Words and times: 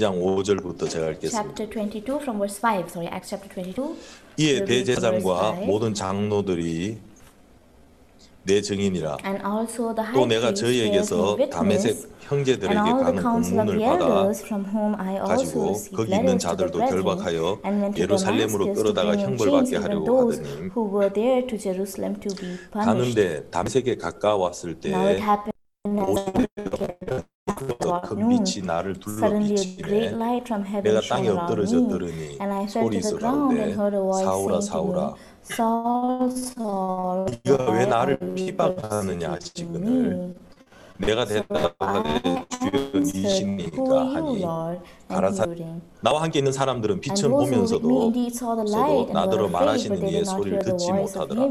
장 0.00 0.18
5절부터 0.18 0.88
제가 0.88 1.10
읽겠습니다. 1.10 1.54
chapter 1.54 1.68
22 1.70 2.16
from 2.16 2.38
verse 2.38 2.58
5. 2.58 2.88
Sorry, 2.88 3.06
Acts 3.12 3.28
chapter 3.28 3.48
22. 3.54 3.96
이에 4.38 4.64
대제사장과 4.64 5.60
5. 5.60 5.66
모든 5.66 5.92
장로들이 5.92 6.98
내 8.42 8.62
증인이라 8.62 9.18
And 9.22 9.44
also 9.44 9.94
the 9.94 10.10
또 10.14 10.24
내가 10.24 10.54
저희에게서 10.54 11.36
witness, 11.36 12.08
형제들에게 12.20 12.74
가는 12.74 13.20
council 13.20 13.60
of 13.60 13.66
공문을 13.66 13.78
받아 13.78 14.04
elders 14.06 14.42
from 14.42 14.64
whom 14.64 14.94
I 14.94 15.16
also 15.16 15.28
가지고 15.28 15.74
거기 15.94 16.14
있는 16.14 16.38
자들도 16.38 16.78
결박하여 16.78 17.60
예루살렘으로 17.98 18.72
끌어다가 18.72 19.12
bring 19.12 19.20
in 19.20 19.38
형벌 19.38 19.48
chains 19.50 19.70
받게 19.70 19.76
even 19.76 19.82
하려고 19.84 20.32
하더니. 20.32 20.70
가는데 22.72 23.44
다메섹에 23.50 23.96
가까웠을 23.96 24.78
Now 24.86 25.06
it 25.06 25.18
때 25.18 25.22
happened 25.22 25.52
그 28.02 28.14
빛이 28.16 28.64
나를 28.64 28.94
둘러 29.00 29.38
비치네. 29.38 30.12
내가 30.82 31.00
땅에 31.08 31.28
엎드러졌더니 31.28 32.38
소리 32.68 33.02
소라운데 33.02 33.74
사오라 33.74 34.60
사오라. 34.60 35.14
네가 37.44 37.70
왜 37.72 37.86
나를 37.86 38.18
핍박하느냐 38.36 39.38
지금을 39.38 40.34
내가 40.98 41.24
대답하되 41.24 42.44
주여 42.60 43.02
네 43.02 43.28
신이니까 43.28 44.14
하니 44.14 44.44
다른 45.08 45.32
사 45.32 45.46
나와 46.02 46.22
함께 46.22 46.40
있는 46.40 46.52
사람들은 46.52 47.00
빛을 47.00 47.30
보면서도 47.30 48.12
나더러 49.12 49.48
말하시는 49.48 50.06
이의 50.08 50.24
소리를 50.24 50.58
듣지 50.60 50.92
못하더라. 50.92 51.48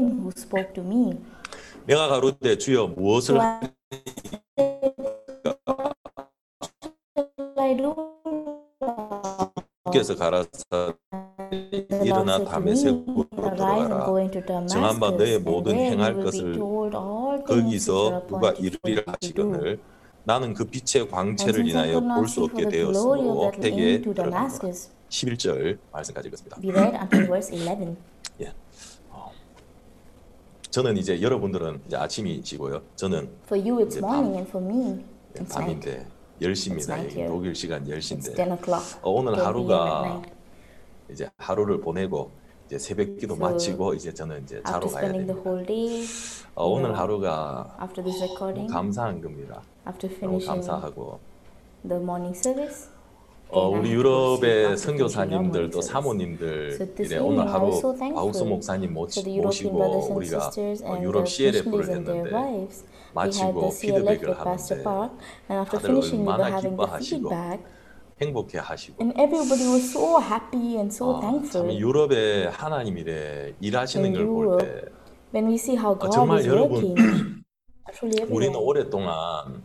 내가 1.86 2.08
가로되 2.08 2.56
주여 2.58 2.86
무엇을 2.88 3.40
하니까 3.40 3.72
하께서 9.84 10.16
가라사 10.16 10.94
일어나 12.04 12.44
다메섹으로 12.44 13.26
me, 13.32 13.44
Arise 13.44 13.92
and 13.92 14.04
go 14.04 14.18
들어가라 14.18 14.20
into 14.20 14.66
정한 14.66 15.00
바 15.00 15.10
Damascus, 15.10 15.16
너의 15.18 15.38
모든 15.40 15.74
행할 15.76 16.14
것을 16.22 16.58
거기서 17.46 18.26
누가 18.28 18.50
이루리라. 18.52 19.02
하시거늘 19.06 19.80
나는 20.24 20.54
그 20.54 20.64
빛의 20.64 21.08
광채를 21.10 21.66
인하여 21.68 22.00
볼 22.00 22.28
수 22.28 22.44
없게 22.44 22.68
되었으므로 22.68 23.50
택에 23.52 23.70
came 23.76 24.02
to 24.02 24.14
들어간 24.14 24.30
거라 24.32 24.48
Damascus, 24.48 24.90
11절 25.08 25.78
말씀까지 25.92 26.28
읽었습니다 26.28 27.08
verse 27.10 27.56
11. 27.56 27.96
저는 30.70 30.96
이제 30.98 31.20
여러분들은 31.20 31.80
이제 31.88 31.96
아침이시고요 31.96 32.80
저는 32.94 33.28
For 33.46 33.58
you 33.68 33.84
it's 33.84 33.88
이제 33.96 33.98
morning, 33.98 34.34
밤. 34.34 34.36
and 34.36 34.48
for 34.48 34.64
me 34.64 35.04
it's 35.34 35.40
night. 35.40 35.52
밤인데 35.54 36.06
10시입니다 36.40 36.90
night 36.90 37.06
여기 37.06 37.14
here. 37.20 37.28
독일 37.28 37.54
시간 37.54 37.84
It's 37.84 37.98
10시인데 37.98 38.36
10 38.36 38.52
o'clock. 38.52 38.98
어, 39.02 39.10
오늘 39.10 39.34
10 39.34 39.36
p.m. 39.36 39.40
at 39.40 39.44
하루가. 39.44 40.22
이제 41.10 41.28
하루를 41.36 41.80
보내고 41.80 42.30
이제 42.66 42.78
새벽 42.78 43.16
기도 43.18 43.34
So, 43.34 43.40
마치고 43.48 43.94
이제 43.94 44.12
저는 44.14 44.42
이제 44.44 44.62
자러 44.64 44.86
After 44.86 45.00
가야 45.00 45.12
됩니다. 45.12 45.34
day, 45.66 46.04
어, 46.54 46.66
오늘 46.68 46.96
하루가 46.96 47.76
after 47.82 48.02
this 48.04 48.22
recording, 48.22 48.72
감사한 48.72 49.20
겁니다. 49.20 49.60
after 49.86 50.08
너무 50.20 50.36
finishing 50.36 50.66
감사하고 50.66 51.18
the 51.86 52.00
morning 52.00 52.36
service, 52.38 52.88
어, 53.48 53.68
우리 53.68 53.90
유럽의 53.90 54.76
선교사님들 54.78 55.70
또. 55.70 55.80
사모님들 55.80 56.94
이래 57.00 57.18
오늘 57.18 57.52
하루 57.52 57.72
아우스 58.14 58.44
목사님 58.44 58.94
모시, 58.94 59.28
모시고 59.40 60.14
우리가 60.14 60.50
어, 60.84 61.00
유럽 61.02 61.26
CLF를 61.26 61.88
했는데 61.88 62.30
마치고 63.14 63.70
피드백을 63.80 64.38
하는데 64.38 64.82
다들 65.68 66.00
얼마나 66.12 66.60
기뻐하시고 66.60 67.30
행복해 68.20 68.58
하시고 68.58 68.96
and 69.02 69.18
everybody 69.20 69.66
was 69.72 69.90
so 69.96 70.20
happy 70.20 70.76
and 70.76 70.94
so 70.94 71.10
어, 71.16 71.20
참 71.20 71.30
thankful. 71.30 71.78
유럽에 71.80 72.46
하나님 72.48 72.98
이래 72.98 73.54
일하시는 73.60 74.12
걸 74.12 74.26
볼 74.26 74.58
때 74.58 74.84
When 75.32 75.48
we 75.48 75.54
see 75.54 75.76
how 75.78 75.96
God 75.98 76.10
정말 76.12 76.38
is 76.38 76.48
여러분, 76.48 77.42
우리는 78.28 78.54
오랫동안 78.56 79.64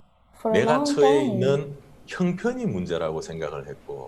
내가 0.53 0.83
처해 0.83 1.25
있는 1.25 1.75
형편이 2.07 2.67
문제라고 2.67 3.19
생각을 3.19 3.67
했고 3.67 4.07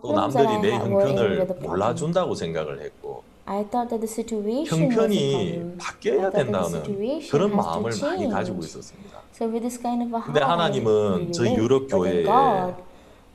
또 0.00 0.12
남들이 0.12 0.58
내 0.60 0.70
형편을. 0.78 1.46
몰라준다고 1.60 2.34
생각을 2.36 2.80
했고 2.82 3.03
I 3.46 3.62
thought 3.68 3.90
that 3.90 4.00
the 4.00 4.08
situation 4.08 4.64
was 4.64 4.70
the 4.70 4.88
형편이 4.88 5.76
바뀌어야 5.78 6.30
된다는 6.30 6.82
그런 7.30 7.54
마음을 7.54 7.92
많이. 8.00 8.28
가지고 8.28 8.60
있었습니다. 8.60 9.18
So 9.34 9.46
with 9.46 9.60
this 9.60 9.80
kind 9.80 10.02
of 10.02 10.14
a 10.16 10.22
근데 10.24 10.40
heart, 10.40 10.50
하나님은 10.62 11.32
live. 11.46 11.62
유럽 11.62 11.88
교회에 11.88 12.24
God, 12.24 12.74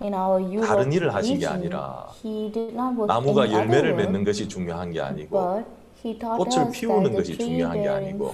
in 0.01 0.13
our 0.15 0.41
Europe 0.41 0.67
다른 0.67 0.91
일을 0.93 1.13
하신 1.13 1.37
게 1.37 1.45
아니라 1.45 2.07
He 2.25 2.51
did 2.51 2.73
not 2.73 2.95
work 2.97 3.07
나무가 3.07 3.51
열매를 3.51 3.95
맺는 3.95 4.23
것이 4.23 4.47
중요한 4.47 4.91
게 4.91 5.01
아니고 5.01 5.63
꽃을 6.01 6.71
피우는 6.71 7.13
것이 7.13 7.37
중요한 7.37 7.81
게 7.81 7.87
아니고 7.89 8.33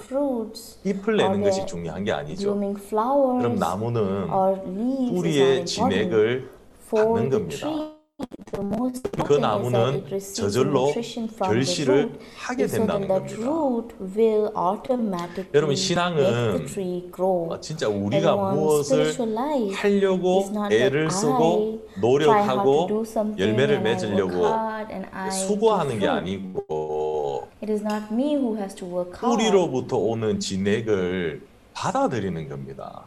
잎을 0.84 1.14
or 1.14 1.16
내는 1.16 1.42
것이 1.42 1.66
중요한 1.66 2.04
게 2.04 2.12
아니죠. 2.12 2.54
그럼 2.56 3.56
나무는 3.56 4.28
뿌리의. 5.14 5.66
진액을 5.66 6.48
받는 6.90 7.28
겁니다. 7.30 7.95
그 9.26 9.34
나무는 9.34 10.04
저절로 10.34 10.92
결실을 11.52 12.12
하게 12.36 12.66
된다는 12.78 13.08
겁니다. 13.08 13.36
여러분 15.52 15.74
신앙은 15.74 16.66
아, 17.52 17.60
진짜 17.60 17.88
우리가 17.88 18.36
무엇을 18.54 19.12
하려고 19.74 20.44
애를 20.70 21.10
쓰고 21.10 21.86
노력하고 22.00 22.86
열매를 23.38 23.80
맺으려고 23.82 24.46
수고하는 25.30 25.98
게 25.98 26.06
아니고 26.06 27.48
뿌리로부터 29.36 29.96
오는 29.96 30.38
진액을 30.38 31.42
받아들이는 31.74 32.48
겁니다. 32.48 33.04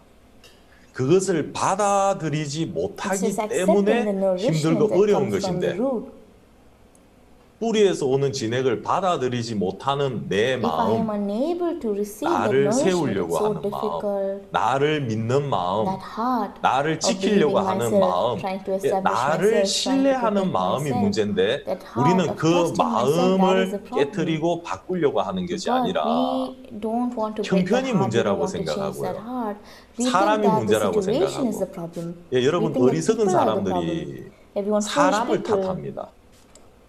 그것을 0.99 1.53
받아들이지 1.53 2.65
못하기 2.65 3.33
때문에 3.47 4.35
힘들고 4.37 4.99
어려운 4.99 5.29
것인데. 5.29 5.77
뿌리에서 7.59 8.05
오는 8.05 8.31
진액을 8.31 8.81
받아들이지 8.83 9.55
못하는 9.55 10.27
내 10.29 10.53
If 10.53 10.65
I 10.65 10.91
am 10.93 11.05
마음, 11.05 11.29
unable 11.29 11.79
to 11.79 11.91
receive 11.91 12.29
that 12.33 12.53
나를 12.53 12.71
세우려고 12.71 13.37
하는 13.37 13.51
마음, 13.51 13.61
difficult. 13.61 14.47
나를 14.51 15.01
믿는 15.01 15.49
마음, 15.49 15.85
나를 16.61 16.99
지키려고 17.01 17.59
하는 17.59 17.99
마음, 17.99 18.39
예, 18.83 18.91
나를 19.01 19.65
신뢰하는 19.65 20.51
마음이. 20.51 20.89
문제인데 20.91 21.63
우리는 21.97 22.35
그 22.35 22.73
마음을. 22.77 23.83
깨뜨리고 23.93 24.63
바꾸려고 24.63 25.21
하는 25.21 25.45
것이 25.45 25.69
아니라 25.69 26.03
형편이 27.43 27.93
문제라고 27.93 28.47
생각하고요. 28.47 29.55
사람이 30.01 30.47
문제라고 30.47 31.01
생각하고. 31.01 32.13
예, 32.33 32.45
여러분 32.45 32.75
어리석은 32.75 33.29
사람들이 33.29 34.25
사람을 34.81 35.43
탓합니다. 35.43 36.09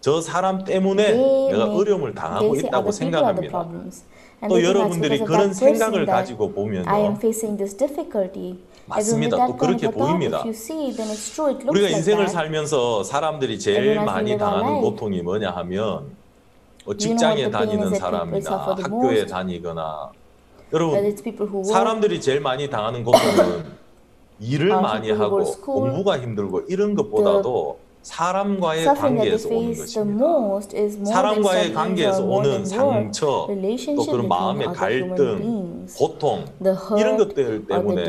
저 0.01 0.21
사람 0.21 0.65
때문에 0.65 1.13
they 1.13 1.53
내가 1.53 1.65
어려움을 1.75 2.15
당하고 2.15 2.55
say 2.57 2.67
있다고 2.67 2.89
other 2.89 2.99
people 2.99 3.25
are 3.25 3.41
the 3.41 3.49
생각합니다. 3.51 3.51
problems. 3.51 4.05
And 4.43 4.49
또 4.49 4.55
they 4.57 4.65
think 4.65 4.65
that's 4.65 4.69
여러분들이 4.69 5.19
because 5.19 5.21
of 5.21 5.29
그런 5.29 5.41
that 5.51 5.59
생각을 5.59 6.07
that 6.07 6.11
가지고 6.11 6.53
보면요. 6.53 6.89
I 6.89 7.01
am 7.03 7.17
facing 7.17 7.59
this 7.59 7.77
difficulty. 7.77 8.59
맞습니다. 8.87 9.47
또 9.47 9.57
그렇게 9.57 9.91
보입니다. 9.91 10.43
우리가 10.43 11.89
인생을. 11.89 12.29
살면서 12.29 13.05
사람들이 13.05 13.59
제일 13.59 14.01
많이 14.01 14.37
당하는. 14.39 14.81
고통이 14.81 15.23
뭐냐 15.23 15.51
하면 15.51 16.17
뭐 16.85 16.97
직장에 16.97 17.51
다니는 17.51 17.95
사람이나 17.95 18.57
학교에? 18.57 19.27
다니거나 19.27 20.11
여러분 20.73 21.65
사람들이 21.65 22.21
제일 22.21 22.41
많이 22.41 22.71
당하는 22.71 23.05
고통은 23.05 23.65
일을 24.41 24.71
Uh, 24.71 24.83
많이 24.83 25.11
하고 25.11 25.45
공부가 25.61 26.19
힘들고 26.19 26.63
이런 26.69 26.95
것보다도 26.95 27.80
사람과의 28.03 28.85
관계에서 28.95 29.49
오는 29.49 29.69
것입니다. 29.79 29.87
사람과의 31.05 31.73
관계에서 31.75 32.25
오는. 32.25 32.65
상처, 32.65 33.47
또 33.97 34.07
그런 34.13 34.29
마음의 34.29 34.67
갈등, 34.75 35.87
고통 35.97 36.45
이런 36.99 37.17
것들 37.19 37.67
때문에 37.67 38.05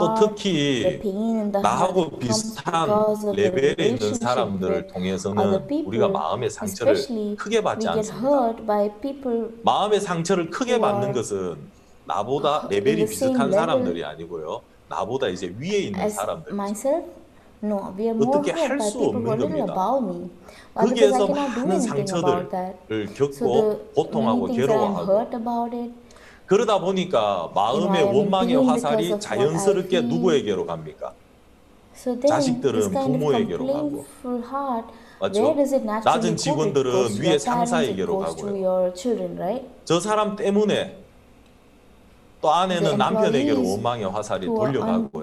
또 0.00 0.14
특히 0.26 0.82
나하고 1.62 2.10
비슷한 2.18 2.88
레벨에 3.36 3.74
있는 3.86 4.14
사람들을 4.14 4.86
통해서는 4.88 5.42
우리가 5.86 6.08
마음의 6.08 6.50
상처를 6.50 6.94
크게 7.36 7.62
받지 7.62 7.86
않습니다. 7.98 8.28
마음의 9.62 10.00
상처를 10.00 10.50
크게 10.50 10.78
받는 10.80 11.12
것은 11.12 11.56
나보다 12.04 12.66
레벨이 12.70 13.06
비슷한 13.06 13.52
사람들이 13.52 14.04
아니고요. 14.04 14.60
나보다 14.88 15.28
이제 15.28 15.54
위에 15.58 15.78
있는 15.78 16.00
사람들. 16.10 16.52
No, 17.62 17.92
we 17.98 18.06
are 18.06 18.14
more 18.14 18.38
어떻게 18.38 18.52
할 18.52 18.80
수 18.80 18.98
없는 18.98 19.24
겁니다. 19.24 19.72
above 19.72 20.04
me. 20.08 20.30
Why? 20.76 20.94
Because 20.94 21.14
I 21.14 21.26
거기에서 21.26 21.26
cannot 21.26 21.54
do 21.54 21.60
많은 21.60 21.72
anything 21.72 22.10
about 22.14 22.50
that. 22.50 22.76
상처들을 22.88 23.08
So 23.08 23.14
겪고 23.14 23.52
the 23.52 23.94
고통하고 23.94 24.46
괴로워하고 24.46 25.12
hurt 25.12 25.36
about 25.36 25.76
it, 25.76 25.92
그러다 26.46 26.78
보니까 26.80 27.50
마음의 27.54 28.04
원망의 28.04 28.64
화살이 28.64 29.18
자연스럽게. 29.18 30.02
누구에게로 30.02 30.66
갑니까? 30.66 31.12
So 31.94 32.18
자식들은 32.20 32.90
부모에게로 32.92 33.66
가고. 33.66 34.04
맞죠? 35.20 35.56
낮은 36.04 36.36
직원들은 36.36 37.20
위에 37.20 37.38
상사에게로 37.38 38.18
가고요. 38.18 38.92
저 39.84 39.98
사람 39.98 40.36
때문에 40.36 40.96
또 42.40 42.50
아내는 42.52 42.96
남편에게로 42.98 43.68
원망의 43.70 44.04
화살이 44.10 44.46
돌려가고요. 44.46 45.22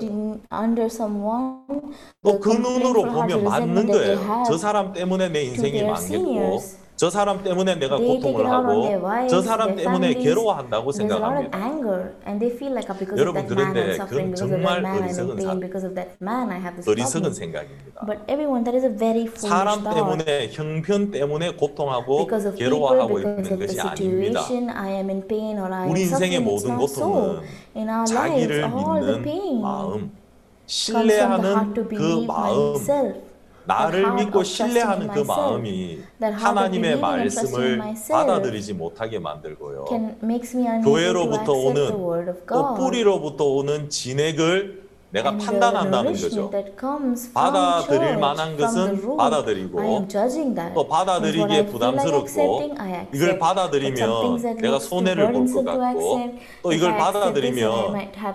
또 2.24 2.40
그 2.40 2.50
눈으로 2.50 3.04
보면 3.04 3.44
맞는 3.44 3.88
거예요. 3.88 4.44
저 4.46 4.58
사람 4.58 4.92
때문에 4.94 5.30
내 5.30 5.44
인생이 5.44 5.84
망했고. 5.84 6.60
저 6.98 7.10
사람 7.10 7.44
때문에 7.44 7.76
내가 7.76 7.98
고통을 7.98 8.46
하고 8.50 8.84
저 9.28 9.42
사람 9.42 9.76
때문에 9.76 10.14
괴로워한다고 10.14 10.92
생각합니다. 10.94 11.58
Like 11.58 13.18
여러분 13.18 13.46
그런데 13.48 13.98
그 13.98 14.34
정말 14.36 14.82
어리석은 14.86 15.36
어리석은 16.92 17.34
생각입니다. 17.34 18.02
사람 19.36 19.84
때문에 19.94 20.50
형편 20.52 21.12
때문에 21.12 21.56
고통하고 21.56 22.28
괴로워하고 22.58 23.20
있는 23.20 23.60
것이 23.60 23.80
아닙니다. 23.82 24.42
우리 25.90 26.02
인생의 26.02 26.40
모든 26.42 26.78
고통은 26.78 27.42
자기를 28.06 28.70
믿는 28.70 29.22
마음, 29.62 30.12
신뢰하는 30.66 31.74
그 31.74 32.26
마음, 32.28 32.76
나를 33.68 34.14
믿고 34.14 34.44
신뢰하는 34.44 35.08
그. 35.08 35.20
마음이 35.22 36.00
하나님의 36.22 37.00
말씀을 37.00 37.82
받아들이지 38.12 38.74
못하게 38.74 39.20
만들고요. 39.20 39.86
교회로부터 40.84 41.52
오는 41.54 41.88
또. 42.48 42.76
뿌리로부터 42.76 43.46
오는 43.46 43.90
진액을 43.90 44.86
내가 45.12 45.38
판단한다는 45.38 46.12
거죠. 46.14 46.52
받아들일 47.34 48.18
만한 48.18 48.58
것은 48.58 49.16
받아들이고. 49.16 50.08
또 50.76 50.88
받아들이기에 50.88 51.66
부담스럽고. 51.68 52.62
이걸 53.14 53.40
받아들이면 53.40 54.58
내가 54.62 54.78
손해를 54.80 55.32
볼 55.32 55.46
것 55.54 55.64
같고 55.64 56.22
또 56.64 56.72
이걸 56.74 56.98
받아들이면 56.98 57.72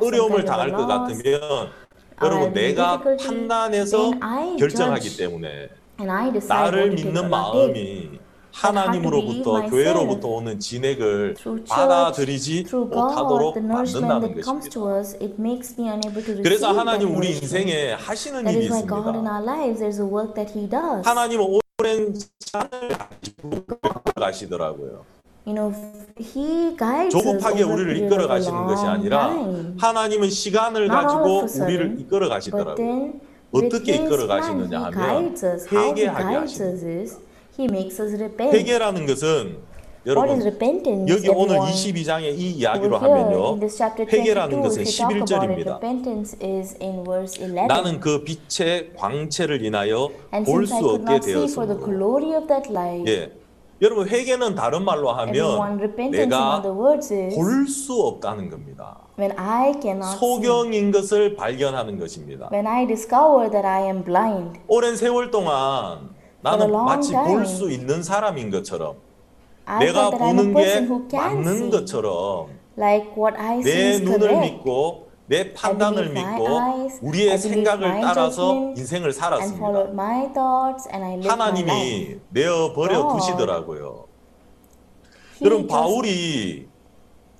어려움을 0.01 0.45
당할 0.45 0.73
것. 0.73 0.87
같으면 0.87 1.69
여러분 2.23 2.53
내가 2.53 3.01
판단해서 3.01 4.13
결정하기. 4.59 5.17
때문에 5.17 5.69
And 5.99 6.11
I 6.11 6.33
decide 6.33 6.49
나를 6.49 6.91
믿는. 6.91 7.29
마음이 7.31 8.19
하나님으로부터 8.53 9.67
교회로부터 9.67 10.29
오는 10.29 10.59
진액을 10.59 11.37
받아들이지 11.69 12.67
못하도록 12.73 13.63
만든다는 13.63 14.41
것입니다. 14.41 15.23
그래서 16.43 16.73
하나님 16.73 17.17
우리. 17.17 17.31
인생에 17.31 17.93
하시는 17.93 18.41
일이 18.49 18.59
is 18.67 18.73
why 18.73 18.87
God 18.87 19.09
in 19.17 19.25
있습니다. 19.25 19.31
our 19.31 19.45
lives, 19.45 19.81
there's 19.83 20.01
a 20.01 20.07
work 20.07 20.35
that 20.35 20.53
He 20.59 20.69
does. 20.69 21.07
하나님은 21.07 21.59
오랜 21.79 22.15
시간을 22.41 22.97
가시더라고요. 24.17 25.05
You 25.47 25.55
know, 25.55 25.73
He 26.19 26.77
guides 26.77 27.17
us 27.17 27.25
조급하게 27.25 27.63
우리를 27.63 27.97
이끌어 27.97 28.29
가시는 28.29 28.67
것이 28.67 28.85
아니라. 28.85 29.35
하나님은 29.79 30.29
시간을 30.31 30.89
가지고 30.89 31.47
우리를 31.65 31.97
이끌어 32.01 32.29
가시더라고요. 32.29 33.13
어떻게 33.53 33.95
이끌어 33.97 34.27
가시느냐 34.27 34.81
하면 34.85 35.35
회개하게 35.73 36.47
repent. 38.23 38.57
회개라는 38.57 39.07
것은 39.07 39.57
여러분? 40.07 40.31
여기 41.09 41.29
오늘 41.29 41.57
everyone? 41.57 41.73
22장의 41.73 42.39
이 42.39 42.51
이야기로 42.53 42.97
하면요. 42.97 43.59
회개라는 43.59 44.59
22, 44.59 44.63
것은 44.63 44.81
if 44.83 44.89
we 44.89 44.95
talk 44.97 45.17
about 45.21 45.35
it, 45.35 45.65
11절입니다. 45.65 45.69
repentance 45.75 46.39
is 46.43 46.77
in 46.81 47.05
verse 47.05 47.43
11. 47.43 47.67
나는 47.67 48.01
그 48.01 48.25
빛의 48.25 48.93
광채를 48.97 49.65
인하여 49.65 50.09
볼 50.47 50.67
수 50.67 50.77
없게 50.77 51.19
light, 52.71 53.11
예. 53.11 53.40
여러분 53.83 54.07
회개는 54.09 54.55
다른 54.55 54.85
말로 54.85 55.11
하면 55.11 55.79
내가 56.11 56.61
볼 56.63 57.01
수 57.67 57.95
없다는 58.03 58.51
겁니다. 58.51 58.99
when 59.19 59.33
I 59.39 59.73
cannot 59.81 60.09
see, 60.09 60.19
소경인 60.19 60.91
것을 60.93 61.35
발견하는 61.35 61.99
것입니다. 61.99 62.49
when 62.53 62.67
I 62.67 62.87
discover 62.87 63.51
that 63.51 63.67
I 63.67 63.85
am 63.85 64.05
blind. 64.05 64.61
오랜 64.69 64.97
세월 64.97 65.31
동안 65.31 66.11
나는 66.43 66.71
마치 66.73 67.13
볼 67.15 67.47
수 67.47 67.71
있는 67.71 68.03
사람인 68.03 68.51
것처럼 68.51 68.97
I 69.65 69.87
내가 69.87 70.11
보는 70.11 70.55
게 70.55 70.81
맞는 71.17 71.47
see, 71.57 71.71
것처럼 71.71 72.49
like 72.77 73.13
what 73.17 73.39
I 73.39 73.59
see 73.61 73.75
내 73.75 73.89
is 73.93 74.03
눈을 74.03 74.19
correct. 74.21 74.53
믿고 74.57 75.10
내 75.31 75.55
판단을 75.55 76.11
믿고 76.11 76.45
우리의 77.03 77.39
생각을 77.39 78.01
따라서 78.01 78.53
인생을 78.77 79.13
살았습니다. 79.13 79.87
하나님이 81.25 82.17
내어 82.31 82.73
버려 82.73 83.07
God 83.07 83.15
두시더라고요. 83.15 84.07
여러분 85.43 85.69
바울이 85.69 86.67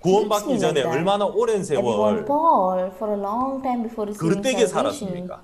구원받기 0.03 0.61
전에. 0.61 0.83
얼마나 0.85 1.25
오랜 1.25 1.65
세월 1.65 2.25
그릇되게 4.17 4.69
살았습니까? 4.69 5.41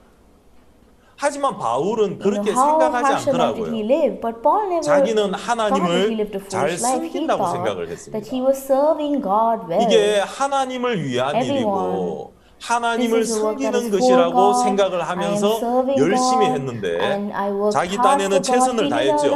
하지만 1.17 1.59
바울은 1.59 2.21
그렇게 2.21 2.53
생각하지 2.53 3.29
않더라고요. 3.29 3.73
자기는 4.83 5.35
하나님을 5.35 6.31
잘 6.49 6.79
섬긴다고 6.79 7.47
생각을 7.49 7.89
했습니다. 7.89 8.25
he 8.33 8.41
was 8.41 8.57
serving 8.63 9.21
God 9.21 9.67
well. 9.69 9.83
이게 9.83 10.21
하나님을 10.21 11.03
위한 11.03 11.43
일이고 11.43 12.36
하나님을 12.61 13.25
섬기는 13.25 13.91
것이라고 13.91 14.55
생각을 14.55 15.03
하면서 15.09 15.61
열심히 15.99 16.47
했는데 16.47 16.99
자기 17.71 17.97
딴에는 17.97 18.43
최선을 18.43 18.89
다했죠. 18.89 19.31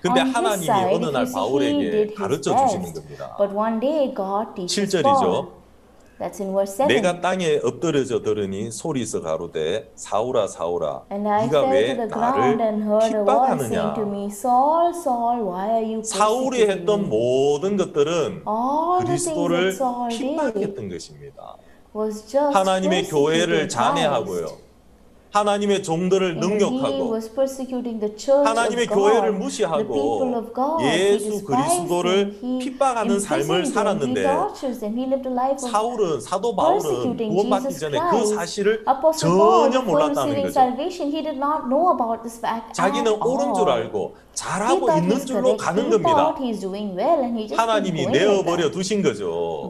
근데 0.00 0.20
하나님이 0.20 0.66
어느 0.94 1.06
날 1.06 1.26
바울에게 1.32 2.14
가르쳐 2.14 2.56
주시는 2.66 2.92
겁니다. 2.94 3.36
7절이죠. 4.66 5.59
That's 6.20 6.38
in 6.38 6.52
verse 6.52 6.76
7. 6.76 6.88
내가 6.88 7.20
땅에 7.22 7.58
엎드려져 7.64 8.20
들으니 8.20 8.70
소리서 8.70 9.22
가로되 9.22 9.90
사울아 9.94 10.48
사울아 10.48 11.04
And 11.10 11.26
I 11.26 11.46
네가 11.46 11.62
왜 11.70 11.86
to 11.86 11.96
the 11.96 12.08
ground 12.08 12.62
and 12.62 12.84
나를 12.84 13.00
heard 13.00 13.16
a 13.16 13.24
voice 13.24 13.64
saying 13.64 13.94
핍박하느냐 13.94 13.94
to 13.94 14.02
me, 14.02 14.26
Saul, 14.26 14.92
Saul, 14.94 15.40
why 15.42 15.68
are 15.70 15.84
you 15.94 16.02
사울이 16.04 16.68
했던? 16.68 17.08
모든 17.08 17.78
것들은 17.78 18.44
그리스도를 19.00 19.74
핍박했던 20.10 20.88
것입니다. 20.90 21.56
하나님의 22.52 23.04
교회를 23.08 23.68
잔해하고요. 23.70 24.69
하나님의 25.32 25.82
종들을 25.84 26.40
church 28.16 28.44
하나님의 28.44 28.86
교회를 28.86 29.32
무시하고 29.32 29.94
예수 30.82 31.44
그리스도를 31.44 32.38
핍박하는 32.60 33.20
삶을 33.20 33.66
살았는데 33.66 34.26
사울은 35.58 36.20
사도 36.20 36.54
바울은 36.56 37.16
구원받기 37.16 37.74
전에 37.78 37.98
그. 38.10 38.26
사실을 38.26 38.84
전혀 39.18 39.82
몰랐다는 39.82 40.42
거죠. 40.42 40.60
자기는 42.72 43.12
옳은 43.22 43.54
줄. 43.54 43.68
알고 43.70 44.14
잘하고 44.34 44.90
있는 44.98 45.24
줄로. 45.26 45.56
가는 45.56 45.90
겁니다. 45.90 46.34
하나님이 47.56 48.06
내어버려. 48.06 48.70
두신 48.70 49.02
거죠. 49.02 49.68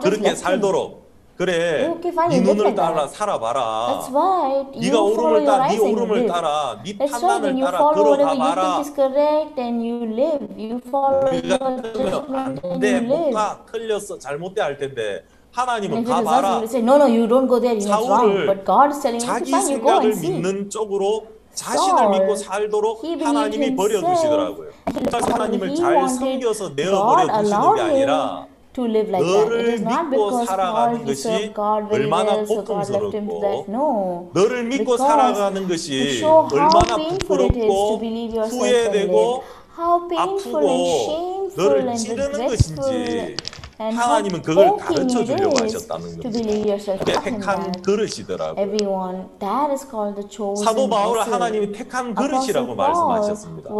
그렇게. 0.00 0.34
살도록 0.34 1.01
그래 1.36 1.88
Okay, 1.88 2.12
fine, 2.12 2.28
네 2.30 2.40
눈을 2.54 2.74
따라. 2.74 3.06
살아봐라. 3.08 3.60
That's 4.06 4.14
right. 4.14 4.68
You 4.76 4.80
네가 4.92 5.00
오름을 5.02 5.44
따라 5.46 5.66
네 5.68 5.76
you 5.78 5.92
오름을. 5.92 6.26
따라 6.26 6.78
네. 6.84 6.96
판단을 6.98 7.60
따라 7.60 7.78
follow 7.78 7.94
걸어가 8.16 8.32
whatever 8.32 8.32
you 8.32 8.36
think 8.36 8.54
봐라. 8.54 8.80
is 8.80 8.94
correct, 8.94 9.60
and 9.60 9.76
you 9.82 10.04
live. 10.04 10.46
You 10.56 10.80
follow 10.86 11.32
your 11.32 11.82
우리가 11.98 12.22
그러면 12.26 12.60
안돼. 12.62 13.00
못가 13.00 13.64
틀렸어 13.72 14.18
잘못돼 14.18 14.60
할 14.60 14.76
텐데 14.76 15.24
하나님은 15.52 16.04
가봐라. 16.04 16.62
no, 16.76 16.94
no, 16.96 17.04
you 17.04 17.26
don't 17.26 17.48
go 17.48 17.58
there. 17.60 17.80
사울을 17.80 18.46
But 18.46 18.64
God 18.64 18.88
is 18.92 19.00
telling 19.00 19.24
you, 19.24 19.32
okay, 19.36 19.50
자기 19.50 19.66
생각을. 19.66 20.14
믿는 20.16 20.70
쪽으로 20.70 21.26
자신을 21.54 22.08
믿고 22.10 22.36
살도록 22.36 23.02
하나님이. 23.04 23.74
버려두시더라고요. 23.74 24.70
그러니까 24.84 25.18
하나님을 25.34 25.74
잘 25.74 26.08
섬겨서 26.08 26.70
내어버려 26.76 27.26
두시는 27.42 27.74
게 27.74 27.80
아니라 27.80 28.46
to 28.73 28.85
live 28.85 29.09
like 29.09 29.23
that. 29.25 29.47
It 29.47 29.49
너를 29.49 29.73
is 29.73 29.81
not 29.81 30.05
믿고 30.05 30.11
because 30.11 30.37
Paul 30.37 30.45
살아가는 30.45 30.97
he 30.97 31.05
것이 31.05 31.21
served 31.27 31.53
God 31.53 31.89
very 31.89 32.03
얼마나 32.05 32.29
well, 32.37 32.45
so 32.45 32.61
God 32.61 32.89
left 32.89 33.15
him 33.15 33.25
to 33.25 33.33
고통스럽고 33.33 33.41
that. 33.41 33.71
No. 33.71 34.29
너를 34.33 34.63
믿고 34.63 34.83
Because 34.83 35.01
살아가는 35.01 35.61
to 35.61 35.67
것이 35.67 36.17
show 36.21 36.45
how 36.45 36.53
얼마나 36.53 36.95
painful 36.95 37.41
it 37.41 37.57
is 37.57 37.65
to 37.65 37.97
부끄럽고 37.97 37.99
believe 37.99 38.33
yourself 38.37 38.63
and 38.63 39.09
후회되고 39.09 39.13
live, 39.17 39.43
how 39.73 40.07
painful 40.07 40.61
and 40.61 40.77
아프고 40.77 41.07
shameful 41.07 41.57
너를 41.57 41.87
and 41.89 41.97
찌르는 41.97 42.37
regretful 42.37 43.35
하나님은 43.78 44.42
그걸 44.42 44.76
가르쳐 44.76 45.24
주려고 45.24 45.56
하셨다는 45.58 46.20
겁니다. 46.20 47.20
택한. 47.22 47.72
그릇이더라고요. 47.82 48.64
Everyone, 48.64 49.24
that 49.38 49.72
is 49.72 49.88
called 49.88 50.14
the 50.20 50.28
chosen 50.30 50.64
사도 50.64 50.88
바울은 50.88 51.22
vessel. 51.22 51.34
하나님이 51.34 51.72
택한 51.72 52.14
그릇이라고 52.14 52.74
말씀하셨습니다. 52.74 53.70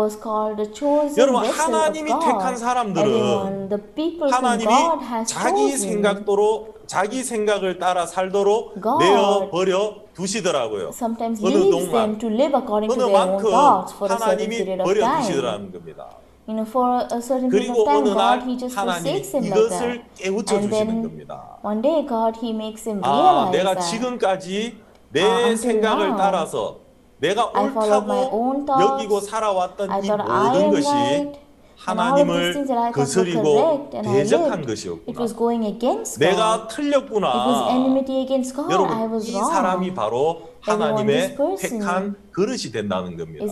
여러분, 1.18 1.44
하나님이. 1.44 2.10
택한 2.10 2.56
사람들은 2.56 3.70
하나님이 4.30 4.72
자기 5.26 5.76
생각도로 5.76 6.74
자기 6.86 7.22
생각을 7.22 7.78
따라 7.78 8.06
살도록 8.06 8.74
내어 8.98 9.48
버려 9.50 9.94
두시더라고요. 10.14 10.90
어느 11.42 11.70
동안, 11.70 11.90
them 11.92 12.18
to 12.18 12.28
live 12.28 12.54
according 12.54 12.92
to 12.94 13.06
어느 13.06 13.12
만큼 13.12 13.52
하나님이 14.10 14.76
버려. 14.78 15.16
두시더라는 15.18 15.72
겁니다. 15.72 16.08
You 16.48 16.54
know, 16.56 16.64
for 16.66 17.06
a 17.06 17.22
certain 17.22 17.48
period 17.50 17.70
그리고 17.70 17.82
of 17.82 17.86
time, 17.86 18.04
God, 18.04 18.16
날 18.18 18.42
He 18.42 18.58
just 18.58 18.74
forsakes 18.74 19.30
him 19.32 19.44
like 19.46 19.68
that. 19.70 20.02
깨우쳐 20.18 20.56
And 20.58 20.70
then 20.72 21.02
겁니다. 21.02 21.58
one 21.62 21.80
day, 21.80 22.02
God, 22.02 22.34
He 22.42 22.50
makes 22.52 22.82
him 22.84 23.00
아, 23.04 23.46
realize 23.46 23.56
내가 23.56 23.74
that. 23.74 23.90
지금까지 23.90 24.76
내 25.12 25.22
아, 25.22 25.54
생각을 25.56 26.08
now, 26.08 26.16
따라서 26.18 26.78
내가 27.20 27.46
옳다고. 27.46 28.82
여기고 28.82 29.20
살아왔던 29.20 30.02
이 30.02 30.10
모든 30.10 30.70
것이 30.72 30.88
right. 30.90 31.38
하나님을 31.84 32.64
거스리고 32.92 33.90
대적한 34.02 34.64
것이었구나. 34.64 35.18
내가 36.18 36.68
틀렸구나. 36.68 37.28
여러분 38.70 39.20
이. 39.20 39.32
사람이 39.32 39.94
바로 39.94 40.42
하나님의 40.60 41.36
택한 41.58 42.14
그릇이 42.30 42.70
된다는 42.72 43.16
겁니다. 43.16 43.44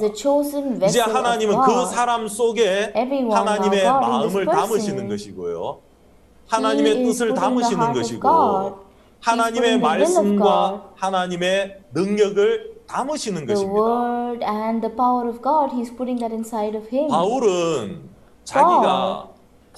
이제 0.87 1.01
하나님은. 1.01 1.61
그 1.63 1.87
사람 1.87 2.29
속에 2.29 2.93
하나님의 2.95 3.85
마음을 3.85 4.47
담으시는 4.47 5.09
것이고요. 5.09 5.79
하나님의 6.49 7.05
뜻을 7.05 7.35
담으시는 7.35 7.93
것이고 7.93 8.29
하나님의. 9.21 9.79
말씀과 9.81 10.91
하나님의 10.95 11.79
능력을 11.93 12.71
담으시는 12.87 13.47
것입니다. 13.47 13.81
바울은 17.09 18.10
자기가 18.45 19.29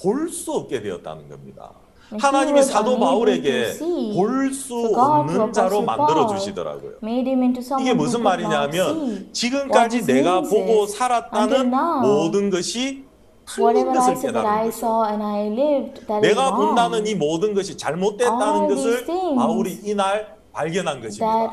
볼 0.01 0.29
수 0.29 0.51
없게 0.53 0.81
되었다는 0.81 1.29
겁니다. 1.29 1.71
하나님이 2.19 2.61
사도 2.63 2.99
바울에게. 2.99 3.77
볼 4.15 4.53
수 4.53 4.75
없는 4.95 5.51
자로 5.53 5.81
만들어 5.81 6.27
주시더라고요. 6.27 6.93
made 7.01 7.27
him 7.29 7.41
into 7.43 7.61
someone 7.61 7.83
이게 7.85 7.93
무슨 7.93 8.21
말이냐면. 8.23 9.29
지금까지 9.31 10.05
내가 10.05 10.41
보고 10.41 10.85
살았다는 10.85 11.71
모든 12.01 12.49
것이 12.49 13.03
틀린 13.45 13.91
것을 13.93 14.15
깨달은 14.15 14.43
거죠. 14.65 14.67
saw 14.85 15.05
and 15.09 15.23
I 15.23 15.47
lived, 15.47 16.05
that 16.07 16.13
is 16.13 16.27
내가. 16.27 16.55
본다는 16.55 17.05
이 17.07 17.15
모든 17.15 17.53
것이 17.53 17.75
잘못됐다는 17.77 18.67
것을 18.69 19.05
바울이 19.35 19.79
이날 19.83 20.37
발견한 20.53 21.01
것입니다. 21.01 21.49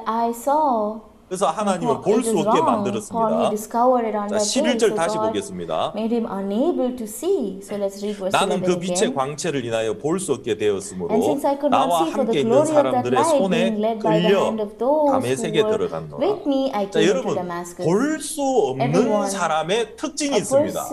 그래서 1.31 1.47
하나님을 1.47 2.01
볼 2.03 2.25
수 2.25 2.37
없게 2.41 2.61
만들었습니다. 2.61 3.51
자, 4.29 4.37
11절 4.39 4.97
다시 4.97 5.17
보겠습니다. 5.17 5.93
나는 8.33 8.61
그 8.63 8.79
빛의 8.81 9.15
광채를 9.15 9.65
인하여 9.65 9.95
볼 9.97 10.19
수 10.19 10.33
없게 10.33 10.57
되었으므로 10.59 11.15
나와 11.71 12.01
함께 12.11 12.41
있는 12.41 12.65
사람들의 12.67 13.25
손에 13.25 13.99
끌려 14.01 14.57
담의 15.13 15.37
세계에 15.37 15.63
들어간노라. 15.63 16.19
여러분 17.07 17.35
볼 17.85 18.21
수 18.21 18.43
없는 18.43 19.31
사람의 19.31 19.97
특징이 19.97 20.37
있습니다. 20.37 20.85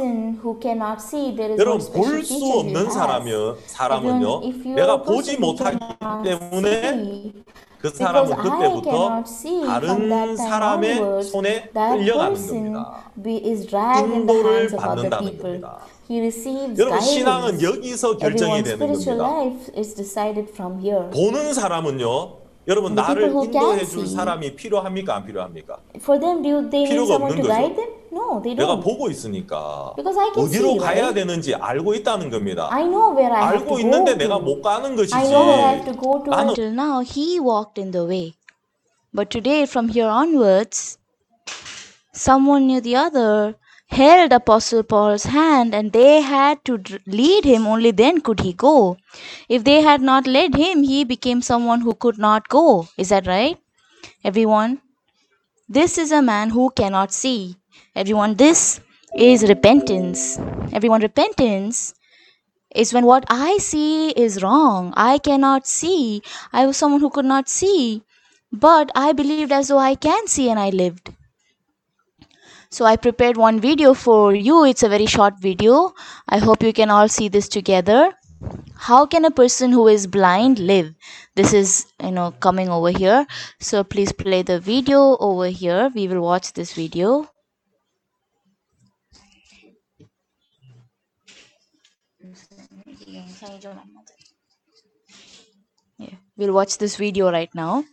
여러분 1.58 1.82
볼 1.94 2.24
수 2.24 2.36
없는 2.60 2.91
사람은요. 2.91 4.41
내가 4.75 5.01
보지 5.01 5.38
못하기 5.38 5.77
때문에 6.24 7.34
그 7.79 7.89
사람은 7.89 8.36
그때부터 8.36 9.24
다른 9.67 10.36
사람의 10.38 11.24
손에 11.24 11.69
끌려가는 11.74 12.48
겁니다. 12.48 13.03
인도를 14.00 14.69
받는다는. 14.75 15.38
겁니다. 15.38 15.79
여러분 16.79 17.01
신앙은. 17.01 17.62
여기서 17.62 18.17
결정이 18.17 18.63
되는 18.63 18.79
겁니다. 18.79 19.29
보는 21.12 21.53
사람은요 21.53 22.47
여러분 22.68 22.96
나를 22.96 23.30
인도해 23.30 23.86
줄 23.86 24.06
사람이 24.08 24.56
필요합니까 24.56 25.16
안 25.16 25.26
필요합니까? 25.26 25.78
For 25.96 26.20
them, 26.20 26.42
do 26.44 26.70
they 26.70 26.84
need 26.84 26.90
필요가 26.90 27.14
someone 27.16 27.32
없는 27.32 27.44
to 27.44 27.48
거죠. 27.48 27.54
guide 27.54 27.76
them? 27.76 27.92
No, 28.12 28.42
they 28.42 28.56
내가 28.56 28.76
don't. 28.76 28.84
보고 28.84 29.10
있으니까 29.10 29.94
Because 29.96 30.20
I 30.20 30.32
can 30.34 30.46
어디로 30.46 30.68
see, 30.68 30.78
가야 30.80 31.02
right? 31.08 31.16
되는지 31.16 31.56
알고 31.56 31.94
있다는 31.96 32.30
겁니다. 32.30 32.68
I 32.72 32.84
know 32.84 33.16
where 33.16 33.32
I 33.34 33.44
have 33.44 33.60
알고 33.64 33.76
to 33.78 33.80
있는데 33.80 34.12
go 34.12 34.18
내가 34.18 34.38
to. 34.38 34.44
못 34.46 34.62
가는 34.62 34.96
것이지. 34.96 35.16
I 35.16 35.24
know 35.28 35.46
where 35.48 35.64
I 35.64 35.74
have 35.76 35.86
to 35.92 36.02
go 36.02 36.24
to. 36.24 36.30
나는 36.32 36.50
Until 36.50 36.72
now, 36.74 37.00
he 37.04 37.40
walked 37.40 37.80
in 37.80 37.92
the 37.92 38.06
way. 38.06 38.34
But 39.14 39.30
today, 39.30 39.64
from 39.64 39.88
here 39.90 40.10
onwards, 40.12 40.98
someone 42.14 42.68
knew 42.68 42.82
the 42.82 42.96
other 42.98 43.56
held 43.88 44.32
Apostle 44.32 44.84
Paul's 44.84 45.24
hand 45.24 45.74
and 45.74 45.91
they 45.91 46.22
had 46.22 46.63
to 46.65 46.77
lead 47.06 47.46
him, 47.46 47.67
only 47.67 47.91
then 47.91 48.22
could 48.22 48.41
he 48.41 48.53
go. 48.53 48.98
If 49.50 49.63
they 49.63 49.82
had 49.82 50.01
not 50.01 50.27
led 50.27 50.56
him, 50.56 50.84
he 50.84 51.03
became 51.03 51.41
someone 51.41 51.82
who 51.82 51.94
could 51.94 52.17
not 52.17 52.50
go. 52.50 52.88
Is 52.98 53.10
that 53.10 53.27
right? 53.27 53.58
Everyone, 54.24 54.82
this 55.70 55.98
is 55.98 56.12
a 56.12 56.22
man 56.22 56.50
who 56.50 56.70
cannot 56.72 57.12
see. 57.12 57.58
Everyone, 57.96 58.36
this 58.36 58.79
is 59.15 59.44
repentance. 59.48 60.38
Everyone, 60.72 61.01
repentance 61.01 61.96
is 62.75 62.94
when 62.94 63.06
what 63.06 63.25
I 63.29 63.58
see 63.58 64.12
is 64.12 64.44
wrong. 64.44 64.94
I 64.96 65.17
cannot 65.17 65.65
see. 65.67 66.22
I 66.53 66.65
was 66.65 66.77
someone 66.77 67.01
who 67.01 67.10
could 67.10 67.25
not 67.25 67.50
see, 67.50 68.03
but 68.51 68.91
I 68.96 69.13
believed 69.13 69.51
as 69.51 69.70
though 69.70 69.79
I 69.79 69.96
can 69.96 70.27
see 70.27 70.50
and 70.50 70.60
I 70.60 70.70
lived. 70.70 71.13
So 72.77 72.86
I 72.86 72.96
prepared 72.96 73.38
one 73.38 73.60
video 73.60 73.96
for 73.96 74.36
you. 74.36 74.63
It's 74.63 74.84
a 74.84 74.88
very 74.88 75.07
short 75.07 75.39
video. 75.41 75.96
I 76.29 76.38
hope 76.38 76.62
you 76.62 76.72
can 76.72 76.91
all 76.91 77.07
see 77.10 77.27
this 77.27 77.48
together. 77.50 78.13
How 78.75 79.07
can 79.07 79.25
a 79.25 79.31
person 79.31 79.72
who 79.72 79.88
is 79.88 80.05
blind 80.05 80.60
live? 80.60 80.93
This 81.36 81.53
is, 81.53 81.88
you 82.03 82.12
know, 82.12 82.29
coming 82.39 82.69
over 82.69 82.91
here. 82.91 83.25
So 83.60 83.84
please 83.84 84.12
play 84.12 84.43
the 84.43 84.60
video 84.60 85.17
over 85.19 85.48
here. 85.48 85.89
We 85.96 86.07
will 86.07 86.22
watch 86.22 86.53
this 86.53 86.74
video. 86.74 87.27
Yeah, 95.98 96.17
we'll 96.36 96.53
watch 96.53 96.77
this 96.77 96.96
video 96.96 97.31
right 97.31 97.50
now. 97.55 97.86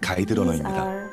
가이드 0.00 0.32
러너입니다. 0.32 0.84
are 0.84 1.08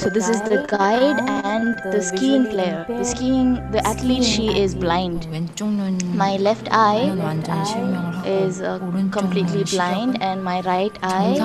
So 0.00 0.08
this 0.08 0.28
is 0.30 0.40
the 0.42 0.64
guide 0.68 1.20
and 1.44 1.76
the 1.92 2.00
skiing 2.00 2.48
player. 2.48 2.86
The 2.88 3.04
skiing, 3.04 3.60
the 3.72 3.86
athlete, 3.86 4.24
she 4.24 4.48
is 4.48 4.74
blind. 4.74 5.28
왼쪽 5.30 5.68
눈 5.68 5.98
My 6.14 6.36
left 6.40 6.70
eye 6.72 7.08
눈은 7.08 7.22
완전 7.22 7.62
실명을 7.62 8.16
하고 8.16 8.26
is 8.26 8.62
uh, 8.62 8.80
오른쪽 8.80 9.12
completely 9.12 9.64
눈 9.64 9.68
blind, 9.68 10.16
시력은 10.16 10.22
and 10.22 10.40
my 10.40 10.60
right 10.64 10.96
eye 11.02 11.36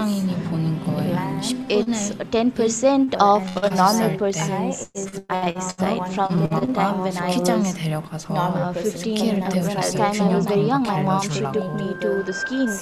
it's 1.69 2.11
10% 2.33 3.14
of 3.21 3.57
a 3.62 3.71
normal 3.71 4.11
person's 4.11 4.90
eyesight 5.28 6.09
from 6.09 6.49
the 6.49 6.66
time 6.75 7.00
when 7.00 7.16
I 7.19 7.38
was 7.38 7.76
uh, 8.31 8.73
15. 8.75 9.43
Uh, 9.43 9.93
time 9.93 10.21
I 10.21 10.28
was 10.31 10.47
very 10.47 10.62
young, 10.62 10.87
my 10.87 10.97
mom 10.99 11.28
she 11.31 11.47
took 11.49 11.73
me 11.75 11.95
to 12.00 12.23
the 12.23 12.33
skiing 12.33 12.78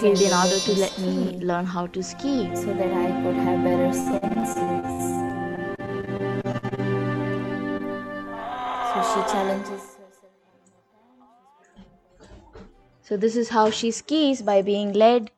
field 0.00 0.22
in 0.22 0.32
order 0.32 0.60
to 0.60 0.74
let 0.74 0.98
me 0.98 1.36
learn 1.40 1.66
how 1.66 1.86
to 1.88 2.02
ski. 2.02 2.50
So 2.54 2.74
that 2.74 2.92
I 2.92 3.10
could 3.22 3.36
have 3.36 3.64
better 3.64 3.92
senses. 3.92 4.56
So 8.92 9.02
she 9.12 9.32
challenges 9.32 9.82
so 13.02 13.16
this 13.16 13.36
is 13.36 13.50
how 13.50 13.70
she 13.70 13.90
skis 13.90 14.42
by 14.42 14.62
being 14.62 14.92
led 14.92 15.30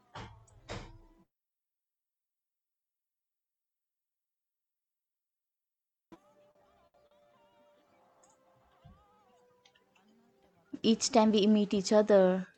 Each 10.82 11.10
time 11.10 11.32
we 11.32 11.46
meet 11.46 11.74
each 11.74 11.92
other, 11.92 12.48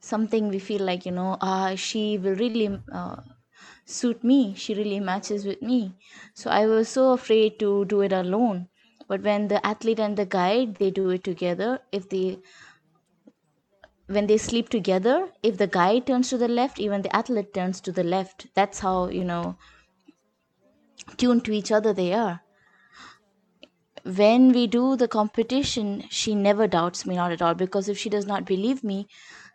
something 0.00 0.48
we 0.48 0.58
feel 0.58 0.82
like, 0.82 1.06
you 1.06 1.12
know, 1.12 1.36
ah, 1.40 1.74
she 1.76 2.18
will 2.18 2.36
really 2.36 2.80
uh, 2.92 3.16
suit 3.86 4.24
me. 4.24 4.54
She 4.54 4.74
really 4.74 5.00
matches 5.00 5.46
with 5.46 5.62
me. 5.62 5.96
So 6.34 6.50
I 6.50 6.66
was 6.66 6.88
so 6.88 7.12
afraid 7.12 7.58
to 7.60 7.84
do 7.86 8.00
it 8.02 8.12
alone. 8.12 8.68
But 9.08 9.22
when 9.22 9.48
the 9.48 9.64
athlete 9.66 10.00
and 10.00 10.16
the 10.16 10.26
guide, 10.26 10.76
they 10.76 10.90
do 10.90 11.10
it 11.10 11.24
together, 11.24 11.80
if 11.92 12.08
they 12.08 12.38
when 14.06 14.26
they 14.26 14.38
sleep 14.38 14.68
together 14.70 15.32
if 15.42 15.56
the 15.58 15.66
guy 15.66 15.98
turns 16.00 16.30
to 16.30 16.38
the 16.38 16.48
left 16.48 16.80
even 16.80 17.02
the 17.02 17.14
athlete 17.14 17.54
turns 17.54 17.80
to 17.80 17.92
the 17.92 18.02
left 18.02 18.46
that's 18.54 18.80
how 18.80 19.08
you 19.08 19.24
know 19.24 19.56
tuned 21.18 21.44
to 21.44 21.52
each 21.52 21.70
other 21.70 21.92
they 21.92 22.12
are 22.14 22.40
when 24.04 24.52
we 24.52 24.66
do 24.66 24.96
the 24.96 25.08
competition, 25.08 26.04
she 26.10 26.34
never 26.34 26.66
doubts 26.66 27.06
me, 27.06 27.16
not 27.16 27.32
at 27.32 27.42
all. 27.42 27.54
Because 27.54 27.88
if 27.88 27.98
she 27.98 28.08
does 28.08 28.26
not 28.26 28.44
believe 28.44 28.82
me, 28.84 29.06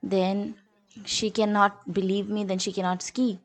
then 0.02 0.56
she 1.06 1.30
cannot 1.32 1.94
believe 1.94 2.30
me, 2.30 2.44
then 2.44 2.60
she 2.60 2.72
cannot 2.74 3.02
ski. 3.02 3.40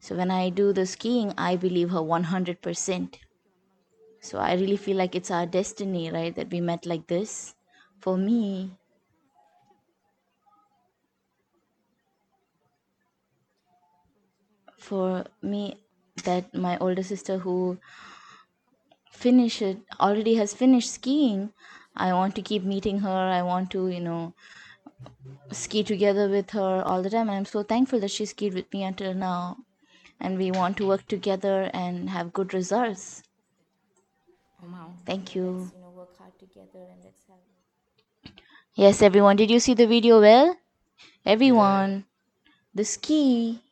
So 0.00 0.16
when 0.16 0.30
I 0.30 0.50
do 0.50 0.72
the 0.72 0.86
skiing, 0.86 1.32
I 1.38 1.56
believe 1.56 1.90
her 1.90 2.02
100%. 2.02 3.18
So 4.20 4.38
I 4.38 4.54
really 4.54 4.76
feel 4.76 4.96
like 4.96 5.14
it's 5.14 5.30
our 5.30 5.46
destiny, 5.46 6.10
right? 6.10 6.34
That 6.34 6.50
we 6.50 6.60
met 6.60 6.86
like 6.86 7.06
this. 7.08 7.54
For 8.00 8.16
me, 8.16 8.76
for 14.78 15.24
me, 15.42 15.76
that 16.24 16.54
my 16.54 16.78
older 16.78 17.02
sister 17.02 17.38
who 17.38 17.78
finished 19.24 19.80
already 20.08 20.34
has 20.40 20.54
finished 20.62 20.92
skiing 20.98 21.42
i 22.06 22.12
want 22.12 22.34
to 22.36 22.46
keep 22.50 22.64
meeting 22.74 23.00
her 23.06 23.20
i 23.38 23.42
want 23.42 23.70
to 23.76 23.88
you 23.88 24.00
know 24.00 24.34
ski 25.52 25.82
together 25.82 26.28
with 26.28 26.50
her 26.50 26.82
all 26.84 27.02
the 27.02 27.10
time 27.10 27.30
i'm 27.30 27.44
so 27.46 27.62
thankful 27.62 28.00
that 28.00 28.10
she 28.10 28.26
skied 28.26 28.54
with 28.54 28.72
me 28.72 28.82
until 28.84 29.14
now 29.14 29.56
and 30.20 30.38
we 30.38 30.50
want 30.50 30.76
to 30.76 30.86
work 30.86 31.06
together 31.08 31.70
and 31.72 32.10
have 32.10 32.32
good 32.32 32.54
results 32.54 33.22
oh, 34.62 34.90
Thank 35.06 35.34
you. 35.34 35.70
Work 35.94 36.18
hard 36.18 36.38
together 36.38 36.84
and. 36.90 37.04
Yes, 38.74 39.02
everyone. 39.02 39.36
Did 39.36 39.50
you 39.50 39.60
see 39.60 39.74
the 39.74 39.86
video 39.86 40.20
well? 40.20 40.56
Everyone, 41.24 42.04
the 42.74 42.84
ski, 42.84 43.62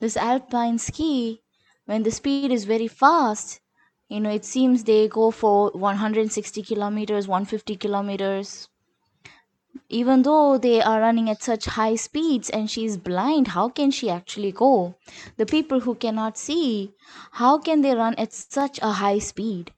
this 0.00 0.16
alpine 0.16 0.78
ski, 0.78 1.42
when 1.84 2.02
the 2.02 2.10
speed 2.10 2.50
is 2.50 2.64
very 2.64 2.88
fast, 2.88 3.60
you 4.08 4.20
know, 4.20 4.30
it 4.30 4.44
seems 4.44 4.84
they 4.84 5.08
go 5.08 5.30
for 5.30 5.70
160 5.72 6.62
kilometers, 6.62 7.28
150 7.28 7.76
kilometers. 7.76 8.68
Even 9.88 10.22
though 10.22 10.58
they 10.58 10.80
are 10.80 11.00
running 11.00 11.28
at 11.28 11.42
such 11.42 11.64
high 11.64 11.96
speeds 11.96 12.50
and 12.50 12.70
she's 12.70 12.96
blind, 12.96 13.48
how 13.48 13.68
can 13.68 13.90
she 13.90 14.08
actually 14.08 14.52
go? 14.52 14.94
The 15.36 15.46
people 15.46 15.80
who 15.80 15.94
cannot 15.94 16.38
see, 16.38 16.92
how 17.32 17.58
can 17.58 17.80
they 17.80 17.94
run 17.94 18.14
at 18.16 18.32
such 18.32 18.78
a 18.82 18.92
high 18.92 19.18
speed? 19.18 19.72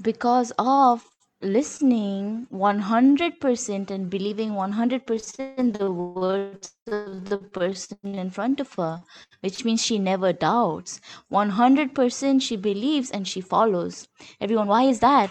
because 0.00 0.52
of 0.58 1.08
listening 1.42 2.46
100% 2.52 3.90
and 3.90 4.10
believing 4.10 4.52
100% 4.52 5.78
the 5.78 5.90
words 5.92 6.72
of 6.86 7.28
the 7.28 7.38
person 7.38 7.98
in 8.02 8.30
front 8.30 8.60
of 8.60 8.72
her, 8.74 9.02
which 9.40 9.64
means 9.64 9.84
she 9.84 9.98
never 9.98 10.32
doubts. 10.32 11.00
100% 11.30 12.42
she 12.42 12.56
believes 12.56 13.10
and 13.10 13.28
she 13.28 13.40
follows. 13.40 14.08
Everyone, 14.40 14.68
why 14.68 14.84
is 14.84 15.00
that? 15.00 15.30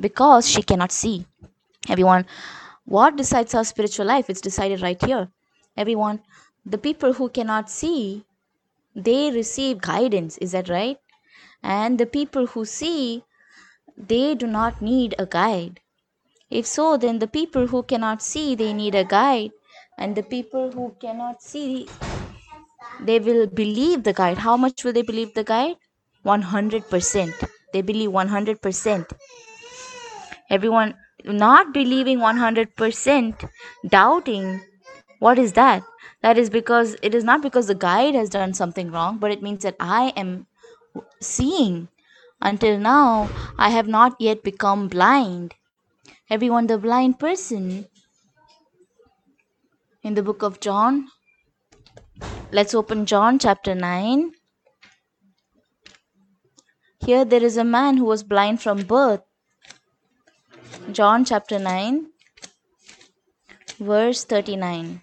Because 0.00 0.48
she 0.48 0.62
cannot 0.62 0.90
see. 0.90 1.26
Everyone, 1.88 2.24
what 2.84 3.16
decides 3.16 3.54
our 3.54 3.64
spiritual 3.64 4.06
life? 4.06 4.30
It's 4.30 4.40
decided 4.40 4.80
right 4.80 5.02
here. 5.04 5.28
Everyone, 5.76 6.20
the 6.64 6.78
people 6.78 7.12
who 7.12 7.28
cannot 7.28 7.70
see, 7.70 8.24
they 8.94 9.30
receive 9.30 9.80
guidance. 9.80 10.38
Is 10.38 10.52
that 10.52 10.68
right? 10.68 10.98
And 11.62 11.98
the 11.98 12.06
people 12.06 12.46
who 12.46 12.64
see, 12.64 13.24
they 14.08 14.34
do 14.34 14.46
not 14.46 14.82
need 14.82 15.14
a 15.18 15.26
guide. 15.26 15.80
If 16.50 16.66
so, 16.66 16.96
then 16.96 17.18
the 17.18 17.26
people 17.26 17.66
who 17.66 17.82
cannot 17.82 18.22
see, 18.22 18.54
they 18.54 18.72
need 18.72 18.94
a 18.94 19.04
guide. 19.04 19.50
And 19.98 20.16
the 20.16 20.22
people 20.22 20.70
who 20.72 20.94
cannot 21.00 21.42
see, 21.42 21.88
they 23.00 23.18
will 23.18 23.46
believe 23.46 24.02
the 24.02 24.12
guide. 24.12 24.38
How 24.38 24.56
much 24.56 24.84
will 24.84 24.92
they 24.92 25.02
believe 25.02 25.34
the 25.34 25.44
guide? 25.44 25.76
100%. 26.24 27.48
They 27.72 27.82
believe 27.82 28.10
100%. 28.10 29.12
Everyone 30.50 30.94
not 31.24 31.72
believing 31.72 32.18
100%, 32.18 33.48
doubting, 33.88 34.60
what 35.20 35.38
is 35.38 35.52
that? 35.52 35.82
That 36.22 36.38
is 36.38 36.50
because 36.50 36.96
it 37.02 37.14
is 37.14 37.24
not 37.24 37.42
because 37.42 37.66
the 37.66 37.74
guide 37.74 38.14
has 38.14 38.28
done 38.28 38.54
something 38.54 38.90
wrong, 38.90 39.18
but 39.18 39.30
it 39.30 39.42
means 39.42 39.62
that 39.62 39.76
I 39.80 40.12
am 40.16 40.46
seeing. 41.20 41.88
Until 42.44 42.76
now, 42.76 43.30
I 43.56 43.70
have 43.70 43.86
not 43.86 44.16
yet 44.18 44.42
become 44.42 44.88
blind. 44.88 45.54
Everyone, 46.28 46.66
the 46.66 46.76
blind 46.76 47.20
person 47.20 47.86
in 50.02 50.14
the 50.14 50.24
book 50.24 50.42
of 50.42 50.58
John. 50.58 51.06
Let's 52.50 52.74
open 52.74 53.06
John 53.06 53.38
chapter 53.38 53.76
9. 53.76 54.32
Here 57.06 57.24
there 57.24 57.44
is 57.44 57.56
a 57.56 57.64
man 57.64 57.96
who 57.96 58.04
was 58.04 58.24
blind 58.24 58.60
from 58.60 58.82
birth. 58.82 59.22
John 60.90 61.24
chapter 61.24 61.60
9, 61.60 62.06
verse 63.78 64.24
39. 64.24 65.02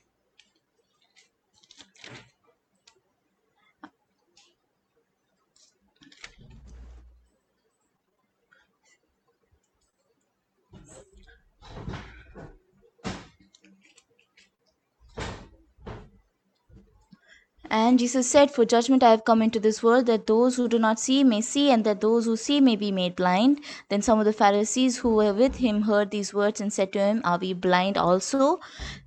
And 17.72 18.00
Jesus 18.00 18.28
said, 18.30 18.50
For 18.50 18.66
judgment 18.66 19.04
I 19.04 19.12
have 19.12 19.26
come 19.26 19.44
into 19.44 19.60
this 19.60 19.84
world, 19.84 20.08
that 20.08 20.26
those 20.26 20.56
who 20.56 20.68
do 20.68 20.80
not 20.80 21.00
see 21.00 21.24
may 21.24 21.42
see, 21.42 21.70
and 21.70 21.84
that 21.86 22.02
those 22.02 22.26
who 22.26 22.36
see 22.36 22.60
may 22.60 22.76
be 22.76 22.92
made 22.92 23.16
blind. 23.16 23.62
Then 23.90 24.02
some 24.02 24.18
of 24.20 24.26
the 24.26 24.34
Pharisees 24.34 24.98
who 24.98 25.16
were 25.16 25.34
with 25.34 25.58
him 25.58 25.84
heard 25.84 26.10
these 26.10 26.34
words 26.34 26.60
and 26.60 26.74
said 26.74 26.92
to 26.94 27.00
him, 27.00 27.22
Are 27.24 27.38
we 27.38 27.54
blind 27.54 27.98
also? 27.98 28.60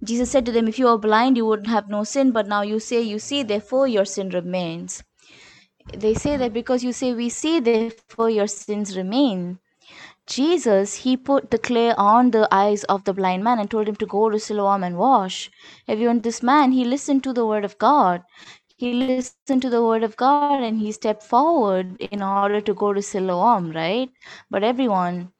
Jesus 0.04 0.30
said 0.30 0.46
to 0.46 0.52
them, 0.52 0.68
If 0.68 0.78
you 0.78 0.86
are 0.88 0.98
blind, 0.98 1.36
you 1.36 1.46
would 1.46 1.66
have 1.66 1.88
no 1.88 2.04
sin, 2.04 2.30
but 2.30 2.46
now 2.46 2.62
you 2.62 2.78
say 2.78 3.00
you 3.02 3.18
see, 3.18 3.42
therefore 3.42 3.88
your 3.88 4.04
sin 4.04 4.28
remains. 4.30 5.02
They 5.92 6.14
say 6.14 6.36
that 6.36 6.52
because 6.52 6.84
you 6.84 6.92
say 6.92 7.14
we 7.14 7.28
see, 7.30 7.58
therefore 7.58 8.30
your 8.30 8.46
sins 8.46 8.96
remain. 8.96 9.58
Jesus, 10.32 10.94
he 10.94 11.16
put 11.16 11.50
the 11.50 11.58
clay 11.58 11.92
on 11.92 12.30
the 12.30 12.48
eyes 12.50 12.84
of 12.84 13.04
the 13.04 13.12
blind 13.12 13.44
man 13.44 13.58
and 13.58 13.70
told 13.70 13.88
him 13.88 13.96
to 13.96 14.06
go 14.06 14.30
to 14.30 14.38
Siloam 14.40 14.82
and 14.82 14.96
wash. 14.96 15.50
Everyone, 15.86 16.20
this 16.20 16.42
man, 16.42 16.72
he 16.72 16.84
listened 16.84 17.22
to 17.24 17.34
the 17.34 17.46
word 17.46 17.64
of 17.66 17.78
God. 17.78 18.22
He 18.76 18.94
listened 18.94 19.62
to 19.62 19.70
the 19.70 19.82
word 19.84 20.02
of 20.02 20.16
God 20.16 20.62
and 20.62 20.78
he 20.78 20.92
stepped 20.92 21.22
forward 21.22 22.00
in 22.00 22.22
order 22.22 22.60
to 22.62 22.74
go 22.74 22.92
to 22.94 23.02
Siloam, 23.02 23.72
right? 23.72 24.10
But 24.50 24.64
everyone, 24.64 25.32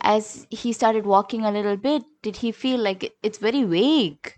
as 0.00 0.46
he 0.50 0.72
started 0.72 1.06
walking 1.06 1.44
a 1.44 1.52
little 1.52 1.76
bit, 1.76 2.04
did 2.22 2.36
he 2.36 2.52
feel 2.52 2.80
like 2.80 3.12
it's 3.22 3.38
very 3.38 3.64
vague? 3.64 4.37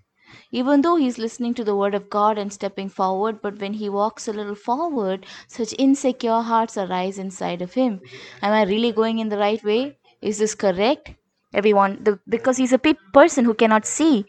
Even 0.51 0.83
though 0.83 0.97
he's 0.97 1.19
listening 1.19 1.55
to 1.55 1.65
the 1.65 1.77
word 1.77 1.95
of 1.95 2.11
God 2.11 2.39
and 2.39 2.53
stepping 2.53 2.89
forward, 2.89 3.41
but 3.43 3.61
when 3.61 3.75
he 3.75 3.89
walks 3.89 4.29
a 4.29 4.33
little 4.33 4.55
forward, 4.55 5.27
such 5.47 5.75
insecure 5.79 6.41
hearts 6.41 6.77
arise 6.77 7.19
inside 7.19 7.63
of 7.63 7.75
him. 7.75 8.01
Am 8.43 8.53
I 8.53 8.65
really 8.65 8.93
going 8.93 9.19
in 9.19 9.29
the 9.29 9.39
right 9.39 9.63
way? 9.65 9.99
Is 10.21 10.39
this 10.39 10.55
correct? 10.55 11.15
Everyone, 11.53 11.99
the, 12.05 12.21
because 12.29 12.57
he's 12.59 12.73
a 12.73 12.79
pe- 12.79 12.95
person 13.13 13.45
who 13.45 13.55
cannot 13.55 13.85
see, 13.85 14.25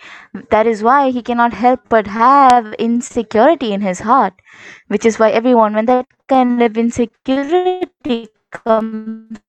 that 0.49 0.65
is 0.65 0.81
why 0.81 1.11
he 1.11 1.21
cannot 1.21 1.53
help 1.53 1.81
but 1.87 2.07
have 2.07 2.73
insecurity 2.73 3.73
in 3.73 3.81
his 3.81 3.99
heart. 3.99 4.33
Which 4.87 5.05
is 5.05 5.19
why 5.19 5.29
everyone, 5.29 5.75
when 5.75 5.85
that 5.85 6.07
kind 6.27 6.63
of 6.63 6.75
insecurity 6.77 8.29
comes 8.49 9.39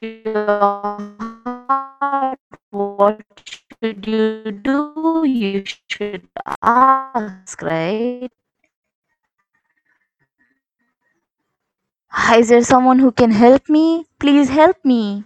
to 0.00 0.06
your 0.06 1.00
heart, 1.68 2.38
what 2.70 3.20
should 3.86 4.06
you 4.06 4.52
do? 4.52 5.24
You 5.24 5.64
should 5.64 6.28
ask, 6.62 7.62
right? 7.62 8.30
Is 12.36 12.48
there 12.48 12.62
someone 12.62 12.98
who 12.98 13.12
can 13.12 13.30
help 13.30 13.68
me? 13.68 14.06
Please 14.18 14.48
help 14.48 14.76
me. 14.84 15.24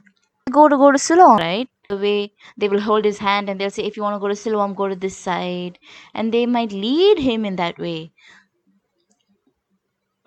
Go 0.51 0.69
to 0.69 0.77
go 0.77 0.91
to 0.93 0.99
Siloam, 0.99 1.39
right? 1.39 1.69
The 1.89 1.97
way 1.97 2.33
they 2.57 2.69
will 2.69 2.81
hold 2.81 3.05
his 3.05 3.19
hand 3.19 3.49
and 3.49 3.61
they'll 3.61 3.71
say, 3.71 3.85
if 3.85 3.97
you 3.97 4.03
want 4.03 4.17
to 4.17 4.21
go 4.21 4.29
to 4.29 4.37
Siloam, 4.37 4.75
go 4.75 4.89
to 4.89 4.97
this 4.97 5.17
side. 5.17 5.79
And 6.15 6.35
they 6.35 6.47
might 6.47 6.73
lead 6.73 7.19
him 7.19 7.45
in 7.45 7.57
that 7.57 7.79
way. 7.79 8.13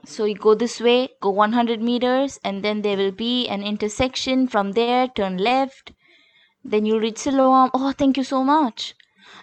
So 0.06 0.26
you 0.26 0.36
go 0.36 0.56
this 0.56 0.82
way, 0.82 1.10
go 1.22 1.30
100 1.30 1.82
meters, 1.82 2.40
and 2.44 2.64
then 2.64 2.82
there 2.82 2.98
will 2.98 3.12
be 3.12 3.48
an 3.48 3.64
intersection. 3.64 4.48
From 4.48 4.72
there, 4.74 5.08
turn 5.08 5.38
left. 5.38 5.94
Then 6.64 6.86
you'll 6.86 7.00
reach 7.00 7.20
Siloam. 7.20 7.70
Oh, 7.74 7.92
thank 7.92 8.18
you 8.18 8.24
so 8.24 8.44
much. 8.44 8.96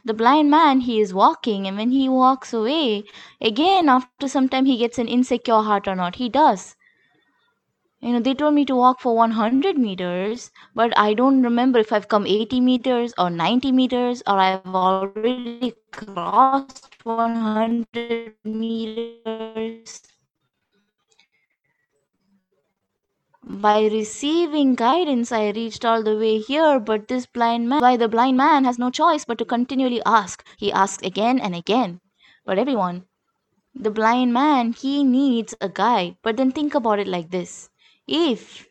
The 0.05 0.15
blind 0.15 0.51
man, 0.51 0.81
he 0.81 1.01
is 1.01 1.15
walking, 1.15 1.67
and 1.67 1.77
when 1.77 1.91
he 1.91 2.09
walks 2.09 2.53
away, 2.53 3.05
again, 3.41 3.89
after 3.89 4.29
some 4.29 4.49
time, 4.49 4.65
he 4.67 4.77
gets 4.77 4.99
an 4.99 5.09
insecure 5.09 5.63
heart 5.63 5.87
or 5.89 5.95
not. 5.95 6.17
He 6.17 6.29
does. 6.29 6.77
You 8.01 8.13
know, 8.13 8.21
they 8.21 8.35
told 8.35 8.55
me 8.55 8.65
to 8.65 8.75
walk 8.75 9.01
for 9.01 9.15
100 9.15 9.77
meters, 9.79 10.51
but 10.75 10.93
I 10.99 11.15
don't 11.15 11.43
remember 11.43 11.79
if 11.79 11.93
I've 11.93 12.09
come 12.09 12.27
80 12.27 12.61
meters 12.61 13.13
or 13.19 13.31
90 13.31 13.73
meters 13.73 14.23
or 14.27 14.39
I've 14.39 14.67
already 14.67 15.75
crossed 15.93 16.97
100 17.05 18.35
meters. 18.45 20.03
By 23.51 23.83
receiving 23.83 24.75
guidance, 24.75 25.33
I 25.33 25.51
reached 25.51 25.85
all 25.85 26.03
the 26.03 26.17
way 26.17 26.39
here, 26.39 26.81
but 26.81 27.09
this 27.09 27.27
blind 27.27 27.69
man, 27.69 27.81
why 27.81 27.97
the 27.97 28.09
blind 28.09 28.37
man 28.37 28.65
has 28.65 28.79
no 28.79 28.91
choice 28.91 29.25
but 29.25 29.39
to 29.39 29.45
continually 29.45 30.03
ask. 30.07 30.45
He 30.57 30.73
asks 30.73 31.07
again 31.07 31.41
and 31.41 31.55
again. 31.55 32.01
But 32.45 32.59
everyone, 32.59 33.07
the 33.75 33.91
blind 33.91 34.33
man, 34.33 34.73
he 34.73 35.05
needs 35.05 35.55
a 35.61 35.69
guide. 35.69 36.17
But 36.23 36.37
then 36.37 36.53
think 36.53 36.75
about 36.75 36.99
it 36.99 37.09
like 37.09 37.31
this 37.31 37.71
if 38.07 38.67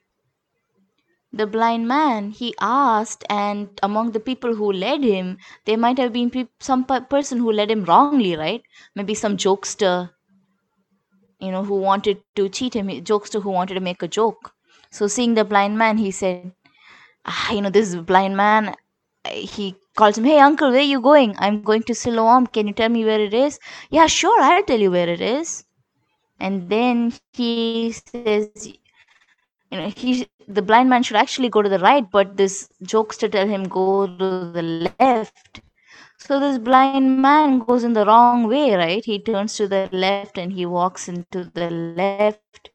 the 1.31 1.45
blind 1.47 1.87
man 1.87 2.31
he 2.31 2.53
asked 2.59 3.23
and 3.29 3.69
among 3.83 4.11
the 4.11 4.19
people 4.19 4.55
who 4.55 4.71
led 4.71 5.03
him 5.03 5.37
there 5.65 5.77
might 5.77 5.97
have 5.99 6.11
been 6.11 6.29
peop 6.29 6.49
some 6.59 6.83
per- 6.83 7.01
person 7.01 7.37
who 7.37 7.51
led 7.51 7.69
him 7.71 7.85
wrongly 7.85 8.35
right 8.35 8.63
maybe 8.95 9.13
some 9.13 9.37
jokester 9.37 10.09
you 11.39 11.51
know 11.51 11.63
who 11.63 11.75
wanted 11.75 12.21
to 12.35 12.49
cheat 12.49 12.75
him 12.75 12.87
jokester 13.11 13.41
who 13.41 13.51
wanted 13.51 13.75
to 13.75 13.79
make 13.79 14.01
a 14.01 14.07
joke 14.07 14.53
so 14.91 15.07
seeing 15.07 15.33
the 15.35 15.45
blind 15.45 15.77
man 15.77 15.97
he 15.97 16.11
said 16.11 16.51
ah, 17.25 17.51
you 17.51 17.61
know 17.61 17.69
this 17.69 17.95
blind 17.95 18.35
man 18.37 18.75
he 19.29 19.75
calls 19.95 20.17
him 20.17 20.23
hey 20.23 20.39
uncle 20.39 20.71
where 20.71 20.79
are 20.79 20.91
you 20.95 21.01
going? 21.01 21.35
I'm 21.39 21.61
going 21.61 21.83
to 21.83 21.95
siloam. 21.95 22.47
Can 22.47 22.67
you 22.67 22.73
tell 22.73 22.89
me 22.89 23.05
where 23.05 23.19
it 23.19 23.33
is 23.33 23.59
yeah 23.89 24.07
sure 24.07 24.41
i'll 24.41 24.63
tell 24.63 24.79
you 24.79 24.91
where 24.91 25.09
it 25.09 25.21
is. 25.21 25.65
And 26.39 26.69
then 26.69 27.13
he 27.33 27.91
says 27.91 28.67
you 29.71 29.77
know 29.77 29.89
he 29.89 30.27
the 30.47 30.61
blind 30.61 30.89
man 30.89 31.03
should 31.03 31.17
actually 31.17 31.49
go 31.49 31.61
to 31.61 31.69
the 31.69 31.79
right 31.79 32.09
but 32.11 32.37
this 32.37 32.69
jokester 32.83 33.31
tell 33.31 33.47
him 33.47 33.63
go 33.65 34.07
to 34.07 34.51
the 34.51 34.63
left. 34.63 35.61
So 36.17 36.39
this 36.39 36.57
blind 36.57 37.21
man 37.21 37.59
goes 37.59 37.83
in 37.83 37.93
the 37.93 38.05
wrong 38.05 38.47
way 38.47 38.75
right? 38.75 39.03
He 39.05 39.19
turns 39.19 39.55
to 39.57 39.67
the 39.67 39.89
left 39.91 40.37
and 40.37 40.53
he 40.53 40.65
walks 40.65 41.07
into 41.07 41.43
the 41.53 41.69
left 41.69 42.71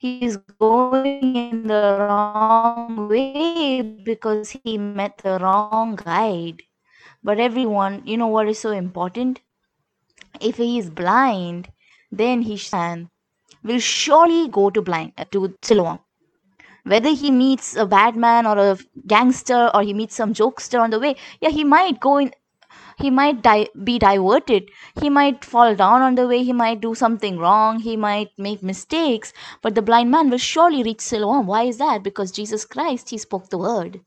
he's 0.00 0.36
going 0.60 1.36
in 1.36 1.68
the 1.68 1.96
wrong 2.00 3.08
way 3.08 3.82
because 3.82 4.50
he 4.50 4.76
met 4.78 5.18
the 5.18 5.38
wrong 5.40 5.96
guide 5.96 6.62
but 7.22 7.38
everyone 7.40 8.02
you 8.06 8.16
know 8.16 8.26
what 8.28 8.48
is 8.48 8.58
so 8.58 8.70
important 8.70 9.40
if 10.40 10.56
he 10.56 10.78
is 10.78 10.90
blind 10.90 11.68
then 12.10 12.42
he 12.42 12.58
can 12.58 13.10
will 13.62 13.78
surely 13.80 14.48
go 14.48 14.70
to 14.70 14.82
blind 14.82 15.12
uh, 15.18 15.24
to 15.32 15.54
Siloam. 15.62 16.00
Whether 16.84 17.10
he 17.10 17.30
meets 17.30 17.76
a 17.76 17.86
bad 17.86 18.16
man 18.16 18.46
or 18.46 18.58
a 18.58 18.78
gangster 19.06 19.70
or 19.74 19.82
he 19.82 19.94
meets 19.94 20.14
some 20.14 20.34
jokester 20.34 20.80
on 20.80 20.90
the 20.90 21.00
way, 21.00 21.16
yeah, 21.40 21.50
he 21.50 21.64
might 21.64 22.00
go 22.00 22.18
in. 22.18 22.32
He 23.00 23.10
might 23.10 23.42
di- 23.42 23.68
be 23.84 23.98
diverted. 23.98 24.70
He 25.00 25.10
might 25.10 25.44
fall 25.44 25.74
down 25.74 26.02
on 26.02 26.16
the 26.16 26.28
way. 26.28 26.42
He 26.44 26.52
might 26.52 26.80
do 26.80 26.94
something 26.94 27.38
wrong. 27.38 27.80
He 27.80 27.96
might 27.96 28.30
make 28.38 28.62
mistakes. 28.62 29.32
But 29.62 29.74
the 29.76 29.82
blind 29.82 30.10
man 30.10 30.30
will 30.30 30.38
surely 30.38 30.82
reach 30.84 31.00
Siloam. 31.02 31.46
Why 31.46 31.64
is 31.64 31.78
that? 31.78 32.02
Because 32.04 32.32
Jesus 32.32 32.64
Christ, 32.66 33.10
he 33.10 33.18
spoke 33.18 33.50
the 33.50 33.58
word 33.58 34.00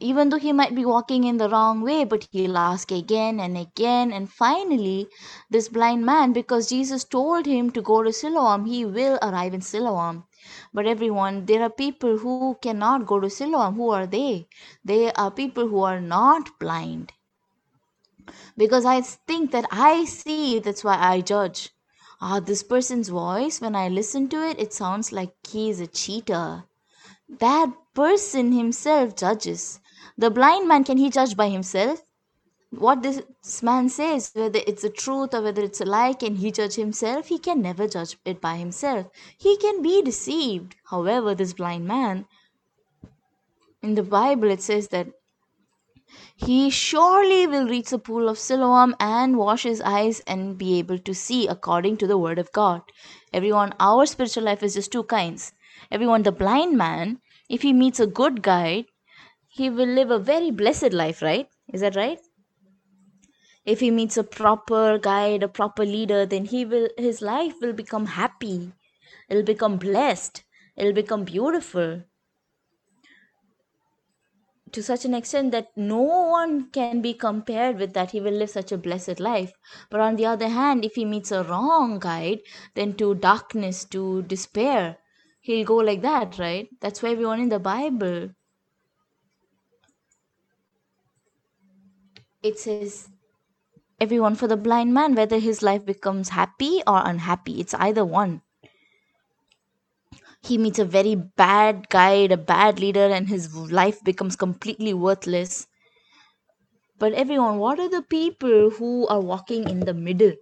even 0.00 0.28
though 0.30 0.38
he 0.38 0.52
might 0.52 0.74
be 0.74 0.84
walking 0.84 1.24
in 1.24 1.38
the 1.38 1.48
wrong 1.48 1.80
way, 1.82 2.04
but 2.04 2.28
he'll 2.32 2.58
ask 2.58 2.92
again 2.92 3.40
and 3.40 3.56
again. 3.56 4.12
And 4.12 4.30
finally, 4.30 5.08
this 5.50 5.68
blind 5.68 6.04
man, 6.04 6.32
because 6.32 6.68
Jesus 6.68 7.04
told 7.04 7.46
him 7.46 7.70
to 7.72 7.82
go 7.82 8.02
to 8.02 8.12
Siloam, 8.12 8.66
he 8.66 8.84
will 8.84 9.18
arrive 9.22 9.54
in 9.54 9.60
Siloam. 9.62 10.24
But 10.72 10.86
everyone, 10.86 11.46
there 11.46 11.62
are 11.62 11.70
people 11.70 12.18
who 12.18 12.56
cannot 12.60 13.06
go 13.06 13.20
to 13.20 13.30
Siloam. 13.30 13.74
Who 13.74 13.90
are 13.90 14.06
they? 14.06 14.48
They 14.84 15.12
are 15.12 15.30
people 15.30 15.68
who 15.68 15.82
are 15.82 16.00
not 16.00 16.58
blind. 16.58 17.12
Because 18.56 18.84
I 18.84 19.00
think 19.00 19.50
that 19.52 19.66
I 19.70 20.04
see, 20.04 20.58
that's 20.58 20.84
why 20.84 20.96
I 20.98 21.20
judge. 21.20 21.70
Ah, 22.20 22.40
this 22.40 22.62
person's 22.62 23.08
voice, 23.08 23.60
when 23.60 23.74
I 23.74 23.88
listen 23.88 24.28
to 24.28 24.46
it, 24.48 24.58
it 24.60 24.72
sounds 24.72 25.12
like 25.12 25.34
he's 25.46 25.80
a 25.80 25.86
cheater 25.86 26.64
that 27.38 27.72
person 27.94 28.52
himself 28.52 29.14
judges. 29.16 29.80
The 30.18 30.30
blind 30.30 30.68
man, 30.68 30.84
can 30.84 30.98
he 30.98 31.10
judge 31.10 31.36
by 31.36 31.48
himself? 31.48 32.02
What 32.70 33.02
this 33.02 33.62
man 33.62 33.88
says, 33.88 34.30
whether 34.32 34.60
it's 34.64 34.84
a 34.84 34.90
truth 34.90 35.34
or 35.34 35.42
whether 35.42 35.62
it's 35.62 35.80
a 35.80 35.84
lie, 35.84 36.12
can 36.12 36.36
he 36.36 36.52
judge 36.52 36.76
himself? 36.76 37.26
He 37.26 37.38
can 37.38 37.60
never 37.60 37.88
judge 37.88 38.16
it 38.24 38.40
by 38.40 38.56
himself. 38.56 39.08
He 39.36 39.56
can 39.56 39.82
be 39.82 40.02
deceived. 40.02 40.76
However, 40.84 41.34
this 41.34 41.52
blind 41.52 41.86
man, 41.86 42.26
in 43.82 43.96
the 43.96 44.04
Bible, 44.04 44.50
it 44.50 44.62
says 44.62 44.88
that 44.88 45.08
he 46.36 46.70
surely 46.70 47.46
will 47.46 47.68
reach 47.68 47.90
the 47.90 47.98
pool 47.98 48.28
of 48.28 48.38
Siloam 48.38 48.94
and 49.00 49.36
wash 49.36 49.64
his 49.64 49.80
eyes 49.80 50.20
and 50.26 50.56
be 50.56 50.78
able 50.78 50.98
to 50.98 51.14
see 51.14 51.48
according 51.48 51.96
to 51.98 52.06
the 52.06 52.18
word 52.18 52.38
of 52.38 52.52
God. 52.52 52.82
Everyone, 53.32 53.74
our 53.80 54.06
spiritual 54.06 54.44
life 54.44 54.62
is 54.62 54.74
just 54.74 54.92
two 54.92 55.04
kinds. 55.04 55.52
Everyone, 55.90 56.22
the 56.22 56.32
blind 56.32 56.78
man, 56.78 57.20
if 57.48 57.62
he 57.62 57.72
meets 57.72 58.00
a 58.00 58.06
good 58.06 58.42
guide, 58.42 58.86
he 59.48 59.70
will 59.70 59.88
live 59.88 60.10
a 60.10 60.18
very 60.18 60.50
blessed 60.52 60.92
life, 60.92 61.20
right? 61.20 61.48
Is 61.72 61.80
that 61.80 61.96
right? 61.96 62.18
If 63.64 63.80
he 63.80 63.90
meets 63.90 64.16
a 64.16 64.24
proper 64.24 64.98
guide, 64.98 65.42
a 65.42 65.48
proper 65.48 65.84
leader, 65.84 66.24
then 66.26 66.46
he 66.46 66.64
will 66.64 66.88
his 66.96 67.20
life 67.20 67.54
will 67.60 67.72
become 67.72 68.06
happy. 68.06 68.72
It'll 69.28 69.42
become 69.42 69.76
blessed. 69.76 70.44
It'll 70.76 70.94
become 70.94 71.24
beautiful. 71.24 72.04
To 74.72 74.82
such 74.82 75.04
an 75.04 75.14
extent 75.14 75.50
that 75.50 75.68
no 75.76 76.00
one 76.00 76.70
can 76.70 77.02
be 77.02 77.12
compared 77.12 77.78
with 77.78 77.92
that. 77.94 78.12
He 78.12 78.20
will 78.20 78.32
live 78.32 78.50
such 78.50 78.72
a 78.72 78.78
blessed 78.78 79.20
life. 79.20 79.52
But 79.90 80.00
on 80.00 80.16
the 80.16 80.26
other 80.26 80.48
hand 80.48 80.84
if 80.84 80.94
he 80.94 81.04
meets 81.04 81.32
a 81.32 81.42
wrong 81.42 81.98
guide 81.98 82.40
then 82.74 82.94
to 82.94 83.14
darkness 83.14 83.84
to 83.86 84.22
despair 84.22 84.98
he'll 85.40 85.64
go 85.66 85.76
like 85.76 86.02
that 86.02 86.38
right? 86.38 86.68
That's 86.80 87.02
why 87.02 87.10
everyone 87.10 87.40
in 87.40 87.48
the 87.48 87.58
bible. 87.58 88.30
It 92.42 92.58
says 92.58 93.08
everyone 94.00 94.34
for 94.34 94.48
the 94.48 94.56
blind 94.56 94.94
man 94.94 95.14
whether 95.14 95.38
his 95.38 95.62
life 95.62 95.84
becomes 95.84 96.30
happy 96.30 96.82
or 96.86 97.02
unhappy 97.04 97.60
it's 97.60 97.74
either 97.74 98.04
one 98.04 98.40
he 100.42 100.56
meets 100.58 100.78
a 100.78 100.84
very 100.84 101.14
bad 101.14 101.88
guide, 101.90 102.32
a 102.32 102.36
bad 102.36 102.80
leader, 102.80 103.06
and 103.06 103.28
his 103.28 103.54
life 103.54 104.02
becomes 104.02 104.36
completely 104.36 104.94
worthless. 104.94 105.66
But 106.98 107.12
everyone, 107.12 107.58
what 107.58 107.78
are 107.78 107.88
the 107.88 108.02
people 108.02 108.70
who 108.70 109.06
are 109.08 109.20
walking 109.20 109.68
in 109.68 109.80
the 109.80 109.94
middle? 109.94 110.32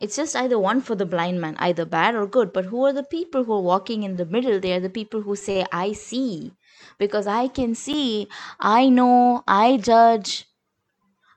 It's 0.00 0.16
just 0.16 0.36
either 0.36 0.58
one 0.58 0.80
for 0.82 0.94
the 0.94 1.06
blind 1.06 1.40
man, 1.40 1.56
either 1.58 1.84
bad 1.84 2.14
or 2.14 2.26
good. 2.26 2.52
But 2.52 2.66
who 2.66 2.84
are 2.84 2.92
the 2.92 3.04
people 3.04 3.44
who 3.44 3.54
are 3.54 3.62
walking 3.62 4.02
in 4.02 4.16
the 4.16 4.26
middle? 4.26 4.60
They 4.60 4.72
are 4.72 4.80
the 4.80 4.90
people 4.90 5.22
who 5.22 5.36
say, 5.36 5.64
I 5.72 5.92
see. 5.92 6.52
Because 6.98 7.26
I 7.26 7.48
can 7.48 7.74
see, 7.74 8.28
I 8.60 8.88
know, 8.88 9.44
I 9.46 9.78
judge, 9.78 10.46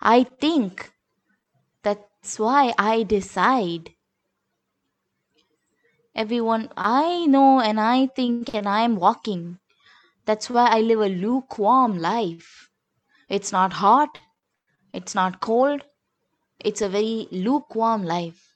I 0.01 0.23
think. 0.23 0.91
That's 1.83 2.39
why 2.39 2.73
I 2.77 3.03
decide 3.03 3.91
everyone 6.15 6.69
I 6.75 7.25
know 7.27 7.61
and 7.61 7.79
I 7.79 8.07
think 8.07 8.53
and 8.53 8.67
I 8.67 8.81
am 8.81 8.95
walking. 8.97 9.59
That's 10.25 10.49
why 10.49 10.67
I 10.69 10.81
live 10.81 10.99
a 10.99 11.09
lukewarm 11.09 11.97
life. 11.99 12.69
It's 13.29 13.51
not 13.51 13.73
hot, 13.73 14.19
it's 14.93 15.15
not 15.15 15.41
cold, 15.41 15.83
it's 16.59 16.81
a 16.81 16.89
very 16.89 17.27
lukewarm 17.31 18.03
life. 18.03 18.55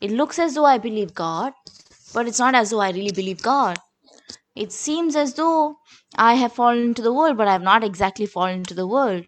It 0.00 0.10
looks 0.12 0.38
as 0.38 0.54
though 0.54 0.66
I 0.66 0.78
believe 0.78 1.14
God, 1.14 1.52
but 2.14 2.28
it's 2.28 2.38
not 2.38 2.54
as 2.54 2.70
though 2.70 2.80
I 2.80 2.90
really 2.90 3.12
believe 3.12 3.42
God. 3.42 3.78
It 4.54 4.72
seems 4.72 5.16
as 5.16 5.34
though 5.34 5.76
I 6.16 6.34
have 6.34 6.52
fallen 6.52 6.82
into 6.82 7.02
the 7.02 7.12
world, 7.12 7.36
but 7.36 7.48
I 7.48 7.52
have 7.52 7.62
not 7.62 7.84
exactly 7.84 8.26
fallen 8.26 8.58
into 8.58 8.74
the 8.74 8.86
world. 8.86 9.26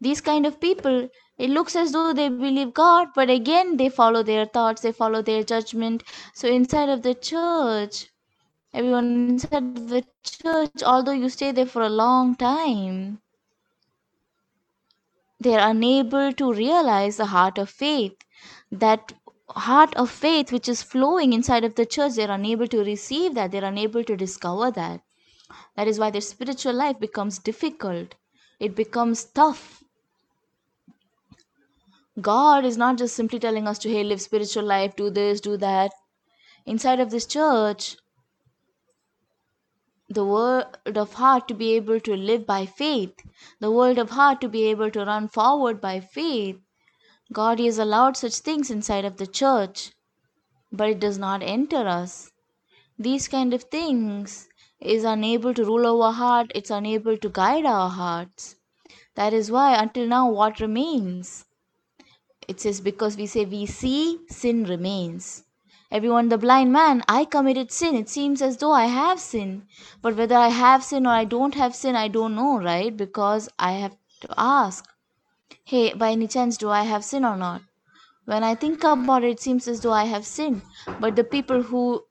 These 0.00 0.22
kind 0.22 0.46
of 0.46 0.60
people, 0.60 1.10
it 1.36 1.50
looks 1.50 1.76
as 1.76 1.92
though 1.92 2.12
they 2.14 2.28
believe 2.30 2.72
God, 2.72 3.08
but 3.14 3.28
again 3.28 3.76
they 3.76 3.90
follow 3.90 4.22
their 4.22 4.46
thoughts, 4.46 4.80
they 4.80 4.92
follow 4.92 5.20
their 5.20 5.42
judgment. 5.42 6.02
So 6.34 6.48
inside 6.48 6.88
of 6.88 7.02
the 7.02 7.14
church, 7.14 8.06
everyone 8.72 9.28
inside 9.28 9.76
the 9.88 10.04
church, 10.22 10.82
although 10.82 11.12
you 11.12 11.28
stay 11.28 11.52
there 11.52 11.66
for 11.66 11.82
a 11.82 11.90
long 11.90 12.34
time, 12.34 13.20
they 15.38 15.54
are 15.54 15.70
unable 15.70 16.32
to 16.32 16.52
realize 16.52 17.16
the 17.16 17.26
heart 17.26 17.58
of 17.58 17.68
faith. 17.70 18.16
That 18.72 19.12
heart 19.48 19.94
of 19.96 20.10
faith 20.10 20.52
which 20.52 20.68
is 20.68 20.82
flowing 20.82 21.32
inside 21.32 21.64
of 21.64 21.74
the 21.74 21.86
church, 21.86 22.14
they're 22.14 22.30
unable 22.30 22.68
to 22.68 22.84
receive 22.84 23.34
that, 23.34 23.50
they're 23.50 23.64
unable 23.64 24.04
to 24.04 24.16
discover 24.16 24.70
that. 24.70 25.02
That 25.76 25.88
is 25.88 25.98
why 25.98 26.10
their 26.10 26.20
spiritual 26.20 26.74
life 26.74 27.00
becomes 27.00 27.38
difficult, 27.38 28.14
it 28.58 28.74
becomes 28.74 29.24
tough 29.24 29.79
God 32.20 32.64
is 32.64 32.76
not 32.76 32.98
just 32.98 33.16
simply 33.16 33.40
telling 33.40 33.66
us 33.66 33.78
to, 33.80 33.88
hey, 33.90 34.04
live 34.04 34.20
spiritual 34.20 34.64
life, 34.64 34.94
do 34.94 35.10
this, 35.10 35.40
do 35.40 35.56
that. 35.56 35.92
Inside 36.66 37.00
of 37.00 37.10
this 37.10 37.26
church, 37.26 37.96
the 40.08 40.24
word 40.24 40.66
of 40.96 41.14
heart 41.14 41.48
to 41.48 41.54
be 41.54 41.72
able 41.72 42.00
to 42.00 42.14
live 42.14 42.46
by 42.46 42.66
faith, 42.66 43.14
the 43.60 43.70
word 43.70 43.98
of 43.98 44.10
heart 44.10 44.40
to 44.42 44.48
be 44.48 44.64
able 44.64 44.90
to 44.90 45.04
run 45.04 45.28
forward 45.28 45.80
by 45.80 46.00
faith. 46.00 46.58
God 47.32 47.60
has 47.60 47.78
allowed 47.78 48.16
such 48.16 48.34
things 48.34 48.70
inside 48.70 49.04
of 49.04 49.16
the 49.16 49.26
church. 49.26 49.92
but 50.72 50.88
it 50.90 51.00
does 51.00 51.18
not 51.18 51.42
enter 51.42 51.86
us. 51.88 52.30
These 52.98 53.28
kind 53.28 53.54
of 53.54 53.64
things 53.64 54.48
is 54.80 55.04
unable 55.04 55.54
to 55.54 55.64
rule 55.64 56.02
our 56.02 56.12
heart, 56.12 56.52
it's 56.54 56.70
unable 56.70 57.16
to 57.18 57.28
guide 57.28 57.66
our 57.66 57.90
hearts. 57.90 58.56
That 59.16 59.32
is 59.32 59.50
why 59.50 59.74
until 59.82 60.06
now 60.06 60.30
what 60.30 60.60
remains? 60.60 61.46
It 62.50 62.60
says 62.60 62.80
because 62.80 63.16
we 63.16 63.26
say 63.26 63.44
we 63.44 63.66
see, 63.66 64.18
sin 64.28 64.64
remains. 64.64 65.44
Everyone, 65.92 66.30
the 66.30 66.38
blind 66.38 66.72
man, 66.72 67.04
I 67.08 67.24
committed 67.24 67.70
sin. 67.70 67.94
It 67.94 68.08
seems 68.08 68.42
as 68.42 68.56
though 68.56 68.72
I 68.72 68.86
have 68.86 69.20
sin. 69.20 69.68
But 70.02 70.16
whether 70.16 70.34
I 70.34 70.48
have 70.48 70.82
sin 70.82 71.06
or 71.06 71.10
I 71.10 71.24
don't 71.24 71.54
have 71.54 71.76
sin, 71.76 71.94
I 71.94 72.08
don't 72.08 72.34
know, 72.34 72.58
right? 72.60 72.96
Because 72.96 73.48
I 73.56 73.72
have 73.74 73.96
to 74.22 74.34
ask, 74.36 74.84
hey, 75.64 75.92
by 75.94 76.10
any 76.10 76.26
chance, 76.26 76.56
do 76.56 76.70
I 76.70 76.82
have 76.82 77.04
sin 77.04 77.24
or 77.24 77.36
not? 77.36 77.62
When 78.24 78.42
I 78.42 78.56
think 78.56 78.82
about 78.82 79.22
it, 79.22 79.30
it 79.30 79.40
seems 79.40 79.68
as 79.68 79.80
though 79.80 79.92
I 79.92 80.04
have 80.04 80.26
sin. 80.26 80.62
But 80.98 81.14
the 81.14 81.24
people 81.24 81.62
who 81.62 82.04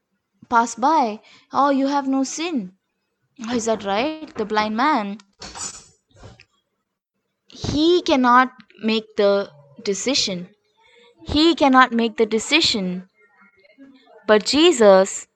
pass 0.49 0.75
by, 0.75 1.19
oh, 1.51 1.69
you 1.69 1.87
have 1.87 2.07
no 2.07 2.23
sin. 2.23 2.73
Oh, 3.49 3.55
Is 3.55 3.65
that 3.65 3.83
right? 3.83 4.33
The 4.37 4.45
blind 4.45 4.77
man, 4.77 5.17
he 7.47 8.01
cannot 8.03 8.53
make 8.81 9.15
the 9.17 9.51
decision. 9.83 10.49
He 11.27 11.55
cannot 11.55 11.91
make 11.93 12.17
the 12.17 12.25
decision. 12.25 13.09
But 14.27 14.45
Jesus, 14.45 15.27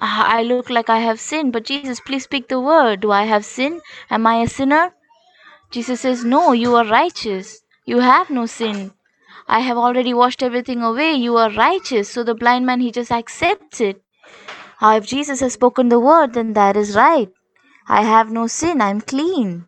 "Ah, 0.00 0.26
I 0.36 0.42
look 0.42 0.70
like 0.70 0.90
I 0.90 0.98
have 1.00 1.20
sinned. 1.20 1.52
But 1.52 1.64
Jesus, 1.64 2.00
please 2.00 2.24
speak 2.24 2.48
the 2.48 2.60
word. 2.60 3.00
Do 3.00 3.12
I 3.12 3.24
have 3.24 3.44
sin? 3.44 3.80
Am 4.10 4.26
I 4.26 4.36
a 4.42 4.48
sinner? 4.48 4.94
Jesus 5.70 6.00
says, 6.02 6.24
No, 6.24 6.52
you 6.52 6.74
are 6.76 6.86
righteous. 6.86 7.62
You 7.84 8.00
have 8.00 8.30
no 8.30 8.46
sin. 8.46 8.92
I 9.48 9.60
have 9.60 9.76
already 9.76 10.14
washed 10.14 10.42
everything 10.42 10.82
away. 10.82 11.12
You 11.14 11.36
are 11.36 11.50
righteous. 11.50 12.10
So 12.10 12.24
the 12.24 12.34
blind 12.34 12.66
man, 12.66 12.80
he 12.80 12.92
just 12.92 13.12
accepts 13.12 13.80
it. 13.80 14.02
If 14.82 15.06
Jesus 15.06 15.40
has 15.40 15.54
spoken 15.54 15.88
the 15.88 16.00
word, 16.00 16.34
then 16.34 16.52
that 16.54 16.76
is 16.76 16.96
right. 16.96 17.30
I 17.88 18.02
have 18.02 18.30
no 18.30 18.46
sin. 18.46 18.80
I'm 18.80 19.00
clean. 19.00 19.66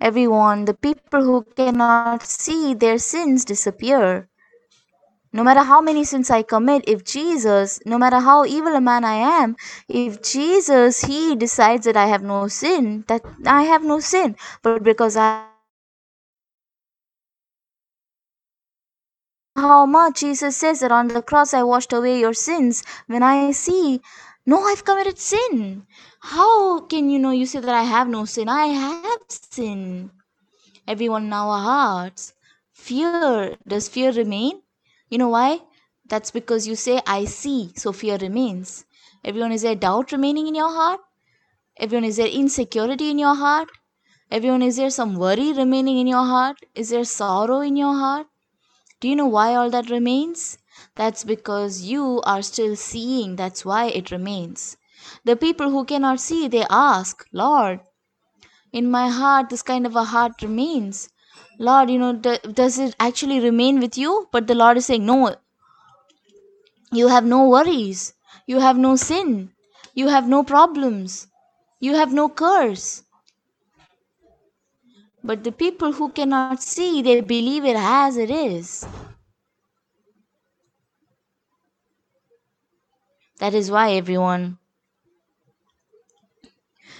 Everyone, 0.00 0.64
the 0.66 0.74
people 0.74 1.22
who 1.24 1.44
cannot 1.56 2.22
see 2.22 2.74
their 2.74 2.98
sins 2.98 3.44
disappear. 3.44 4.28
No 5.32 5.42
matter 5.42 5.62
how 5.62 5.80
many 5.80 6.04
sins 6.04 6.30
I 6.30 6.42
commit, 6.42 6.84
if 6.86 7.04
Jesus, 7.04 7.80
no 7.84 7.98
matter 7.98 8.20
how 8.20 8.44
evil 8.44 8.74
a 8.74 8.80
man 8.80 9.04
I 9.04 9.16
am, 9.42 9.56
if 9.88 10.22
Jesus, 10.22 11.04
He 11.04 11.34
decides 11.36 11.84
that 11.86 11.96
I 11.96 12.06
have 12.06 12.22
no 12.22 12.48
sin, 12.48 13.04
that 13.08 13.22
I 13.44 13.62
have 13.64 13.84
no 13.84 14.00
sin. 14.00 14.36
But 14.62 14.82
because 14.82 15.16
I 15.16 15.46
how 19.56 19.86
much 19.86 20.20
Jesus 20.20 20.56
says 20.56 20.80
that 20.80 20.92
on 20.92 21.08
the 21.08 21.22
cross 21.22 21.54
I 21.54 21.62
washed 21.62 21.92
away 21.92 22.20
your 22.20 22.34
sins, 22.34 22.84
when 23.06 23.22
I 23.22 23.52
see, 23.52 24.02
no, 24.44 24.60
I've 24.60 24.84
committed 24.84 25.18
sin. 25.18 25.86
How 26.26 26.80
can 26.80 27.08
you 27.10 27.18
know 27.18 27.30
you 27.30 27.46
say 27.46 27.60
that 27.60 27.74
I 27.74 27.84
have 27.84 28.08
no 28.08 28.24
sin? 28.26 28.48
I 28.48 28.66
have 28.66 29.20
sin. 29.28 30.10
Everyone 30.86 31.26
in 31.26 31.32
our 31.32 31.58
hearts. 31.60 32.34
Fear. 32.72 33.56
Does 33.66 33.88
fear 33.88 34.12
remain? 34.12 34.60
You 35.08 35.18
know 35.18 35.28
why? 35.28 35.60
That's 36.08 36.30
because 36.30 36.66
you 36.66 36.74
say, 36.74 37.00
I 37.06 37.24
see, 37.24 37.72
so 37.76 37.92
fear 37.92 38.16
remains. 38.18 38.84
Everyone, 39.24 39.52
is 39.52 39.62
there 39.62 39.74
doubt 39.76 40.12
remaining 40.12 40.46
in 40.48 40.54
your 40.54 40.70
heart? 40.70 41.00
Everyone, 41.78 42.04
is 42.04 42.16
there 42.16 42.26
insecurity 42.26 43.10
in 43.10 43.18
your 43.18 43.34
heart? 43.36 43.68
Everyone, 44.30 44.62
is 44.62 44.76
there 44.76 44.90
some 44.90 45.16
worry 45.16 45.52
remaining 45.52 45.98
in 45.98 46.06
your 46.08 46.24
heart? 46.24 46.58
Is 46.74 46.90
there 46.90 47.04
sorrow 47.04 47.60
in 47.60 47.76
your 47.76 47.94
heart? 47.94 48.26
Do 49.00 49.08
you 49.08 49.16
know 49.16 49.26
why 49.26 49.54
all 49.54 49.70
that 49.70 49.90
remains? 49.90 50.58
That's 50.96 51.24
because 51.24 51.82
you 51.82 52.22
are 52.24 52.42
still 52.42 52.76
seeing. 52.76 53.36
That's 53.36 53.64
why 53.64 53.86
it 53.86 54.10
remains. 54.10 54.76
The 55.26 55.34
people 55.34 55.70
who 55.70 55.84
cannot 55.84 56.20
see, 56.20 56.46
they 56.46 56.64
ask, 56.70 57.26
Lord, 57.32 57.80
in 58.72 58.88
my 58.88 59.08
heart, 59.08 59.48
this 59.50 59.60
kind 59.60 59.84
of 59.84 59.96
a 59.96 60.04
heart 60.04 60.40
remains. 60.40 61.08
Lord, 61.58 61.90
you 61.90 61.98
know, 61.98 62.12
does 62.12 62.78
it 62.78 62.94
actually 63.00 63.40
remain 63.40 63.80
with 63.80 63.98
you? 63.98 64.28
But 64.30 64.46
the 64.46 64.54
Lord 64.54 64.76
is 64.76 64.86
saying, 64.86 65.04
No, 65.04 65.34
you 66.92 67.08
have 67.08 67.24
no 67.24 67.48
worries. 67.48 68.14
You 68.46 68.60
have 68.60 68.78
no 68.78 68.94
sin. 68.94 69.50
You 69.94 70.06
have 70.06 70.28
no 70.28 70.44
problems. 70.44 71.26
You 71.80 71.94
have 71.94 72.12
no 72.12 72.28
curse. 72.28 73.02
But 75.24 75.42
the 75.42 75.50
people 75.50 75.90
who 75.90 76.10
cannot 76.10 76.62
see, 76.62 77.02
they 77.02 77.20
believe 77.20 77.64
it 77.64 77.76
as 77.76 78.16
it 78.16 78.30
is. 78.30 78.86
That 83.40 83.54
is 83.54 83.72
why, 83.72 83.90
everyone. 83.94 84.58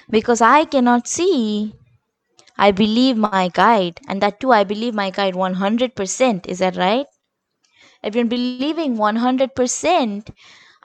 Because 0.08 0.40
I 0.40 0.64
cannot 0.64 1.08
see, 1.08 1.74
I 2.56 2.70
believe 2.70 3.16
my 3.16 3.48
guide. 3.48 4.00
And 4.08 4.22
that 4.22 4.40
too, 4.40 4.52
I 4.52 4.64
believe 4.64 4.94
my 4.94 5.10
guide 5.10 5.34
100%. 5.34 6.46
Is 6.46 6.58
that 6.60 6.76
right? 6.76 7.06
Everyone 8.02 8.28
believing 8.28 8.96
100%. 8.96 10.30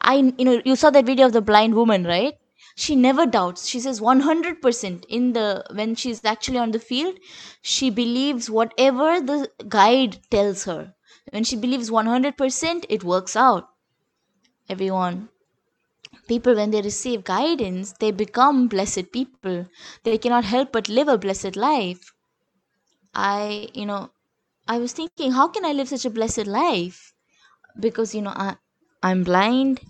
I, 0.01 0.15
you 0.37 0.45
know, 0.45 0.61
you 0.65 0.75
saw 0.75 0.89
that 0.89 1.05
video 1.05 1.27
of 1.27 1.33
the 1.33 1.41
blind 1.41 1.75
woman, 1.75 2.03
right? 2.03 2.33
She 2.75 2.95
never 2.95 3.25
doubts. 3.25 3.67
She 3.67 3.79
says 3.79 3.99
100% 3.99 5.05
in 5.05 5.33
the, 5.33 5.63
when 5.73 5.95
she's 5.95 6.23
actually 6.25 6.57
on 6.57 6.71
the 6.71 6.79
field, 6.79 7.15
she 7.61 7.89
believes 7.89 8.49
whatever 8.49 9.21
the 9.21 9.51
guide 9.67 10.19
tells 10.31 10.63
her. 10.65 10.93
When 11.31 11.43
she 11.43 11.55
believes 11.55 11.91
100%, 11.91 12.85
it 12.89 13.03
works 13.03 13.35
out. 13.35 13.69
Everyone 14.69 15.29
people 16.31 16.55
when 16.61 16.71
they 16.75 16.81
receive 16.89 17.25
guidance 17.29 17.93
they 17.99 18.11
become 18.11 18.67
blessed 18.67 19.11
people. 19.13 19.67
They 20.03 20.17
cannot 20.17 20.45
help 20.45 20.71
but 20.73 20.89
live 20.89 21.09
a 21.09 21.17
blessed 21.17 21.57
life. 21.57 22.13
I 23.15 23.69
you 23.73 23.85
know 23.85 24.11
i 24.67 24.79
was 24.79 24.93
thinking 24.93 25.31
how 25.33 25.47
can 25.47 25.65
i 25.65 25.73
live 25.73 25.89
such 25.89 26.05
a 26.05 26.09
blessed 26.09 26.47
life? 26.47 27.13
Because 27.79 28.15
you 28.15 28.21
know 28.21 28.33
i 28.35 28.55
i'm 29.03 29.23
blind. 29.23 29.81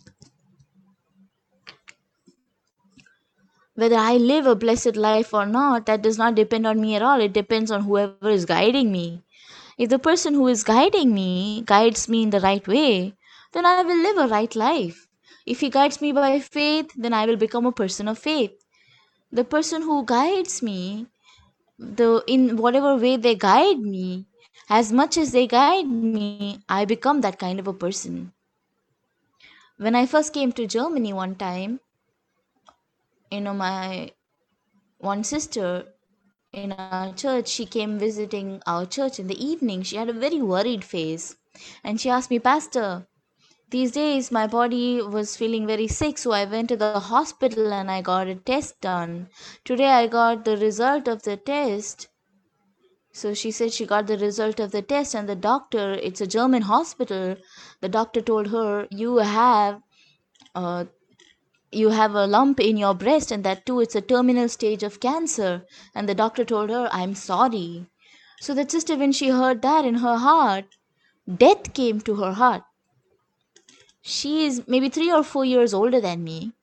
Whether 3.76 3.98
i 3.98 4.18
live 4.18 4.48
a 4.48 4.56
blessed 4.56 4.96
life 4.96 5.34
or 5.34 5.46
not 5.46 5.86
that 5.88 6.02
does 6.04 6.18
not 6.18 6.36
depend 6.36 6.68
on 6.68 6.82
me 6.82 6.96
at 6.96 7.02
all. 7.04 7.22
It 7.22 7.34
depends 7.34 7.72
on 7.72 7.84
whoever 7.84 8.30
is 8.30 8.46
guiding 8.46 8.92
me. 8.92 9.24
If 9.78 9.90
the 9.90 10.00
person 10.00 10.34
who 10.36 10.48
is 10.48 10.64
guiding 10.64 11.14
me 11.14 11.64
guides 11.66 12.08
me 12.10 12.24
in 12.24 12.32
the 12.32 12.42
right 12.42 12.68
way 12.68 13.16
then 13.54 13.66
i 13.66 13.82
will 13.84 14.02
live 14.08 14.18
a 14.18 14.28
right 14.28 14.56
life 14.56 15.11
if 15.52 15.60
he 15.60 15.70
guides 15.70 16.02
me 16.02 16.12
by 16.14 16.40
faith, 16.40 16.92
then 16.96 17.14
I 17.14 17.26
will 17.26 17.38
become 17.38 17.66
a 17.66 17.72
person 17.72 18.08
of 18.08 18.20
faith. 18.20 18.52
The 19.32 19.44
person 19.44 19.82
who 19.84 20.06
guides 20.06 20.62
me, 20.64 21.08
the 21.78 22.24
in 22.28 22.58
whatever 22.58 22.96
way 22.96 23.18
they 23.18 23.36
guide 23.36 23.80
me, 23.80 24.28
as 24.70 24.92
much 24.94 25.18
as 25.18 25.32
they 25.32 25.48
guide 25.48 25.88
me, 25.88 26.60
I 26.70 26.86
become 26.86 27.22
that 27.22 27.40
kind 27.40 27.60
of 27.60 27.68
a 27.68 27.74
person. 27.74 28.34
When 29.78 29.96
I 29.96 30.06
first 30.06 30.34
came 30.34 30.52
to 30.54 30.68
Germany 30.68 31.14
one 31.14 31.36
time, 31.36 31.80
you 33.32 33.42
know, 33.42 33.54
my 33.54 34.12
one 35.00 35.24
sister 35.24 35.86
in 36.54 36.74
our 36.74 37.14
church, 37.14 37.48
she 37.48 37.66
came 37.66 37.98
visiting 38.00 38.62
our 38.66 38.86
church 38.86 39.20
in 39.20 39.28
the 39.28 39.44
evening. 39.44 39.84
She 39.84 39.98
had 39.98 40.10
a 40.10 40.14
very 40.14 40.42
worried 40.42 40.84
face. 40.84 41.36
And 41.84 42.00
she 42.00 42.10
asked 42.10 42.30
me, 42.30 42.40
Pastor, 42.40 43.08
these 43.72 43.92
days 43.92 44.32
my 44.32 44.46
body 44.48 45.02
was 45.02 45.38
feeling 45.38 45.66
very 45.66 45.88
sick 45.88 46.18
so 46.18 46.32
i 46.32 46.44
went 46.44 46.68
to 46.70 46.76
the 46.76 47.00
hospital 47.00 47.72
and 47.74 47.90
i 47.90 48.02
got 48.02 48.28
a 48.28 48.36
test 48.36 48.80
done. 48.82 49.30
Today 49.64 49.88
i 49.88 50.08
got 50.08 50.44
the 50.46 50.58
result 50.58 51.08
of 51.08 51.24
the 51.24 51.38
test. 51.38 52.10
So 53.14 53.34
she 53.34 53.52
said 53.52 53.72
she 53.72 53.86
got 53.86 54.08
the 54.08 54.18
result 54.18 54.60
of 54.60 54.72
the 54.72 54.82
test 54.82 55.16
and 55.16 55.30
the 55.30 55.36
doctor 55.36 55.94
it's 55.94 56.20
a 56.20 56.28
german 56.28 56.64
hospital. 56.64 57.38
The 57.80 57.90
doctor 57.90 58.22
told 58.22 58.48
her 58.48 58.88
you 58.92 59.18
have 59.18 59.82
uh, 60.54 60.86
you 61.72 61.90
have 61.90 62.14
a 62.14 62.28
lump 62.28 62.60
in 62.60 62.76
your 62.76 62.94
breast 62.94 63.32
and 63.32 63.46
that 63.46 63.66
too 63.66 63.80
it's 63.80 63.96
a 63.96 64.02
terminal 64.02 64.50
stage 64.50 64.84
of 64.84 65.00
cancer. 65.00 65.66
And 65.96 66.10
the 66.10 66.16
doctor 66.16 66.44
told 66.44 66.70
her 66.72 66.90
i'm 66.92 67.16
sorry. 67.16 67.86
So 68.42 68.54
that 68.56 68.72
sister 68.72 68.98
when 68.98 69.14
she 69.14 69.30
heard 69.30 69.62
that 69.62 69.86
in 69.86 69.96
her 69.96 70.18
heart 70.18 70.66
death 71.46 71.74
came 71.74 72.02
to 72.02 72.16
her 72.16 72.34
heart 72.34 72.64
she 74.02 74.46
is 74.46 74.68
maybe 74.68 74.90
three 74.90 75.12
or 75.12 75.24
four 75.24 75.46
years 75.46 75.74
older 75.74 76.02
than 76.02 76.24
me. 76.24 76.54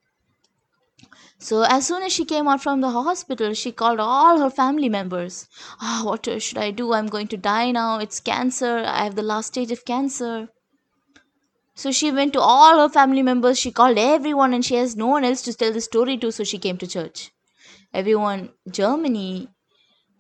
So 1.41 1.63
as 1.63 1.87
soon 1.87 2.03
as 2.03 2.13
she 2.13 2.25
came 2.25 2.49
out 2.49 2.63
from 2.63 2.81
the 2.81 2.91
hospital, 2.91 3.55
she 3.55 3.71
called 3.71 4.01
all 4.01 4.41
her 4.41 4.51
family 4.51 4.89
members. 4.89 5.49
Ah, 5.81 6.03
what 6.05 6.27
should 6.43 6.59
I 6.59 6.73
do? 6.73 6.93
I'm 6.93 7.07
going 7.07 7.29
to 7.29 7.37
die 7.37 7.71
now. 7.71 7.99
It's 8.01 8.19
cancer. 8.19 8.83
I 8.85 9.05
have 9.05 9.15
the 9.15 9.23
last 9.23 9.49
stage 9.49 9.71
of 9.71 9.85
cancer. 9.85 10.49
So 11.77 11.93
she 11.93 12.11
went 12.11 12.33
to 12.33 12.41
all 12.41 12.81
her 12.81 12.89
family 12.89 13.23
members. 13.23 13.57
She 13.57 13.71
called 13.71 13.99
everyone, 13.99 14.53
and 14.53 14.65
she 14.65 14.75
has 14.75 14.97
no 14.97 15.07
one 15.07 15.25
else 15.25 15.43
to 15.43 15.55
tell 15.55 15.73
the 15.73 15.81
story 15.81 16.19
to. 16.19 16.33
So 16.33 16.43
she 16.43 16.59
came 16.59 16.77
to 16.79 16.89
church. 16.89 17.31
Everyone, 17.95 18.51
Germany, 18.69 19.49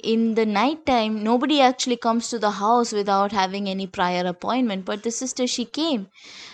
in 0.02 0.34
the 0.34 0.46
night 0.46 0.84
time 0.86 1.22
nobody 1.22 1.60
actually 1.60 1.96
comes 1.96 2.28
to 2.28 2.38
the 2.38 2.52
house 2.52 2.92
without 2.92 3.32
having 3.32 3.68
any 3.68 3.86
prior 3.86 4.26
appointment. 4.26 4.84
But 4.84 5.02
the 5.02 5.10
sister 5.10 5.46
she 5.46 5.64
came. 5.64 6.08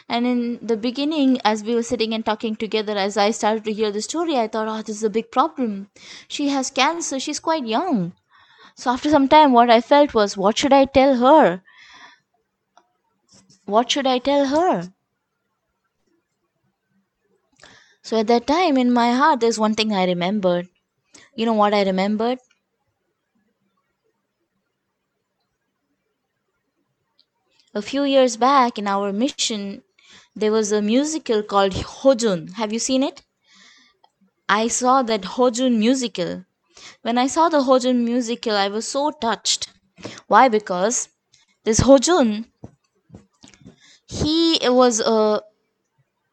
And 0.09 0.27
in 0.27 0.59
the 0.63 0.77
beginning 0.77 1.41
as 1.45 1.63
we 1.65 1.75
were 1.75 1.83
sitting 1.83 2.15
and 2.15 2.25
talking 2.25 2.57
together 2.57 2.97
as 2.97 3.17
i 3.17 3.31
started 3.31 3.65
to 3.65 3.73
hear 3.73 3.91
the 3.91 4.03
story 4.03 4.37
i 4.39 4.49
thought 4.49 4.69
oh 4.69 4.83
this 4.83 4.97
is 4.97 5.05
a 5.05 5.11
big 5.11 5.31
problem. 5.31 5.89
She 6.29 6.49
has 6.49 6.71
cancer. 6.71 7.21
She's 7.21 7.41
quite 7.41 7.67
young. 7.67 8.13
So 8.77 8.91
after 8.93 9.11
some 9.11 9.29
time 9.29 9.53
what 9.53 9.71
i 9.71 9.81
felt 9.81 10.15
was 10.15 10.37
what 10.37 10.59
should 10.59 10.73
i 10.73 10.85
tell 10.87 11.17
her? 11.17 11.63
What 13.67 13.91
should 13.91 14.07
i 14.07 14.19
tell 14.21 14.47
her? 14.47 14.91
So 18.03 18.19
at 18.21 18.29
that 18.29 18.47
time 18.47 18.77
in 18.77 18.93
my 18.93 19.11
heart 19.13 19.41
there's 19.41 19.59
one 19.59 19.75
thing 19.75 19.93
i 19.93 20.05
remembered. 20.05 20.69
You 21.37 21.47
know 21.47 21.55
what 21.55 21.75
i 21.75 21.83
remembered 21.85 22.39
a 27.75 27.83
few 27.83 28.05
years 28.05 28.37
back 28.37 28.79
in 28.79 28.87
our 28.87 29.13
mission 29.13 29.83
there 30.37 30.53
was 30.53 30.73
a 30.73 30.83
musical 30.83 31.43
called 31.43 31.73
hojun. 31.73 32.53
Have 32.55 32.73
you 32.73 32.79
seen 32.79 33.03
it? 33.03 33.23
I 34.49 34.69
saw 34.69 35.03
that 35.03 35.23
hojun 35.23 35.79
musical. 35.79 36.45
When 37.03 37.19
i 37.19 37.27
saw 37.27 37.49
the 37.49 37.63
hojun 37.63 38.05
musical 38.05 38.57
i 38.57 38.69
was 38.69 38.89
so 38.89 39.11
touched. 39.11 39.69
Why? 40.27 40.49
Because 40.49 41.09
this 41.65 41.81
hojun 41.81 42.47
he 44.09 44.59
was 44.65 45.01
a 45.01 45.43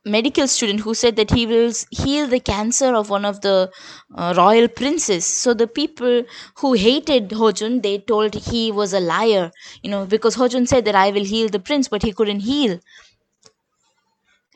medical 0.06 0.48
student 0.48 0.80
who 0.82 0.94
said 0.94 1.16
that 1.16 1.32
he 1.32 1.46
will 1.46 1.72
heal 1.92 2.28
the 2.28 2.40
cancer 2.40 2.94
of 2.96 3.10
one 3.10 3.24
of 3.26 3.42
the 3.42 3.72
uh, 4.16 4.34
royal 4.36 4.68
princes. 4.68 5.26
So 5.26 5.54
the 5.54 5.68
people 5.68 6.24
who 6.58 6.74
hated 6.74 7.30
hojun 7.30 7.82
they 7.84 8.00
told 8.00 8.34
he 8.36 8.72
was 8.72 8.94
a 8.94 9.00
liar 9.00 9.52
you 9.84 9.92
know 9.92 10.06
because 10.06 10.36
hojun 10.36 10.68
said 10.68 10.86
that 10.86 10.96
i 10.96 11.12
will 11.12 11.26
heal 11.26 11.50
the 11.50 11.60
prince 11.60 11.88
but 11.88 12.02
he 12.04 12.14
couldn't 12.14 12.42
heal. 12.42 12.80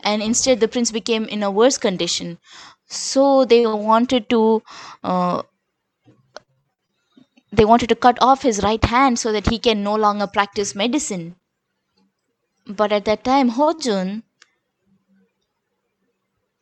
And 0.04 0.24
instead 0.24 0.62
the 0.62 0.70
prince 0.70 0.90
became 0.92 1.26
in 1.26 1.44
a 1.44 1.52
worse 1.52 1.78
condition. 1.78 2.38
So 2.88 3.44
they 3.44 3.66
wanted 3.68 4.30
to 4.30 4.64
uh, 5.04 5.42
they 7.52 7.66
wanted 7.66 7.90
to 7.90 7.96
cut 7.96 8.20
off 8.22 8.44
his 8.44 8.62
right 8.62 8.86
hand 8.86 9.18
so 9.18 9.32
that 9.32 9.48
he 9.48 9.58
can 9.58 9.82
no 9.82 9.96
longer 9.96 10.28
practice 10.28 10.76
medicine. 10.76 11.36
But 12.68 12.92
at 12.92 13.06
that 13.06 13.24
time 13.24 13.50
hojun 13.50 14.22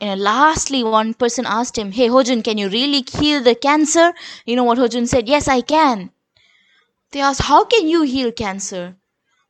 know, 0.05 0.15
lastly, 0.15 0.83
one 0.83 1.13
person 1.13 1.45
asked 1.45 1.77
him, 1.77 1.91
Hey, 1.91 2.07
Hojun, 2.09 2.43
can 2.43 2.57
you 2.57 2.69
really 2.69 3.03
heal 3.11 3.41
the 3.43 3.55
cancer? 3.55 4.13
You 4.45 4.55
know 4.55 4.63
what 4.63 4.77
Hojun 4.77 5.07
said? 5.07 5.27
Yes, 5.27 5.47
I 5.47 5.61
can. 5.61 6.11
They 7.11 7.21
asked, 7.21 7.43
How 7.43 7.63
can 7.65 7.87
you 7.87 8.01
heal 8.03 8.31
cancer? 8.31 8.95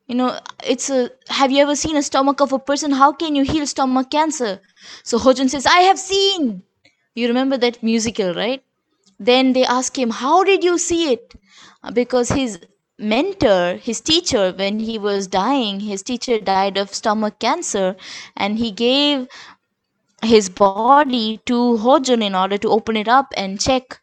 You 0.07 0.15
know, 0.15 0.39
it's 0.63 0.89
a. 0.89 1.11
Have 1.29 1.51
you 1.51 1.59
ever 1.61 1.75
seen 1.75 1.95
a 1.95 2.03
stomach 2.03 2.41
of 2.41 2.51
a 2.53 2.59
person? 2.59 2.91
How 2.91 3.13
can 3.13 3.35
you 3.35 3.43
heal 3.43 3.65
stomach 3.65 4.11
cancer? 4.11 4.59
So 5.03 5.17
Hojun 5.17 5.49
says, 5.49 5.65
I 5.65 5.79
have 5.79 5.97
seen. 5.99 6.63
You 7.15 7.27
remember 7.27 7.57
that 7.57 7.81
musical, 7.81 8.33
right? 8.33 8.61
Then 9.19 9.53
they 9.53 9.63
ask 9.65 9.97
him, 9.97 10.09
How 10.09 10.43
did 10.43 10.63
you 10.63 10.77
see 10.77 11.13
it? 11.13 11.33
Uh, 11.83 11.91
Because 11.91 12.29
his 12.29 12.59
mentor, 12.99 13.75
his 13.77 14.01
teacher, 14.01 14.51
when 14.51 14.79
he 14.79 14.97
was 14.99 15.27
dying, 15.27 15.79
his 15.79 16.03
teacher 16.03 16.39
died 16.39 16.77
of 16.77 16.93
stomach 16.93 17.39
cancer, 17.39 17.95
and 18.35 18.57
he 18.57 18.71
gave 18.71 19.27
his 20.23 20.49
body 20.49 21.39
to 21.45 21.77
Hojun 21.77 22.23
in 22.23 22.35
order 22.35 22.57
to 22.57 22.69
open 22.69 22.97
it 22.97 23.07
up 23.07 23.33
and 23.37 23.59
check 23.59 23.99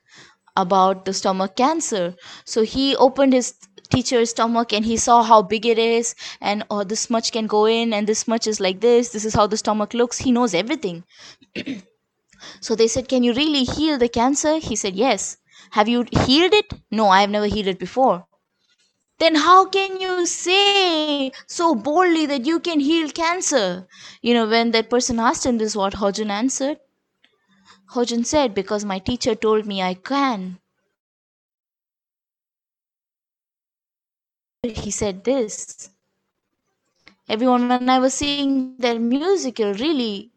about 0.57 1.05
the 1.05 1.13
stomach 1.15 1.57
cancer. 1.57 2.15
So 2.45 2.63
he 2.63 2.97
opened 2.97 3.33
his 3.33 3.55
teacher's 3.91 4.31
stomach 4.31 4.73
and 4.73 4.85
he 4.85 4.97
saw 4.97 5.23
how 5.23 5.43
big 5.43 5.67
it 5.67 5.79
is 5.79 6.15
and 6.41 6.65
oh 6.71 6.85
this 6.85 7.11
much 7.11 7.33
can 7.33 7.47
go 7.47 7.67
in 7.67 7.93
and 7.93 8.07
this 8.07 8.29
much 8.29 8.47
is 8.47 8.61
like 8.61 8.81
this. 8.81 9.11
This 9.11 9.25
is 9.25 9.35
how 9.35 9.47
the 9.47 9.57
stomach 9.57 9.95
looks. 9.95 10.19
He 10.19 10.33
knows 10.33 10.55
everything. 10.55 11.05
So 12.61 12.75
they 12.75 12.89
said 12.89 13.09
can 13.09 13.23
you 13.23 13.35
really 13.35 13.65
heal 13.65 13.99
the 13.99 14.09
cancer? 14.09 14.59
He 14.59 14.77
said 14.77 14.95
yes. 14.97 15.37
Have 15.73 15.89
you 15.89 16.07
healed 16.27 16.55
it? 16.55 16.73
No 16.91 17.09
i 17.11 17.21
have 17.23 17.31
never 17.31 17.47
healed 17.47 17.67
it 17.69 17.79
before 17.79 18.27
then 19.21 19.35
how 19.37 19.67
can 19.67 20.01
you 20.01 20.27
say 20.27 21.31
so 21.47 21.75
boldly 21.75 22.27
that 22.27 22.47
you 22.47 22.59
can 22.59 22.81
heal 22.81 23.11
cancer? 23.11 23.87
You 24.23 24.35
know, 24.35 24.49
when 24.49 24.71
that 24.73 24.91
person 24.91 25.21
asked 25.21 25.45
him 25.47 25.59
this, 25.59 25.77
what 25.77 25.95
Hojun 25.95 26.31
answered? 26.31 26.79
Hojun 27.93 28.25
said, 28.25 28.55
Because 28.55 28.85
my 28.85 28.99
teacher 28.99 29.35
told 29.35 29.67
me 29.67 29.83
I 29.83 29.95
can. 29.95 30.59
He 34.63 34.91
said 34.91 35.25
this. 35.25 35.91
Everyone, 37.29 37.69
when 37.69 37.89
I 37.89 37.99
was 37.99 38.15
seeing 38.15 38.77
that 38.79 39.01
musical, 39.01 39.75
really, 39.75 40.31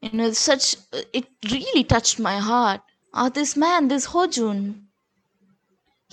you 0.00 0.10
know, 0.12 0.32
such, 0.32 0.76
it 1.12 1.26
really 1.50 1.84
touched 1.84 2.18
my 2.18 2.38
heart. 2.38 2.82
Ah, 3.14 3.28
this 3.28 3.56
man, 3.56 3.88
this 3.88 4.08
Hojun, 4.08 4.81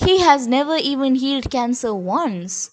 he 0.02 0.20
has 0.20 0.48
never 0.48 0.76
even 0.78 1.16
healed 1.16 1.52
cancer 1.52 1.94
once. 1.94 2.72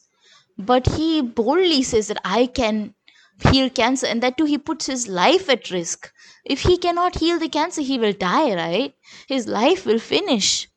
but 0.59 0.87
he 0.97 1.23
boldly 1.23 1.83
says 1.83 2.09
that 2.09 2.21
I 2.25 2.47
can 2.47 2.95
heal 3.51 3.71
cancer, 3.71 4.07
and 4.07 4.23
that 4.23 4.39
too, 4.39 4.47
he 4.47 4.59
puts 4.59 4.87
his 4.87 5.09
life 5.09 5.49
at 5.51 5.71
risk. 5.71 6.13
If 6.45 6.63
he 6.63 6.79
cannot 6.79 7.19
heal 7.21 7.39
the 7.39 7.49
cancer, 7.49 7.83
he 7.83 7.99
will 7.99 8.13
die, 8.15 8.55
right? 8.55 8.95
His 9.29 9.49
life 9.49 9.87
will 9.87 9.99
finish. 9.99 10.69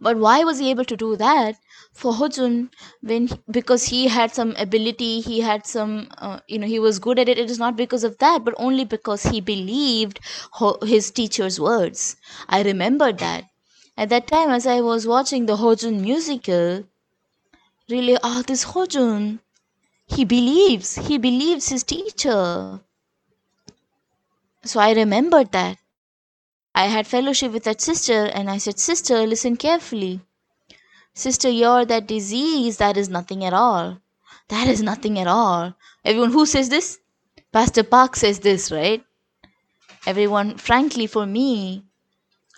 But 0.00 0.18
why 0.18 0.44
was 0.44 0.58
he 0.58 0.70
able 0.70 0.84
to 0.86 0.96
do 0.96 1.16
that? 1.16 1.56
For 1.94 2.12
Hojun, 2.14 2.70
when 3.02 3.28
because 3.50 3.84
he 3.84 4.08
had 4.08 4.34
some 4.34 4.54
ability, 4.58 5.20
he 5.20 5.40
had 5.42 5.66
some, 5.66 6.08
uh, 6.18 6.40
you 6.48 6.58
know, 6.58 6.66
he 6.66 6.80
was 6.80 6.98
good 6.98 7.18
at 7.18 7.28
it. 7.28 7.38
It 7.38 7.50
is 7.50 7.58
not 7.58 7.76
because 7.76 8.04
of 8.04 8.18
that, 8.18 8.44
but 8.44 8.54
only 8.58 8.84
because 8.84 9.24
he 9.24 9.40
believed 9.40 10.20
his 10.84 11.10
teacher's 11.12 11.60
words. 11.60 12.16
I 12.48 12.62
remembered 12.62 13.18
that. 13.18 13.49
At 14.00 14.08
that 14.08 14.28
time, 14.28 14.48
as 14.48 14.66
I 14.66 14.80
was 14.80 15.06
watching 15.06 15.44
the 15.44 15.58
Hojun 15.58 16.00
musical, 16.00 16.84
really 17.90 18.16
ah 18.22 18.42
this 18.46 18.62
hojun 18.72 19.40
he 20.06 20.24
believes 20.24 20.94
he 21.08 21.18
believes 21.18 21.68
his 21.68 21.82
teacher. 21.82 22.80
So 24.64 24.80
i 24.80 24.94
remembered 24.94 25.52
that. 25.52 25.76
I 26.74 26.86
had 26.86 27.06
fellowship 27.06 27.52
with 27.52 27.64
that 27.64 27.82
sister 27.82 28.24
and 28.24 28.48
i 28.48 28.56
said 28.56 28.78
sister 28.78 29.26
listen 29.26 29.58
carefully. 29.66 30.22
Sister 31.12 31.50
you're 31.50 31.84
that 31.84 32.06
disease 32.06 32.78
that 32.78 32.96
is 32.96 33.10
nothing 33.10 33.44
at 33.44 33.52
all. 33.52 33.98
That 34.48 34.66
is 34.66 34.80
nothing 34.80 35.18
at 35.18 35.26
all. 35.26 35.74
Everyone 36.06 36.32
who 36.32 36.46
says 36.46 36.70
this? 36.70 36.98
Pastor 37.52 37.82
park 37.82 38.16
says 38.16 38.40
this 38.40 38.72
right? 38.72 39.04
Everyone 40.06 40.56
frankly 40.56 41.06
for 41.06 41.26
me 41.26 41.84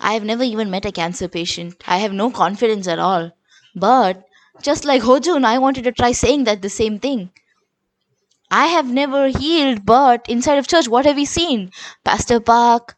i 0.03 0.13
have 0.13 0.25
never 0.25 0.43
even 0.45 0.71
met 0.71 0.85
a 0.85 0.93
cancer 0.93 1.29
patient 1.29 1.83
i 1.87 1.99
have 1.99 2.13
no 2.13 2.31
confidence 2.31 2.87
at 2.87 2.99
all 2.99 3.31
but 3.75 4.25
just 4.63 4.85
like 4.85 5.03
Hojun, 5.03 5.45
I 5.45 5.59
wanted 5.59 5.85
to 5.85 5.93
try 5.93 6.13
saying 6.13 6.45
that 6.45 6.63
the 6.63 6.69
same 6.69 6.99
thing. 6.99 7.31
I 8.53 8.67
have 8.67 8.89
never 8.89 9.29
healed, 9.29 9.85
but 9.85 10.27
inside 10.29 10.59
of 10.59 10.69
church, 10.69 10.87
what 10.89 11.07
have 11.07 11.17
we 11.17 11.25
seen? 11.25 11.73
Pastor 12.05 12.39
Park, 12.39 12.95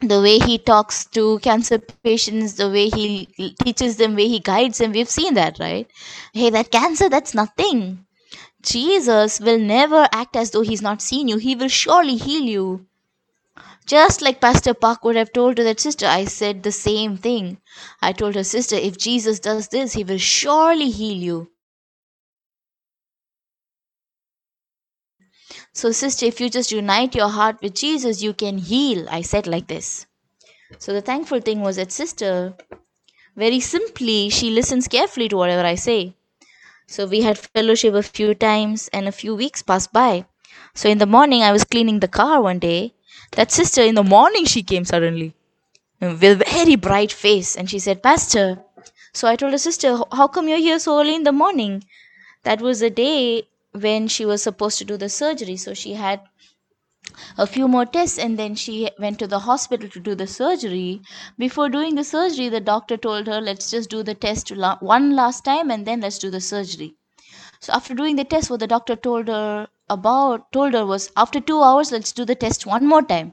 the 0.00 0.20
way 0.20 0.38
he 0.38 0.58
talks 0.58 1.06
to 1.06 1.38
cancer 1.40 1.78
patients, 1.78 2.54
the 2.54 2.70
way 2.70 2.88
he 2.88 3.26
teaches 3.64 3.96
them, 3.96 4.12
the 4.16 4.24
way 4.24 4.28
he 4.28 4.40
guides 4.40 4.78
them, 4.78 4.92
we've 4.92 5.08
seen 5.08 5.34
that, 5.34 5.58
right? 5.58 5.88
Hey, 6.34 6.50
that 6.50 6.70
cancer, 6.70 7.08
that's 7.08 7.34
nothing. 7.34 8.06
Jesus 8.62 9.40
will 9.40 9.58
never 9.58 10.08
act 10.12 10.36
as 10.36 10.50
though 10.52 10.62
he's 10.62 10.82
not 10.82 11.02
seen 11.02 11.28
you. 11.28 11.38
He 11.38 11.54
will 11.56 11.68
surely 11.68 12.16
heal 12.16 12.42
you. 12.44 12.86
Just 13.86 14.20
like 14.20 14.40
Pastor 14.40 14.74
Park 14.74 15.04
would 15.04 15.14
have 15.14 15.32
told 15.32 15.56
to 15.56 15.62
that 15.64 15.78
sister, 15.78 16.06
I 16.06 16.24
said 16.24 16.62
the 16.62 16.72
same 16.72 17.16
thing. 17.16 17.58
I 18.02 18.12
told 18.12 18.34
her 18.34 18.42
sister, 18.42 18.74
if 18.74 18.98
Jesus 18.98 19.38
does 19.38 19.68
this, 19.68 19.92
he 19.92 20.02
will 20.02 20.18
surely 20.18 20.90
heal 20.90 21.16
you. 21.16 21.50
So, 25.72 25.92
sister, 25.92 26.26
if 26.26 26.40
you 26.40 26.50
just 26.50 26.72
unite 26.72 27.14
your 27.14 27.28
heart 27.28 27.58
with 27.62 27.74
Jesus, 27.74 28.22
you 28.22 28.34
can 28.34 28.58
heal. 28.58 29.06
I 29.08 29.22
said 29.22 29.46
like 29.46 29.68
this. 29.68 30.06
So, 30.78 30.92
the 30.92 31.00
thankful 31.00 31.40
thing 31.40 31.60
was 31.60 31.76
that 31.76 31.92
sister, 31.92 32.56
very 33.36 33.60
simply, 33.60 34.30
she 34.30 34.50
listens 34.50 34.88
carefully 34.88 35.28
to 35.28 35.36
whatever 35.36 35.64
I 35.64 35.76
say. 35.76 36.16
So, 36.88 37.06
we 37.06 37.22
had 37.22 37.38
fellowship 37.38 37.94
a 37.94 38.02
few 38.02 38.34
times, 38.34 38.88
and 38.92 39.06
a 39.06 39.12
few 39.12 39.36
weeks 39.36 39.62
passed 39.62 39.92
by. 39.92 40.26
So, 40.74 40.88
in 40.88 40.98
the 40.98 41.06
morning, 41.06 41.42
I 41.42 41.52
was 41.52 41.62
cleaning 41.64 42.00
the 42.00 42.08
car 42.08 42.42
one 42.42 42.58
day. 42.58 42.94
That 43.32 43.52
sister, 43.52 43.82
in 43.82 43.94
the 43.94 44.02
morning, 44.02 44.44
she 44.46 44.62
came 44.62 44.84
suddenly 44.84 45.34
with 46.00 46.22
a 46.24 46.36
very 46.36 46.76
bright 46.76 47.12
face, 47.12 47.56
and 47.56 47.70
she 47.70 47.78
said, 47.78 48.02
Pastor. 48.02 48.64
So, 49.12 49.28
I 49.28 49.36
told 49.36 49.52
her, 49.52 49.58
Sister, 49.58 49.98
how 50.12 50.28
come 50.28 50.48
you're 50.48 50.58
here 50.58 50.78
so 50.78 50.98
early 50.98 51.14
in 51.14 51.22
the 51.24 51.32
morning? 51.32 51.84
That 52.44 52.60
was 52.60 52.80
the 52.80 52.90
day 52.90 53.48
when 53.72 54.08
she 54.08 54.24
was 54.26 54.42
supposed 54.42 54.78
to 54.78 54.84
do 54.84 54.96
the 54.96 55.08
surgery. 55.08 55.56
So, 55.56 55.74
she 55.74 55.94
had 55.94 56.20
a 57.38 57.46
few 57.46 57.68
more 57.68 57.86
tests 57.86 58.18
and 58.18 58.38
then 58.38 58.54
she 58.54 58.90
went 58.98 59.18
to 59.18 59.26
the 59.26 59.38
hospital 59.40 59.88
to 59.88 60.00
do 60.00 60.14
the 60.14 60.26
surgery 60.26 61.00
before 61.38 61.68
doing 61.68 61.94
the 61.94 62.04
surgery 62.04 62.48
the 62.48 62.60
doctor 62.60 62.96
told 62.96 63.26
her 63.26 63.40
let's 63.40 63.70
just 63.70 63.88
do 63.88 64.02
the 64.02 64.14
test 64.14 64.50
one 64.80 65.14
last 65.14 65.44
time 65.44 65.70
and 65.70 65.86
then 65.86 66.00
let's 66.00 66.18
do 66.18 66.30
the 66.30 66.40
surgery 66.40 66.94
so 67.60 67.72
after 67.72 67.94
doing 67.94 68.16
the 68.16 68.24
test 68.24 68.50
what 68.50 68.60
the 68.60 68.66
doctor 68.66 68.96
told 68.96 69.28
her 69.28 69.68
about 69.88 70.50
told 70.52 70.74
her 70.74 70.84
was 70.86 71.10
after 71.16 71.40
2 71.40 71.62
hours 71.62 71.90
let's 71.92 72.12
do 72.12 72.24
the 72.24 72.34
test 72.34 72.66
one 72.66 72.86
more 72.86 73.02
time 73.02 73.32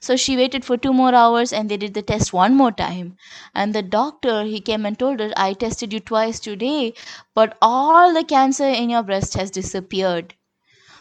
so 0.00 0.16
she 0.16 0.36
waited 0.36 0.64
for 0.64 0.76
2 0.76 0.92
more 0.92 1.14
hours 1.14 1.52
and 1.52 1.68
they 1.70 1.76
did 1.76 1.94
the 1.94 2.02
test 2.02 2.32
one 2.32 2.54
more 2.54 2.72
time 2.72 3.16
and 3.54 3.74
the 3.74 3.82
doctor 3.82 4.44
he 4.44 4.60
came 4.60 4.84
and 4.86 4.98
told 4.98 5.20
her 5.20 5.30
i 5.36 5.52
tested 5.52 5.92
you 5.92 6.00
twice 6.00 6.40
today 6.40 6.92
but 7.34 7.56
all 7.60 8.12
the 8.14 8.24
cancer 8.24 8.68
in 8.82 8.90
your 8.90 9.02
breast 9.02 9.34
has 9.34 9.50
disappeared 9.50 10.34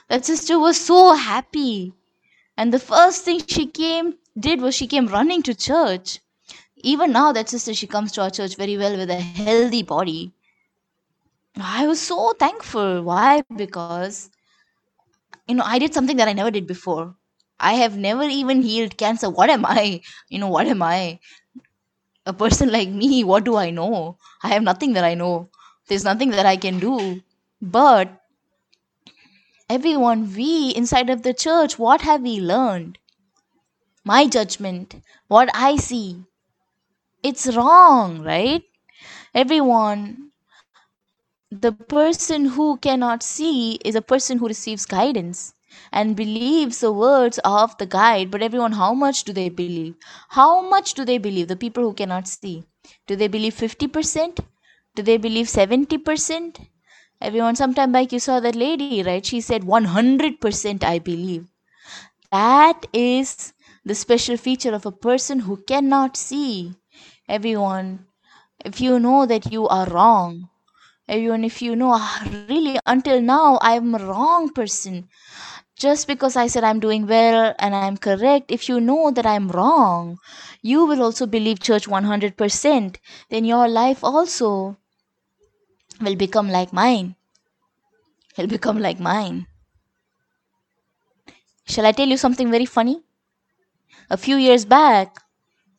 that 0.10 0.26
sister 0.26 0.60
was 0.60 0.80
so 0.80 1.14
happy 1.14 1.94
and 2.58 2.74
the 2.74 2.80
first 2.80 3.24
thing 3.26 3.40
she 3.42 3.60
came 3.62 4.08
did 4.34 4.54
was 4.62 4.68
she 4.68 4.88
came 4.88 5.08
running 5.08 5.42
to 5.44 5.54
church. 5.54 6.20
Even 6.78 7.12
now, 7.12 7.32
that 7.34 7.50
sister 7.50 7.74
she 7.74 7.88
comes 7.88 8.12
to 8.14 8.22
our 8.24 8.30
church 8.30 8.56
very 8.58 8.78
well 8.78 8.98
with 8.98 9.10
a 9.10 9.20
healthy 9.22 9.84
body. 9.84 10.34
I 11.62 11.88
was 11.88 12.02
so 12.02 12.34
thankful. 12.40 13.04
Why? 13.04 13.42
Because 13.48 14.26
you 15.48 15.56
know 15.56 15.64
I 15.66 15.80
did 15.80 15.94
something 15.94 16.18
that 16.18 16.28
I 16.28 16.34
never 16.34 16.52
did 16.52 16.68
before. 16.68 17.16
I 17.60 17.74
have 17.74 17.98
never 17.98 18.24
even 18.24 18.62
healed 18.62 18.98
cancer. 18.98 19.30
What 19.30 19.50
am 19.50 19.66
I? 19.66 20.02
You 20.30 20.40
know 20.40 20.50
what 20.50 20.68
am 20.68 20.82
I? 20.82 21.20
A 22.26 22.34
person 22.34 22.70
like 22.70 22.90
me. 22.90 23.24
What 23.24 23.46
do 23.46 23.56
I 23.56 23.70
know? 23.70 24.18
I 24.44 24.50
have 24.50 24.62
nothing 24.62 24.92
that 24.92 25.06
I 25.06 25.14
know. 25.14 25.50
There's 25.88 26.04
nothing 26.04 26.32
that 26.32 26.46
I 26.46 26.58
can 26.58 26.80
do. 26.80 27.22
But 27.62 28.20
everyone, 29.70 30.34
we 30.34 30.70
inside 30.70 31.10
of 31.10 31.24
the 31.24 31.34
church, 31.34 31.78
what 31.78 32.00
have 32.00 32.22
we 32.22 32.40
learned? 32.40 32.98
My 34.06 34.28
judgment, 34.28 35.02
what 35.28 35.50
I 35.54 35.76
see, 35.76 36.24
it's 37.24 37.48
wrong, 37.56 38.22
right? 38.22 38.64
Everyone, 39.36 40.33
the 41.62 41.72
person 41.72 42.46
who 42.46 42.78
cannot 42.78 43.22
see 43.22 43.76
is 43.86 43.96
a 43.96 44.02
person 44.02 44.38
who 44.40 44.48
receives 44.48 44.86
guidance 44.86 45.54
and 45.92 46.16
believes 46.16 46.80
the 46.80 46.92
words 46.92 47.40
of 47.44 47.78
the 47.78 47.86
guide. 47.86 48.32
But 48.32 48.42
everyone, 48.42 48.72
how 48.74 48.94
much 48.94 49.24
do 49.24 49.34
they 49.34 49.50
believe? 49.50 49.96
How 50.30 50.68
much 50.68 50.94
do 50.96 51.06
they 51.06 51.18
believe? 51.20 51.48
The 51.48 51.56
people 51.56 51.84
who 51.84 51.94
cannot 51.94 52.28
see. 52.28 52.64
Do 53.08 53.16
they 53.16 53.28
believe 53.28 53.54
50%? 53.56 54.40
Do 54.96 55.04
they 55.04 55.18
believe 55.18 55.48
70%? 55.48 56.68
Everyone, 57.22 57.56
sometime 57.56 57.92
back 57.92 58.12
you 58.12 58.20
saw 58.20 58.40
that 58.40 58.56
lady, 58.56 59.04
right? 59.04 59.26
She 59.26 59.40
said 59.42 59.62
100% 59.64 60.84
I 60.84 61.00
believe. 61.00 61.46
That 62.32 62.88
is 62.94 63.54
the 63.86 63.96
special 63.96 64.38
feature 64.38 64.74
of 64.74 64.86
a 64.86 64.92
person 64.92 65.40
who 65.40 65.58
cannot 65.58 66.18
see. 66.18 66.74
Everyone, 67.30 68.08
if 68.66 68.82
you 68.82 69.00
know 69.00 69.26
that 69.26 69.52
you 69.52 69.68
are 69.68 69.88
wrong, 69.88 70.50
everyone, 71.14 71.44
if 71.44 71.62
you 71.62 71.76
know 71.76 71.92
"Ah, 71.96 72.24
really 72.50 72.80
until 72.86 73.22
now 73.22 73.60
I'm 73.62 73.94
a 73.96 74.06
wrong 74.06 74.50
person, 74.50 75.08
just 75.78 76.08
because 76.08 76.36
I 76.36 76.48
said 76.48 76.64
I'm 76.64 76.80
doing 76.80 77.08
well 77.08 77.54
and 77.60 77.76
I'm 77.76 77.98
correct, 77.98 78.52
if 78.52 78.68
you 78.70 78.80
know 78.80 79.12
that 79.12 79.26
I'm 79.26 79.50
wrong, 79.50 80.18
you 80.62 80.86
will 80.86 81.04
also 81.04 81.26
believe 81.28 81.60
church 81.60 81.88
100%. 81.88 83.00
Then 83.30 83.46
your 83.46 83.68
life 83.68 84.04
also 84.04 84.78
will 86.02 86.16
become 86.16 86.50
like 86.50 86.74
mine. 86.74 87.16
Will 88.38 88.48
become 88.48 88.80
like 88.80 89.00
mine. 89.00 89.48
Shall 91.66 91.86
I 91.86 91.92
tell 91.92 92.08
you 92.08 92.18
something 92.18 92.52
very 92.52 92.66
funny? 92.66 93.04
A 94.10 94.18
few 94.18 94.38
years 94.38 94.66
back, 94.66 95.18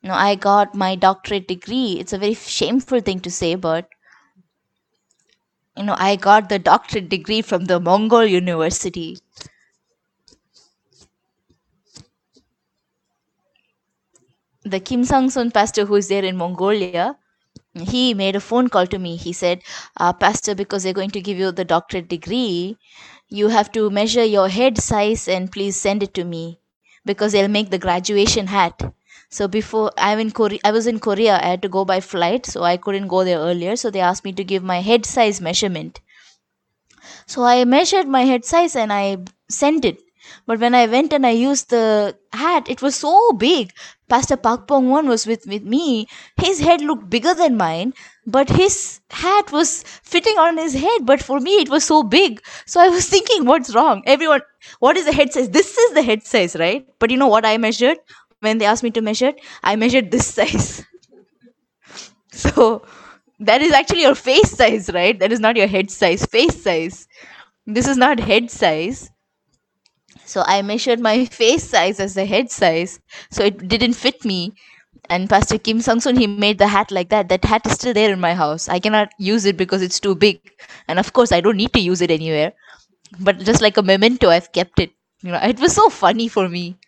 you 0.02 0.08
know, 0.08 0.14
I 0.14 0.34
got 0.34 0.74
my 0.74 0.94
doctorate 0.96 1.48
degree. 1.48 1.98
It's 2.00 2.12
a 2.12 2.18
very 2.18 2.34
shameful 2.34 3.00
thing 3.00 3.20
to 3.20 3.30
say, 3.30 3.54
but 3.54 3.88
you 5.76 5.84
know, 5.84 5.96
I 5.98 6.16
got 6.16 6.48
the 6.48 6.58
doctorate 6.58 7.08
degree 7.08 7.42
from 7.42 7.64
the 7.66 7.80
Mongol 7.80 8.24
University. 8.24 9.18
The 14.64 14.80
Kim 14.80 15.04
Sang 15.04 15.28
Sun 15.30 15.50
pastor 15.50 15.84
who 15.84 15.96
is 15.96 16.08
there 16.08 16.24
in 16.24 16.36
Mongolia, 16.36 17.16
he 17.74 18.14
made 18.14 18.36
a 18.36 18.40
phone 18.40 18.68
call 18.68 18.86
to 18.86 18.98
me. 18.98 19.16
He 19.16 19.32
said, 19.32 19.62
uh, 19.96 20.12
Pastor, 20.12 20.54
because 20.54 20.82
they're 20.82 20.92
going 20.92 21.10
to 21.10 21.20
give 21.20 21.38
you 21.38 21.52
the 21.52 21.64
doctorate 21.64 22.08
degree, 22.08 22.78
you 23.28 23.48
have 23.48 23.70
to 23.72 23.90
measure 23.90 24.24
your 24.24 24.48
head 24.48 24.78
size 24.78 25.28
and 25.28 25.50
please 25.52 25.76
send 25.76 26.02
it 26.02 26.14
to 26.14 26.24
me 26.24 26.60
because 27.04 27.32
they'll 27.32 27.48
make 27.48 27.70
the 27.70 27.78
graduation 27.78 28.46
hat. 28.46 28.80
So 29.34 29.48
before 29.48 29.90
I'm 29.98 30.20
in 30.20 30.30
Korea, 30.30 30.60
I 30.62 30.70
was 30.70 30.86
in 30.86 31.00
Korea. 31.00 31.40
I 31.42 31.46
had 31.46 31.62
to 31.62 31.68
go 31.68 31.84
by 31.84 31.98
flight, 32.00 32.46
so 32.46 32.62
I 32.62 32.76
couldn't 32.76 33.08
go 33.08 33.24
there 33.24 33.40
earlier. 33.40 33.74
So 33.74 33.90
they 33.90 33.98
asked 33.98 34.24
me 34.24 34.32
to 34.32 34.44
give 34.44 34.62
my 34.62 34.80
head 34.80 35.04
size 35.04 35.40
measurement. 35.40 35.98
So 37.26 37.42
I 37.42 37.64
measured 37.64 38.06
my 38.06 38.22
head 38.22 38.44
size 38.44 38.76
and 38.76 38.92
I 38.92 39.18
sent 39.50 39.84
it. 39.84 39.98
But 40.46 40.60
when 40.60 40.72
I 40.74 40.86
went 40.86 41.12
and 41.12 41.26
I 41.26 41.30
used 41.30 41.70
the 41.70 42.16
hat, 42.32 42.70
it 42.70 42.80
was 42.80 42.94
so 42.94 43.32
big. 43.32 43.72
Pastor 44.08 44.36
Pak 44.36 44.68
Pong 44.68 44.88
Won 44.88 45.08
was 45.08 45.26
with, 45.26 45.46
with 45.48 45.64
me. 45.64 46.06
His 46.36 46.60
head 46.60 46.80
looked 46.80 47.10
bigger 47.10 47.34
than 47.34 47.56
mine, 47.56 47.92
but 48.26 48.48
his 48.48 49.00
hat 49.10 49.50
was 49.50 49.82
fitting 50.02 50.38
on 50.38 50.58
his 50.58 50.74
head. 50.74 51.04
But 51.04 51.22
for 51.22 51.40
me, 51.40 51.56
it 51.56 51.68
was 51.68 51.84
so 51.84 52.04
big. 52.04 52.40
So 52.66 52.80
I 52.80 52.88
was 52.88 53.08
thinking, 53.14 53.46
what's 53.46 53.74
wrong? 53.74 54.02
Everyone, 54.06 54.42
what 54.78 54.96
is 54.96 55.06
the 55.06 55.12
head 55.12 55.32
size? 55.32 55.50
This 55.50 55.76
is 55.76 55.94
the 55.94 56.02
head 56.02 56.22
size, 56.22 56.54
right? 56.54 56.86
But 57.00 57.10
you 57.10 57.16
know 57.16 57.26
what 57.26 57.44
I 57.44 57.58
measured? 57.58 57.98
When 58.44 58.58
they 58.58 58.66
asked 58.66 58.82
me 58.82 58.90
to 58.92 59.00
measure, 59.00 59.28
it? 59.28 59.40
I 59.62 59.76
measured 59.76 60.10
this 60.10 60.26
size. 60.38 60.84
So 62.30 62.84
that 63.40 63.62
is 63.62 63.72
actually 63.72 64.02
your 64.02 64.14
face 64.14 64.50
size, 64.50 64.90
right? 64.92 65.18
That 65.18 65.32
is 65.32 65.40
not 65.40 65.56
your 65.56 65.66
head 65.66 65.90
size, 65.90 66.26
face 66.26 66.62
size. 66.62 67.08
This 67.66 67.88
is 67.88 67.96
not 67.96 68.20
head 68.20 68.50
size. 68.50 69.10
So 70.24 70.42
I 70.46 70.62
measured 70.62 71.00
my 71.00 71.24
face 71.40 71.64
size 71.64 72.00
as 72.00 72.14
the 72.14 72.26
head 72.26 72.50
size. 72.50 73.00
So 73.30 73.44
it 73.44 73.68
didn't 73.68 73.94
fit 73.94 74.24
me. 74.24 74.52
And 75.10 75.28
Pastor 75.28 75.58
Kim 75.58 75.80
Sung 75.80 76.00
Soon, 76.00 76.16
he 76.16 76.26
made 76.26 76.58
the 76.58 76.66
hat 76.66 76.90
like 76.90 77.10
that. 77.10 77.28
That 77.28 77.44
hat 77.44 77.66
is 77.66 77.74
still 77.74 77.92
there 77.92 78.12
in 78.12 78.20
my 78.20 78.34
house. 78.34 78.68
I 78.68 78.78
cannot 78.78 79.10
use 79.18 79.44
it 79.44 79.56
because 79.56 79.82
it's 79.82 80.00
too 80.00 80.14
big. 80.14 80.40
And 80.88 80.98
of 80.98 81.12
course, 81.12 81.30
I 81.32 81.40
don't 81.40 81.56
need 81.56 81.72
to 81.74 81.80
use 81.80 82.00
it 82.00 82.10
anywhere. 82.10 82.52
But 83.20 83.38
just 83.40 83.60
like 83.60 83.76
a 83.76 83.82
memento, 83.82 84.30
I've 84.30 84.52
kept 84.52 84.80
it. 84.80 84.92
You 85.22 85.32
know, 85.32 85.38
it 85.42 85.60
was 85.60 85.74
so 85.74 85.90
funny 85.90 86.28
for 86.28 86.48
me. 86.48 86.78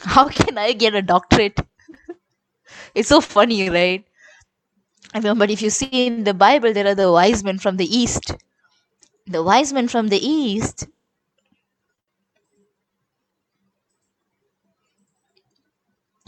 How 0.00 0.28
can 0.28 0.58
I 0.58 0.72
get 0.72 0.94
a 0.94 1.02
doctorate? 1.02 1.58
it's 2.94 3.08
so 3.08 3.20
funny, 3.20 3.68
right? 3.70 4.04
I 5.14 5.20
mean, 5.20 5.38
but 5.38 5.50
if 5.50 5.62
you 5.62 5.70
see 5.70 6.06
in 6.06 6.24
the 6.24 6.34
Bible, 6.34 6.72
there 6.72 6.86
are 6.86 6.94
the 6.94 7.10
wise 7.10 7.42
men 7.44 7.58
from 7.58 7.76
the 7.76 7.86
east. 7.86 8.34
The 9.26 9.42
wise 9.42 9.72
men 9.72 9.88
from 9.88 10.08
the 10.08 10.24
east, 10.24 10.86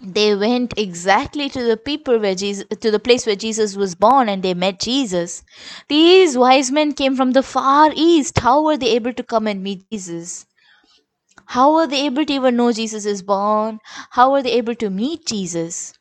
they 0.03 0.35
went 0.35 0.79
exactly 0.79 1.49
to 1.51 1.63
the 1.65 1.77
people 1.77 2.19
where 2.19 2.35
Jesus, 2.35 2.65
to 2.81 2.91
the 2.91 2.99
place 2.99 3.27
where 3.27 3.37
Jesus 3.37 3.77
was 3.77 3.95
born, 3.95 4.29
and 4.29 4.43
they 4.43 4.55
met 4.55 4.81
Jesus. 4.81 5.43
These 5.89 6.39
wise 6.39 6.71
men 6.71 6.93
came 6.95 7.17
from 7.17 7.33
the 7.33 7.43
far 7.43 7.93
east. 7.95 8.39
How 8.39 8.63
were 8.65 8.77
they 8.77 8.91
able 8.91 9.13
to 9.13 9.23
come 9.23 9.47
and 9.47 9.63
meet 9.63 9.85
Jesus? 9.91 10.47
How 11.49 11.75
were 11.75 11.89
they 11.89 12.07
able 12.07 12.25
to 12.25 12.33
even 12.33 12.55
know 12.55 12.71
Jesus 12.71 13.05
is 13.05 13.23
born? 13.23 13.81
How 14.11 14.31
were 14.31 14.43
they 14.43 14.53
able 14.53 14.77
to 14.77 14.89
meet 14.89 15.27
Jesus? 15.27 15.95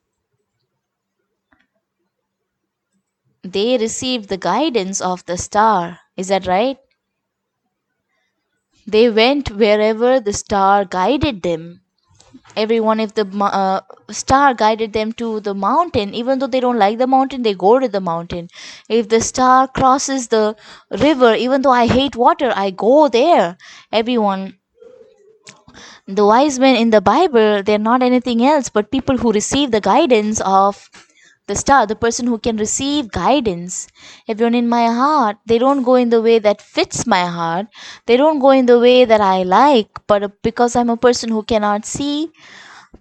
They 3.44 3.80
received 3.80 4.30
the 4.30 4.38
guidance 4.38 5.02
of 5.02 5.26
the 5.26 5.40
star. 5.40 6.02
Is 6.16 6.28
that 6.28 6.46
right? 6.46 6.78
They 8.88 9.08
went 9.12 9.52
wherever 9.52 10.20
the 10.20 10.34
star 10.34 10.84
guided 10.84 11.44
them. 11.44 11.82
Everyone, 12.56 13.00
if 13.00 13.14
the 13.14 13.28
uh, 13.42 13.82
star 14.12 14.54
guided 14.54 14.94
them 14.94 15.14
to 15.14 15.40
the 15.42 15.54
mountain, 15.56 16.14
even 16.14 16.40
though 16.40 16.48
they 16.48 16.60
don't 16.60 16.80
like 16.80 16.98
the 16.98 17.08
mountain, 17.08 17.44
they 17.44 17.54
go 17.54 17.80
to 17.80 17.88
the 17.88 18.02
mountain. 18.02 18.50
If 18.90 19.10
the 19.10 19.22
star 19.22 19.68
crosses 19.68 20.30
the 20.30 20.56
river, 20.92 21.36
even 21.36 21.62
though 21.62 21.72
I 21.72 21.88
hate 21.88 22.16
water, 22.16 22.54
I 22.56 22.72
go 22.72 23.10
there. 23.10 23.58
Everyone, 23.92 24.58
the 26.08 26.26
wise 26.26 26.58
men 26.58 26.76
in 26.76 26.90
the 26.90 27.02
Bible, 27.02 27.62
they're 27.64 27.78
not 27.78 28.02
anything 28.02 28.44
else 28.46 28.70
but 28.70 28.92
people 28.92 29.18
who 29.18 29.32
receive 29.32 29.72
the 29.72 29.82
guidance 29.82 30.42
of 30.42 30.90
the 31.48 31.56
star, 31.56 31.86
the 31.86 31.96
person 31.96 32.28
who 32.28 32.38
can 32.38 32.58
receive 32.58 33.12
guidance. 33.12 33.88
Everyone 34.28 34.56
in 34.56 34.68
my 34.68 34.88
heart, 34.88 35.38
they 35.46 35.58
don't 35.58 35.84
go 35.84 35.96
in 35.96 36.10
the 36.10 36.22
way 36.22 36.40
that 36.40 36.62
fits 36.62 37.06
my 37.08 37.26
heart. 37.26 37.68
They 38.06 38.18
don't 38.18 38.40
go 38.40 38.52
in 38.52 38.66
the 38.66 38.80
way 38.80 39.06
that 39.06 39.22
I 39.22 39.44
like, 39.44 39.90
but 40.08 40.42
because 40.42 40.76
I'm 40.76 40.90
a 40.90 40.98
person 40.98 41.30
who 41.30 41.44
cannot 41.44 41.86
see, 41.86 42.32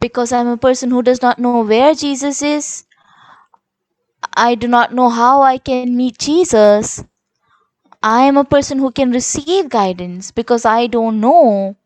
because 0.00 0.32
I'm 0.32 0.48
a 0.48 0.56
person 0.56 0.90
who 0.90 1.02
does 1.02 1.22
not 1.22 1.38
know 1.38 1.62
where 1.62 1.94
Jesus 1.94 2.42
is, 2.42 2.84
I 4.36 4.54
do 4.54 4.68
not 4.68 4.94
know 4.94 5.08
how 5.08 5.42
I 5.42 5.58
can 5.58 5.96
meet 5.96 6.18
Jesus. 6.18 7.04
I 8.02 8.22
am 8.22 8.36
a 8.36 8.44
person 8.44 8.78
who 8.78 8.92
can 8.92 9.10
receive 9.10 9.68
guidance 9.68 10.30
because 10.30 10.64
I 10.64 10.86
don't 10.86 11.20
know 11.20 11.76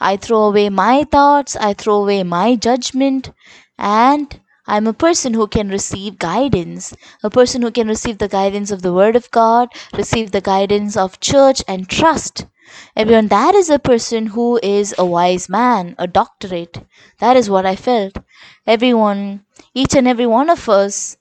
I 0.00 0.16
throw 0.16 0.44
away 0.44 0.68
my 0.70 1.04
thoughts, 1.04 1.56
I 1.56 1.74
throw 1.74 2.02
away 2.02 2.22
my 2.24 2.56
judgment, 2.56 3.32
and 3.78 4.40
I'm 4.66 4.86
a 4.86 4.92
person 4.92 5.34
who 5.34 5.46
can 5.46 5.68
receive 5.68 6.18
guidance, 6.18 6.94
a 7.22 7.30
person 7.30 7.62
who 7.62 7.70
can 7.70 7.88
receive 7.88 8.18
the 8.18 8.28
guidance 8.28 8.70
of 8.70 8.82
the 8.82 8.92
Word 8.92 9.16
of 9.16 9.30
God, 9.30 9.68
receive 9.96 10.30
the 10.30 10.40
guidance 10.42 10.96
of 10.96 11.20
church, 11.20 11.62
and 11.66 11.88
trust. 11.88 12.46
Everyone, 12.94 13.28
that 13.28 13.54
is 13.54 13.70
a 13.70 13.78
person 13.78 14.26
who 14.26 14.60
is 14.62 14.94
a 14.98 15.06
wise 15.06 15.48
man, 15.48 15.94
a 15.98 16.06
doctorate. 16.06 16.84
That 17.18 17.36
is 17.36 17.48
what 17.48 17.64
I 17.64 17.76
felt. 17.76 18.18
Everyone, 18.66 19.44
each 19.74 19.94
and 19.94 20.06
every 20.06 20.26
one 20.26 20.50
of 20.50 20.68
us, 20.68 21.16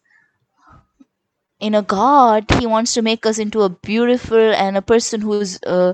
in 1.59 1.73
a 1.73 1.81
God, 1.81 2.45
He 2.59 2.67
wants 2.67 2.93
to 2.93 3.01
make 3.01 3.25
us 3.25 3.39
into 3.39 3.61
a 3.63 3.69
beautiful 3.69 4.37
and 4.37 4.77
a 4.77 4.81
person 4.81 5.21
who's 5.21 5.59
uh, 5.63 5.93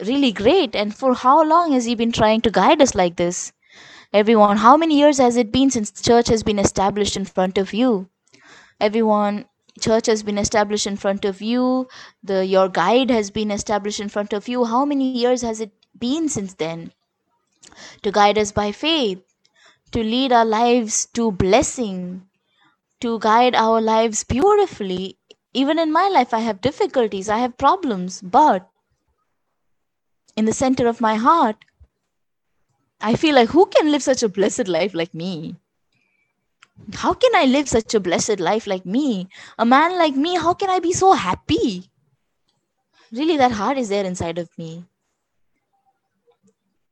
really 0.00 0.32
great. 0.32 0.74
And 0.74 0.94
for 0.94 1.14
how 1.14 1.44
long 1.44 1.72
has 1.72 1.84
He 1.84 1.94
been 1.94 2.12
trying 2.12 2.40
to 2.42 2.50
guide 2.50 2.82
us 2.82 2.94
like 2.94 3.16
this? 3.16 3.52
Everyone, 4.12 4.58
how 4.58 4.76
many 4.76 4.98
years 4.98 5.18
has 5.18 5.36
it 5.36 5.52
been 5.52 5.70
since 5.70 5.90
church 5.90 6.28
has 6.28 6.42
been 6.42 6.58
established 6.58 7.16
in 7.16 7.24
front 7.24 7.58
of 7.58 7.74
you? 7.74 8.08
Everyone, 8.80 9.46
church 9.80 10.06
has 10.06 10.22
been 10.22 10.38
established 10.38 10.86
in 10.86 10.96
front 10.96 11.24
of 11.24 11.42
you. 11.42 11.88
The 12.22 12.46
your 12.46 12.68
guide 12.68 13.10
has 13.10 13.30
been 13.30 13.50
established 13.50 14.00
in 14.00 14.08
front 14.08 14.32
of 14.32 14.48
you. 14.48 14.64
How 14.64 14.84
many 14.84 15.10
years 15.10 15.42
has 15.42 15.60
it 15.60 15.72
been 15.98 16.28
since 16.28 16.54
then? 16.54 16.92
To 18.02 18.12
guide 18.12 18.38
us 18.38 18.52
by 18.52 18.72
faith, 18.72 19.22
to 19.92 20.02
lead 20.02 20.32
our 20.32 20.44
lives 20.44 21.06
to 21.14 21.30
blessing, 21.30 22.28
to 23.00 23.18
guide 23.18 23.54
our 23.54 23.80
lives 23.80 24.24
beautifully. 24.24 25.18
Even 25.52 25.78
in 25.78 25.92
my 25.92 26.08
life, 26.08 26.32
I 26.32 26.40
have 26.40 26.60
difficulties, 26.60 27.28
I 27.28 27.38
have 27.38 27.58
problems, 27.58 28.20
but 28.22 28.68
in 30.36 30.44
the 30.44 30.52
center 30.52 30.86
of 30.86 31.00
my 31.00 31.14
heart, 31.16 31.56
I 33.00 33.14
feel 33.14 33.34
like 33.34 33.50
who 33.50 33.66
can 33.66 33.90
live 33.90 34.02
such 34.02 34.22
a 34.22 34.28
blessed 34.28 34.68
life 34.68 34.94
like 34.94 35.14
me? 35.14 35.56
How 36.94 37.14
can 37.14 37.34
I 37.34 37.46
live 37.46 37.68
such 37.68 37.94
a 37.94 38.00
blessed 38.00 38.38
life 38.38 38.66
like 38.66 38.84
me? 38.84 39.28
A 39.58 39.64
man 39.64 39.98
like 39.98 40.14
me, 40.14 40.36
how 40.36 40.52
can 40.54 40.70
I 40.70 40.78
be 40.78 40.92
so 40.92 41.12
happy? 41.12 41.90
Really, 43.12 43.36
that 43.36 43.52
heart 43.52 43.78
is 43.78 43.88
there 43.88 44.04
inside 44.04 44.38
of 44.38 44.50
me. 44.58 44.84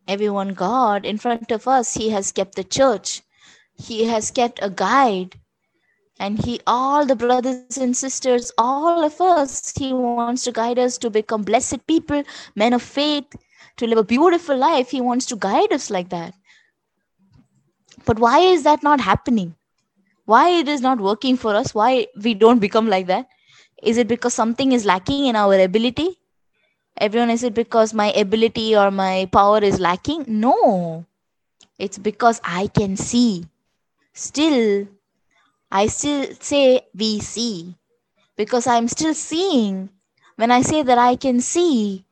Everyone, 0.07 0.55
God, 0.55 1.05
in 1.05 1.19
front 1.19 1.51
of 1.51 1.67
us, 1.67 1.95
He 1.95 2.11
has 2.11 2.33
kept 2.33 2.55
the 2.55 2.65
church, 2.65 3.23
He 3.77 4.05
has 4.05 4.31
kept 4.31 4.59
a 4.63 4.71
guide, 4.71 5.39
and 6.19 6.45
he 6.45 6.61
all 6.67 7.05
the 7.05 7.17
brothers 7.17 7.77
and 7.77 7.97
sisters 7.97 8.53
all 8.57 9.05
of 9.05 9.21
us 9.21 9.73
he 9.77 9.93
wants 9.93 10.45
to 10.45 10.53
guide 10.53 10.79
us 10.79 10.97
to 10.97 11.11
become 11.11 11.43
blessed 11.43 11.85
people 11.87 12.23
men 12.55 12.73
of 12.73 12.83
faith 12.83 13.35
to 13.77 13.87
live 13.87 13.99
a 13.99 14.05
beautiful 14.05 14.57
life. 14.57 14.91
He 14.91 15.01
wants 15.01 15.27
to 15.27 15.37
guide 15.37 15.73
us 15.73 15.91
like 15.91 16.11
that. 16.11 16.35
But 18.05 18.19
why 18.19 18.41
is 18.41 18.63
that 18.65 18.83
not 18.83 19.01
happening? 19.01 19.55
Why 20.27 20.51
it 20.51 20.69
is 20.69 20.81
not 20.81 21.01
working 21.01 21.37
for 21.37 21.55
us? 21.55 21.75
Why 21.75 22.07
we 22.23 22.35
don't 22.35 22.59
become 22.59 22.89
like 22.89 23.07
that? 23.07 23.29
Is 23.83 23.99
it 23.99 24.09
because 24.09 24.35
something 24.35 24.73
is 24.73 24.85
lacking 24.85 25.27
in 25.27 25.37
our 25.37 25.59
ability? 25.59 26.19
Everyone 26.97 27.31
is 27.31 27.43
it 27.43 27.55
because 27.55 27.93
my 27.93 28.13
ability 28.13 28.77
or 28.77 28.91
my 28.91 29.29
power 29.33 29.59
is 29.59 29.81
lacking? 29.81 30.25
No. 30.29 31.05
It's 31.79 31.99
because 31.99 32.41
i 32.45 32.69
can 32.69 32.97
see. 32.97 33.47
Still 34.13 34.87
I 35.75 35.89
still 35.89 36.29
say 36.39 36.87
we 36.95 37.19
see 37.19 37.75
because 38.37 38.69
I'm 38.69 38.87
still 38.87 39.13
seeing. 39.13 39.91
When 40.37 40.53
I 40.53 40.63
say 40.63 40.85
that 40.85 40.99
I 40.99 41.17
can 41.17 41.41
see, 41.41 42.05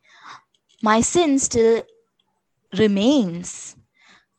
my 0.82 1.00
sin 1.00 1.38
still 1.38 1.84
remains. 2.76 3.76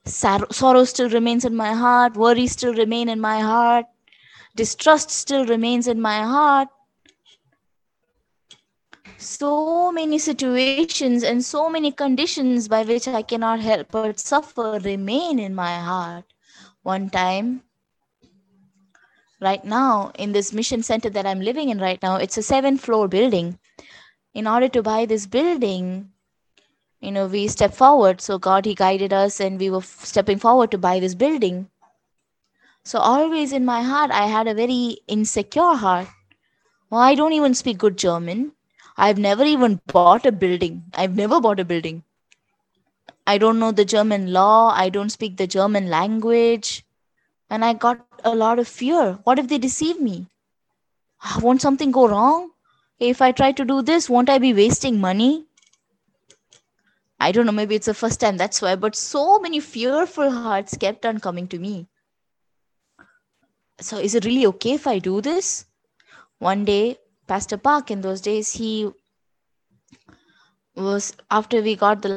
Sor- 0.03 0.51
sorrow 0.51 0.84
still 0.84 1.09
remains 1.09 1.45
in 1.45 1.55
my 1.55 1.71
heart, 1.71 2.17
worry 2.17 2.47
still 2.47 2.74
remain 2.74 3.07
in 3.07 3.21
my 3.21 3.39
heart, 3.39 3.86
distrust 4.57 5.09
still 5.09 5.45
remains 5.45 5.88
in 5.88 6.01
my 6.01 6.21
heart. 6.24 6.67
So 9.17 9.89
many 9.93 10.19
situations 10.19 11.24
and 11.24 11.45
so 11.45 11.69
many 11.69 11.93
conditions 11.93 12.67
by 12.67 12.84
which 12.84 13.07
I 13.07 13.21
cannot 13.21 13.61
help 13.61 13.88
but 13.91 14.19
suffer 14.19 14.80
remain 14.84 15.39
in 15.39 15.55
my 15.55 15.80
heart. 15.80 16.26
One 16.82 17.09
time, 17.09 17.63
right 19.44 19.64
now 19.66 20.12
in 20.18 20.32
this 20.32 20.54
mission 20.54 20.84
center 20.84 21.10
that 21.10 21.26
i'm 21.26 21.41
living 21.48 21.70
in 21.70 21.80
right 21.80 22.02
now 22.02 22.16
it's 22.18 22.38
a 22.38 22.44
seven 22.44 22.78
floor 22.78 23.08
building. 23.08 23.60
In 24.34 24.48
order 24.48 24.68
to 24.70 24.82
buy 24.84 25.06
this 25.06 25.28
building 25.28 26.12
you 27.00 27.12
know 27.12 27.28
we 27.28 27.48
step 27.48 27.74
forward. 27.74 28.22
So 28.22 28.38
god 28.39 28.66
he 28.66 28.74
guided 28.76 29.14
us 29.14 29.39
and 29.39 29.60
we 29.60 29.70
were 29.70 29.86
f- 29.86 30.06
stepping 30.06 30.39
forward 30.39 30.72
to 30.72 30.78
buy 30.78 31.00
this 31.00 31.16
building. 31.16 31.70
So 32.84 33.00
always 33.00 33.52
in 33.52 33.66
my 33.66 33.82
heart 33.82 34.12
i 34.12 34.26
had 34.28 34.48
a 34.48 34.54
very 34.54 34.98
insecure 35.08 35.76
heart. 35.86 36.08
Well 36.89 37.02
i 37.02 37.16
don't 37.16 37.34
even 37.34 37.54
speak 37.54 37.78
good 37.78 37.98
german. 37.98 38.54
I've 38.98 39.20
never 39.20 39.44
even 39.44 39.80
bought 39.88 40.26
a 40.26 40.32
building. 40.32 40.84
I've 40.94 41.16
never 41.16 41.41
bought 41.41 41.60
a 41.60 41.66
building. 41.66 42.04
I 43.26 43.38
don't 43.38 43.60
know 43.60 43.72
the 43.72 43.86
german 43.86 44.32
law. 44.34 44.72
I 44.74 44.89
don't 44.89 45.10
speak 45.10 45.38
the 45.38 45.48
german 45.48 45.89
language. 45.89 46.86
And 47.50 47.66
I 47.66 47.74
got 47.74 48.12
a 48.24 48.32
lot 48.36 48.59
of 48.59 48.67
fear. 48.67 49.19
What 49.24 49.39
if 49.39 49.47
they 49.47 49.57
deceive 49.57 49.99
me? 49.99 50.28
Ah, 51.24 51.39
Won't 51.41 51.61
something 51.61 51.91
go 51.91 52.07
wrong? 52.07 52.51
If 52.99 53.21
I 53.21 53.32
try 53.32 53.51
to 53.51 53.65
do 53.65 53.82
this, 53.82 54.09
won't 54.09 54.30
I 54.30 54.38
be 54.39 54.53
wasting 54.53 54.99
money? 54.99 55.45
I 57.19 57.32
don't 57.32 57.45
know, 57.45 57.51
maybe 57.51 57.76
it's 57.76 57.86
the 57.88 57.93
first 57.93 58.19
time, 58.19 58.38
that's 58.38 58.61
why, 58.61 58.76
but 58.76 58.95
so 58.95 59.39
many 59.39 59.59
fearful 59.59 60.32
hearts 60.32 60.69
kept 60.71 60.99
on 60.99 61.13
coming 61.13 61.41
to 61.43 61.53
me. 61.53 61.82
So, 63.80 63.97
is 63.97 64.13
it 64.13 64.26
really 64.26 64.45
okay 64.47 64.74
if 64.74 64.88
I 64.88 64.99
do 64.99 65.21
this? 65.21 65.65
One 66.39 66.65
day, 66.65 66.97
Pastor 67.28 67.57
Park, 67.57 67.91
in 67.91 68.01
those 68.01 68.21
days, 68.21 68.53
he 68.53 68.89
was 70.76 71.13
after 71.32 71.61
we 71.61 71.76
got 71.76 72.01
the 72.01 72.11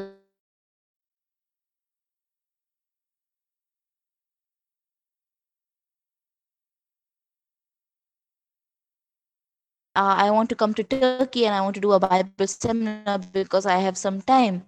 uh, 9.97 10.15
I 10.25 10.31
want 10.31 10.51
to 10.51 10.55
come 10.55 10.75
to 10.75 10.85
Turkey 10.85 11.47
and 11.47 11.55
I 11.55 11.61
want 11.63 11.75
to 11.75 11.81
do 11.81 11.93
a 11.93 11.99
Bible 11.99 12.47
seminar 12.47 13.19
because 13.19 13.67
I 13.67 13.79
have 13.79 13.97
some 13.97 14.21
time. 14.21 14.65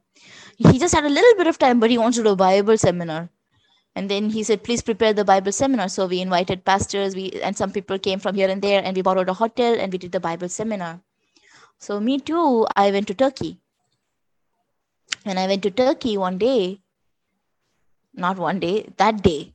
He 0.56 0.78
just 0.78 0.94
had 0.94 1.04
a 1.04 1.08
little 1.08 1.36
bit 1.36 1.46
of 1.46 1.58
time, 1.58 1.78
but 1.80 1.90
he 1.90 1.98
wants 1.98 2.16
to 2.16 2.24
do 2.24 2.30
a 2.30 2.36
Bible 2.36 2.78
seminar. 2.78 3.28
And 3.94 4.10
then 4.10 4.30
he 4.30 4.42
said, 4.42 4.64
please 4.64 4.80
prepare 4.80 5.12
the 5.12 5.24
Bible 5.24 5.52
seminar. 5.52 5.88
So 5.88 6.06
we 6.06 6.20
invited 6.20 6.64
pastors, 6.64 7.14
we 7.14 7.30
and 7.42 7.56
some 7.56 7.72
people 7.72 7.98
came 7.98 8.20
from 8.20 8.34
here 8.34 8.48
and 8.48 8.62
there, 8.62 8.82
and 8.82 8.96
we 8.96 9.02
borrowed 9.02 9.28
a 9.28 9.34
hotel 9.34 9.78
and 9.78 9.92
we 9.92 9.98
did 9.98 10.12
the 10.12 10.20
Bible 10.20 10.48
seminar. 10.48 11.00
So 11.78 12.00
me 12.00 12.18
too, 12.18 12.66
I 12.74 12.90
went 12.90 13.08
to 13.08 13.14
Turkey. 13.14 13.58
When 15.24 15.38
I 15.38 15.46
went 15.46 15.62
to 15.64 15.70
Turkey 15.70 16.16
one 16.16 16.38
day, 16.38 16.80
not 18.14 18.38
one 18.38 18.60
day, 18.60 18.88
that 18.96 19.22
day, 19.22 19.52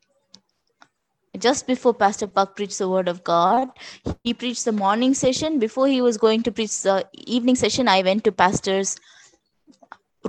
just 1.40 1.66
before 1.66 1.94
Pastor 1.94 2.28
Park 2.28 2.56
preached 2.56 2.78
the 2.78 2.90
word 2.90 3.08
of 3.08 3.24
God, 3.24 3.70
he 4.24 4.34
preached 4.34 4.66
the 4.66 4.72
morning 4.72 5.14
session. 5.14 5.60
Before 5.60 5.88
he 5.88 6.02
was 6.02 6.18
going 6.18 6.44
to 6.44 6.52
preach 6.52 6.82
the 6.82 7.08
evening 7.14 7.56
session, 7.56 7.88
I 7.88 8.02
went 8.02 8.24
to 8.26 8.32
Pastor's 8.32 8.98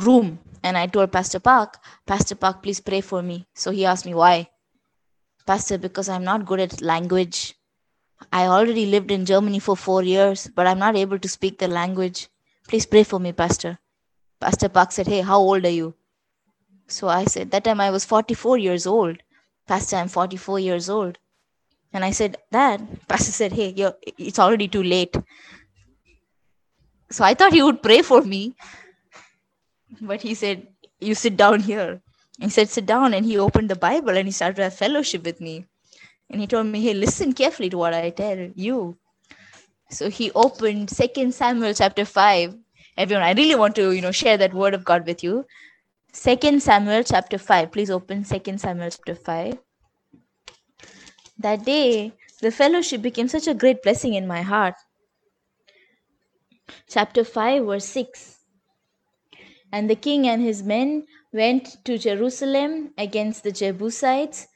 room 0.00 0.38
and 0.62 0.78
I 0.78 0.86
told 0.86 1.12
Pastor 1.12 1.40
Park, 1.40 1.78
Pastor 2.06 2.34
Park, 2.34 2.62
please 2.62 2.80
pray 2.80 3.00
for 3.02 3.22
me. 3.22 3.46
So 3.54 3.70
he 3.70 3.84
asked 3.84 4.06
me 4.06 4.14
why. 4.14 4.48
Pastor, 5.46 5.76
because 5.76 6.08
I'm 6.08 6.24
not 6.24 6.46
good 6.46 6.60
at 6.60 6.80
language. 6.80 7.54
I 8.32 8.46
already 8.46 8.86
lived 8.86 9.10
in 9.10 9.26
Germany 9.26 9.58
for 9.58 9.76
four 9.76 10.02
years, 10.02 10.48
but 10.54 10.66
I'm 10.66 10.78
not 10.78 10.96
able 10.96 11.18
to 11.18 11.28
speak 11.28 11.58
the 11.58 11.68
language. 11.68 12.28
Please 12.66 12.86
pray 12.86 13.02
for 13.02 13.20
me, 13.20 13.32
Pastor. 13.32 13.78
Pastor 14.40 14.70
Park 14.70 14.92
said, 14.92 15.06
Hey, 15.06 15.20
how 15.20 15.38
old 15.38 15.66
are 15.66 15.70
you? 15.70 15.94
So 16.88 17.08
I 17.08 17.26
said, 17.26 17.50
That 17.50 17.64
time 17.64 17.80
I 17.80 17.90
was 17.90 18.06
44 18.06 18.56
years 18.56 18.86
old. 18.86 19.18
Pastor, 19.66 19.96
I'm 19.96 20.08
44 20.08 20.60
years 20.60 20.90
old. 20.90 21.18
And 21.92 22.04
I 22.04 22.10
said, 22.10 22.36
Dad, 22.50 22.86
Pastor 23.08 23.32
said, 23.32 23.52
Hey, 23.52 23.72
you're, 23.76 23.94
it's 24.18 24.38
already 24.38 24.68
too 24.68 24.82
late. 24.82 25.16
So 27.10 27.24
I 27.24 27.34
thought 27.34 27.52
he 27.52 27.62
would 27.62 27.82
pray 27.82 28.02
for 28.02 28.22
me. 28.22 28.54
But 30.00 30.22
he 30.22 30.34
said, 30.34 30.66
You 31.00 31.14
sit 31.14 31.36
down 31.36 31.60
here. 31.60 32.00
He 32.40 32.50
said, 32.50 32.68
Sit 32.68 32.86
down. 32.86 33.14
And 33.14 33.24
he 33.24 33.38
opened 33.38 33.70
the 33.70 33.76
Bible 33.76 34.16
and 34.16 34.26
he 34.26 34.32
started 34.32 34.56
to 34.56 34.64
have 34.64 34.74
fellowship 34.74 35.24
with 35.24 35.40
me. 35.40 35.66
And 36.28 36.40
he 36.40 36.46
told 36.46 36.66
me, 36.66 36.80
Hey, 36.82 36.94
listen 36.94 37.32
carefully 37.32 37.70
to 37.70 37.78
what 37.78 37.94
I 37.94 38.10
tell 38.10 38.50
you. 38.54 38.96
So 39.90 40.10
he 40.10 40.32
opened 40.32 40.90
Second 40.90 41.34
Samuel 41.34 41.74
chapter 41.74 42.04
5. 42.04 42.56
Everyone, 42.96 43.24
I 43.24 43.32
really 43.32 43.54
want 43.54 43.76
to, 43.76 43.92
you 43.92 44.00
know, 44.00 44.12
share 44.12 44.36
that 44.38 44.54
word 44.54 44.74
of 44.74 44.84
God 44.84 45.06
with 45.06 45.22
you. 45.22 45.46
Second 46.14 46.62
Samuel 46.62 47.02
chapter 47.02 47.38
5. 47.38 47.72
Please 47.72 47.90
open 47.90 48.24
Second 48.24 48.60
Samuel 48.60 48.88
chapter 48.88 49.16
5. 49.16 49.58
That 51.38 51.64
day, 51.64 52.12
the 52.40 52.52
fellowship 52.52 53.02
became 53.02 53.26
such 53.26 53.48
a 53.48 53.52
great 53.52 53.82
blessing 53.82 54.14
in 54.14 54.24
my 54.24 54.40
heart. 54.40 54.76
Chapter 56.88 57.24
5, 57.24 57.66
verse 57.66 57.86
6. 57.86 58.38
And 59.72 59.90
the 59.90 59.96
king 59.96 60.28
and 60.28 60.40
his 60.40 60.62
men 60.62 61.04
went 61.32 61.84
to 61.84 61.98
Jerusalem 61.98 62.94
against 62.96 63.42
the 63.42 63.50
Jebusites, 63.50 64.46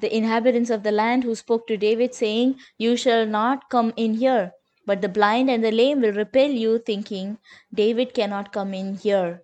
the 0.00 0.16
inhabitants 0.16 0.70
of 0.70 0.84
the 0.84 0.92
land, 0.92 1.24
who 1.24 1.34
spoke 1.34 1.66
to 1.66 1.76
David, 1.76 2.14
saying, 2.14 2.60
You 2.78 2.96
shall 2.96 3.26
not 3.26 3.68
come 3.68 3.92
in 3.96 4.14
here, 4.14 4.52
but 4.86 5.02
the 5.02 5.08
blind 5.08 5.50
and 5.50 5.64
the 5.64 5.72
lame 5.72 6.02
will 6.02 6.12
repel 6.12 6.50
you, 6.50 6.78
thinking, 6.78 7.38
David 7.74 8.14
cannot 8.14 8.52
come 8.52 8.72
in 8.72 8.94
here. 8.94 9.42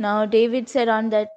Now 0.00 0.24
David 0.24 0.68
said 0.70 0.88
on 0.88 1.10
that 1.10 1.28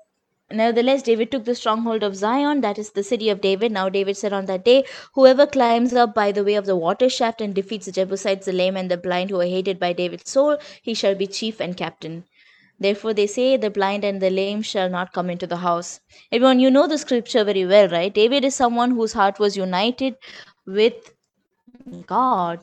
Nevertheless, 0.49 1.01
David 1.01 1.31
took 1.31 1.43
the 1.45 1.55
stronghold 1.55 2.01
of 2.01 2.15
Zion, 2.15 2.61
that 2.61 2.77
is 2.77 2.91
the 2.91 3.03
city 3.03 3.29
of 3.29 3.41
David. 3.41 3.71
Now 3.73 3.89
David 3.89 4.15
said 4.15 4.31
on 4.31 4.45
that 4.45 4.63
day, 4.63 4.85
Whoever 5.15 5.45
climbs 5.45 5.93
up 5.93 6.13
by 6.13 6.31
the 6.31 6.43
way 6.43 6.53
of 6.55 6.65
the 6.65 6.75
water 6.75 7.09
shaft 7.09 7.41
and 7.41 7.53
defeats 7.53 7.87
the 7.87 7.91
Jebusites, 7.91 8.45
the 8.45 8.53
lame 8.53 8.77
and 8.77 8.89
the 8.89 8.97
blind 8.97 9.31
who 9.31 9.39
are 9.41 9.45
hated 9.45 9.79
by 9.79 9.91
David's 9.91 10.29
soul, 10.29 10.57
he 10.81 10.93
shall 10.93 11.13
be 11.13 11.27
chief 11.27 11.59
and 11.59 11.75
captain. 11.75 12.23
Therefore 12.79 13.13
they 13.13 13.27
say, 13.27 13.57
The 13.57 13.69
blind 13.69 14.05
and 14.05 14.21
the 14.21 14.29
lame 14.29 14.61
shall 14.61 14.89
not 14.89 15.11
come 15.11 15.29
into 15.29 15.47
the 15.47 15.57
house. 15.57 15.99
Everyone, 16.31 16.59
you 16.61 16.71
know 16.71 16.87
the 16.87 16.97
scripture 16.97 17.43
very 17.43 17.65
well, 17.65 17.89
right? 17.89 18.13
David 18.13 18.45
is 18.45 18.55
someone 18.55 18.91
whose 18.91 19.13
heart 19.13 19.39
was 19.39 19.57
united 19.57 20.15
with 20.65 21.13
God. 22.05 22.59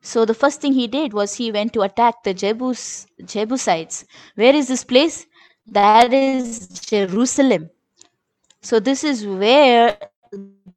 So 0.00 0.24
the 0.24 0.34
first 0.34 0.60
thing 0.60 0.72
he 0.72 0.86
did 0.86 1.12
was 1.12 1.34
he 1.34 1.52
went 1.52 1.72
to 1.74 1.82
attack 1.82 2.22
the 2.24 2.34
Jebus, 2.34 3.06
Jebusites. 3.24 4.04
Where 4.34 4.54
is 4.54 4.68
this 4.68 4.84
place? 4.84 5.26
That 5.66 6.12
is 6.12 6.68
Jerusalem. 6.80 7.70
So 8.62 8.80
this 8.80 9.04
is 9.04 9.26
where 9.26 9.98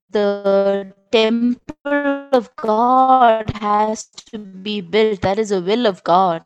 the 0.10 0.94
temple 1.12 2.30
of 2.32 2.56
God 2.56 3.50
has 3.62 4.06
to 4.32 4.40
be 4.40 4.82
built. 4.82 5.22
That 5.22 5.40
is 5.40 5.52
a 5.52 5.62
will 5.62 5.86
of 5.86 6.04
God. 6.04 6.44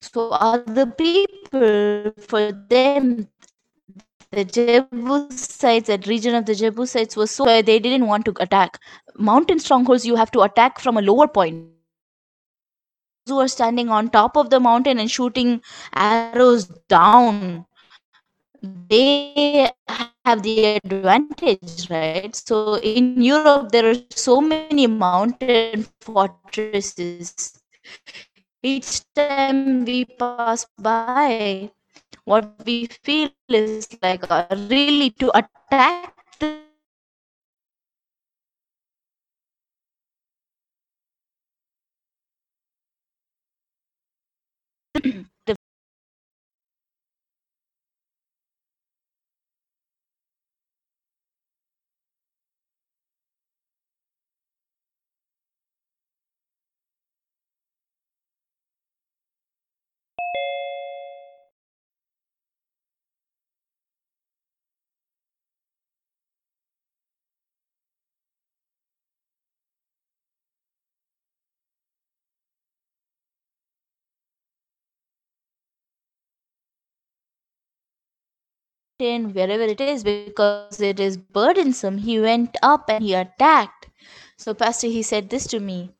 So 0.00 0.30
other 0.30 0.86
people, 0.86 2.12
for 2.18 2.52
them, 2.52 3.28
the 4.30 4.44
Jebusites, 4.44 5.86
that 5.88 6.06
region 6.06 6.34
of 6.34 6.46
the 6.46 6.54
Jebusites 6.54 7.16
was 7.16 7.30
so 7.30 7.44
they 7.44 7.78
didn't 7.78 8.06
want 8.06 8.24
to 8.24 8.34
attack. 8.40 8.80
Mountain 9.16 9.58
strongholds, 9.60 10.06
you 10.06 10.16
have 10.16 10.30
to 10.32 10.40
attack 10.40 10.80
from 10.80 10.96
a 10.96 11.02
lower 11.02 11.28
point. 11.28 11.71
Who 13.28 13.38
are 13.40 13.48
standing 13.48 13.88
on 13.88 14.10
top 14.10 14.36
of 14.36 14.50
the 14.50 14.58
mountain 14.58 14.98
and 14.98 15.10
shooting 15.10 15.62
arrows 15.94 16.66
down, 16.88 17.66
they 18.62 19.70
have 20.24 20.42
the 20.42 20.80
advantage, 20.82 21.88
right? 21.90 22.34
So 22.34 22.76
in 22.76 23.22
Europe, 23.22 23.70
there 23.70 23.90
are 23.90 23.94
so 24.10 24.40
many 24.40 24.86
mountain 24.88 25.86
fortresses. 26.00 27.60
Each 28.62 29.02
time 29.14 29.84
we 29.84 30.04
pass 30.04 30.66
by, 30.78 31.70
what 32.24 32.54
we 32.64 32.86
feel 32.86 33.30
is 33.48 33.88
like 34.02 34.28
really 34.50 35.10
to 35.18 35.30
attack 35.36 36.21
mountain, 79.02 79.34
wherever 79.34 79.62
it 79.62 79.80
is, 79.80 80.04
because 80.04 80.80
it 80.80 81.00
is 81.00 81.16
burdensome. 81.16 81.98
He 81.98 82.20
went 82.20 82.56
up 82.62 82.88
and 82.88 83.02
he 83.02 83.14
attacked. 83.14 83.88
So, 84.36 84.54
Pastor, 84.54 84.88
he 84.88 85.02
said 85.02 85.30
this 85.30 85.46
to 85.48 85.60
me 85.60 85.90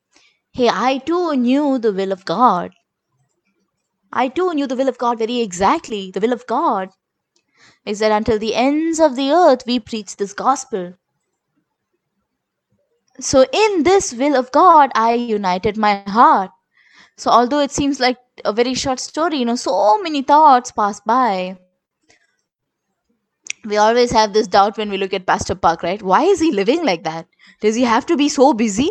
Hey, 0.52 0.68
I 0.68 0.98
too 0.98 1.36
knew 1.36 1.78
the 1.78 1.92
will 1.92 2.12
of 2.12 2.24
God. 2.24 2.72
I 4.12 4.28
too 4.28 4.52
knew 4.54 4.66
the 4.66 4.76
will 4.76 4.88
of 4.88 4.98
God 4.98 5.18
very 5.18 5.40
exactly. 5.40 6.10
The 6.10 6.20
will 6.20 6.32
of 6.32 6.46
God 6.46 6.90
is 7.86 7.98
that 8.00 8.12
until 8.12 8.38
the 8.38 8.54
ends 8.54 9.00
of 9.00 9.16
the 9.16 9.30
earth 9.30 9.64
we 9.66 9.80
preach 9.80 10.16
this 10.16 10.34
gospel. 10.34 10.94
So, 13.20 13.46
in 13.52 13.82
this 13.82 14.12
will 14.12 14.36
of 14.36 14.50
God, 14.52 14.90
I 14.94 15.14
united 15.14 15.76
my 15.76 16.02
heart. 16.06 16.50
So, 17.16 17.30
although 17.30 17.60
it 17.60 17.70
seems 17.70 18.00
like 18.00 18.16
a 18.44 18.52
very 18.52 18.74
short 18.74 18.98
story, 18.98 19.38
you 19.38 19.44
know, 19.44 19.56
so 19.56 20.00
many 20.02 20.22
thoughts 20.22 20.72
pass 20.72 21.00
by. 21.00 21.58
We 23.64 23.76
always 23.76 24.10
have 24.12 24.32
this 24.32 24.46
doubt 24.46 24.76
when 24.76 24.90
we 24.90 24.98
look 24.98 25.12
at 25.14 25.26
Pastor 25.26 25.54
Park, 25.54 25.82
right? 25.82 26.02
Why 26.02 26.22
is 26.24 26.40
he 26.40 26.52
living 26.52 26.84
like 26.84 27.04
that? 27.04 27.26
Does 27.60 27.74
he 27.74 27.82
have 27.82 28.06
to 28.06 28.16
be 28.16 28.28
so 28.28 28.52
busy? 28.52 28.90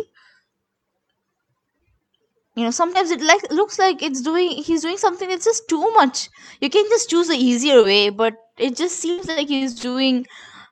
You 2.54 2.64
know, 2.64 2.70
sometimes 2.70 3.10
it 3.10 3.20
like 3.22 3.50
looks 3.50 3.78
like 3.78 4.02
it's 4.02 4.20
doing 4.20 4.50
he's 4.50 4.82
doing 4.82 4.98
something 4.98 5.28
that's 5.28 5.44
just 5.44 5.68
too 5.68 5.90
much. 5.92 6.28
You 6.60 6.68
can 6.70 6.84
just 6.88 7.08
choose 7.10 7.28
the 7.28 7.36
easier 7.36 7.82
way, 7.84 8.10
but 8.10 8.34
it 8.58 8.76
just 8.76 8.98
seems 8.98 9.26
like 9.28 9.48
he's 9.48 9.74
doing 9.74 10.26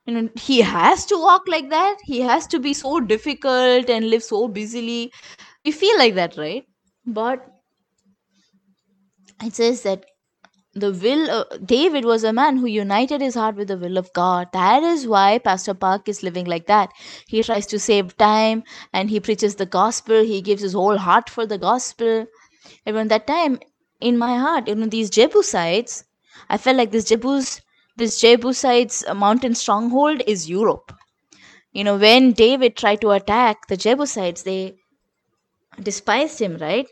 you 0.06 0.14
know 0.14 0.28
he 0.34 0.60
has 0.60 1.06
to 1.06 1.16
walk 1.18 1.42
like 1.46 1.70
that 1.70 1.96
he 2.04 2.20
has 2.20 2.46
to 2.48 2.58
be 2.58 2.72
so 2.74 3.00
difficult 3.00 3.88
and 3.90 4.10
live 4.10 4.22
so 4.22 4.48
busily 4.48 5.12
we 5.64 5.72
feel 5.72 5.96
like 5.98 6.14
that 6.14 6.36
right 6.36 6.64
but 7.06 7.46
it 9.42 9.54
says 9.54 9.82
that 9.82 10.04
the 10.80 10.90
will 10.92 11.30
uh, 11.30 11.44
david 11.64 12.04
was 12.04 12.24
a 12.24 12.32
man 12.32 12.56
who 12.56 12.66
united 12.66 13.20
his 13.20 13.34
heart 13.34 13.56
with 13.56 13.68
the 13.68 13.76
will 13.78 13.96
of 13.98 14.12
god. 14.12 14.48
That 14.52 14.82
is 14.82 15.06
why 15.06 15.38
pastor 15.38 15.74
park 15.74 16.08
is 16.08 16.22
living 16.22 16.46
like 16.46 16.66
that. 16.66 16.90
He 17.28 17.42
tries 17.42 17.66
to 17.68 17.78
save 17.78 18.16
time 18.16 18.62
and 18.92 19.10
he 19.10 19.20
preaches 19.20 19.56
the 19.56 19.66
gospel. 19.66 20.22
He 20.24 20.40
gives 20.42 20.62
his 20.62 20.72
whole 20.72 20.98
heart 20.98 21.28
for 21.30 21.46
the 21.46 21.58
gospel. 21.58 22.26
When 22.84 23.08
that 23.08 23.26
time 23.26 23.60
in 24.00 24.18
my 24.18 24.36
heart 24.38 24.68
you 24.68 24.74
know 24.74 24.86
these 24.86 25.10
jebusites 25.10 26.04
i 26.50 26.56
felt 26.58 26.76
like 26.76 26.90
this 26.90 27.06
jebus 27.10 27.60
this 27.96 28.20
jebusites 28.20 29.04
uh, 29.06 29.14
mountain 29.14 29.54
stronghold 29.54 30.22
is 30.26 30.48
europe. 30.50 30.92
You 31.72 31.84
know 31.84 31.96
when 31.98 32.32
david 32.32 32.76
tried 32.76 33.00
to 33.02 33.10
attack 33.12 33.66
the 33.68 33.76
jebusites 33.76 34.42
they 34.42 34.76
despised 35.82 36.38
him 36.40 36.56
right 36.58 36.86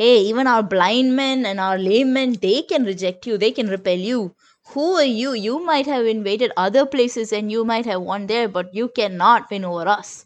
hey 0.00 0.18
even 0.28 0.46
our 0.52 0.62
blind 0.72 1.14
men 1.16 1.44
and 1.50 1.60
our 1.66 1.78
lame 1.78 2.12
men 2.18 2.32
they 2.42 2.62
can 2.62 2.84
reject 2.84 3.26
you. 3.26 3.36
They 3.38 3.52
can 3.52 3.68
repel 3.68 3.98
you. 4.10 4.34
Who 4.72 4.84
are 5.02 5.04
you? 5.04 5.32
You 5.32 5.58
might 5.64 5.86
have 5.86 6.06
invaded 6.06 6.52
other 6.56 6.84
places 6.86 7.32
and 7.32 7.52
you 7.52 7.64
might 7.64 7.86
have 7.86 8.02
won 8.02 8.26
there 8.26 8.48
but 8.48 8.74
you 8.74 8.88
cannot 8.88 9.50
win 9.50 9.64
over 9.64 9.86
us. 9.88 10.24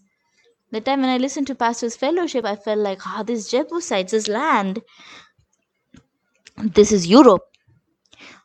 The 0.70 0.80
time 0.80 1.02
when 1.02 1.10
i 1.10 1.18
listened 1.18 1.46
to 1.48 1.54
pastor's 1.64 1.96
fellowship 2.04 2.44
i 2.52 2.56
felt 2.56 2.78
like 2.90 3.06
ah 3.06 3.22
this 3.32 3.50
jebusites 3.50 4.12
this 4.18 4.28
land 4.28 4.82
this 6.74 6.90
is 6.92 7.06
europe. 7.06 7.42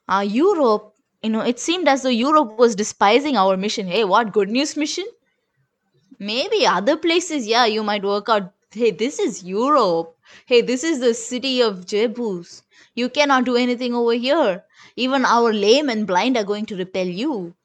Uh, 0.07 0.25
europe 0.27 0.93
you 1.23 1.29
know 1.29 1.41
it 1.41 1.59
seemed 1.59 1.87
as 1.87 2.03
though 2.03 2.09
europe 2.09 2.57
was 2.57 2.75
despising 2.75 3.37
our 3.37 3.55
mission. 3.57 3.87
Hey 3.87 4.03
what 4.03 4.33
good 4.33 4.49
news 4.49 4.75
mission? 4.77 5.05
Maybe 6.19 6.65
other 6.67 6.95
places 6.97 7.47
yeah 7.47 7.65
you 7.65 7.83
might 7.83 8.03
work 8.03 8.29
out. 8.29 8.53
Hey 8.71 8.91
this 8.91 9.17
is 9.19 9.43
europe 9.43 10.15
hey 10.45 10.61
this 10.61 10.83
is 10.83 10.99
the 10.99 11.13
city 11.13 11.61
of 11.61 11.85
jebus 11.85 12.61
you 12.95 13.09
cannot 13.09 13.45
do 13.45 13.55
anything 13.55 13.95
over 13.95 14.13
here 14.13 14.63
even 14.95 15.25
our 15.25 15.53
lame 15.53 15.89
and 15.89 16.07
blind 16.07 16.37
are 16.37 16.49
going 16.51 16.65
to 16.65 16.77
repel 16.81 17.07
you 17.21 17.55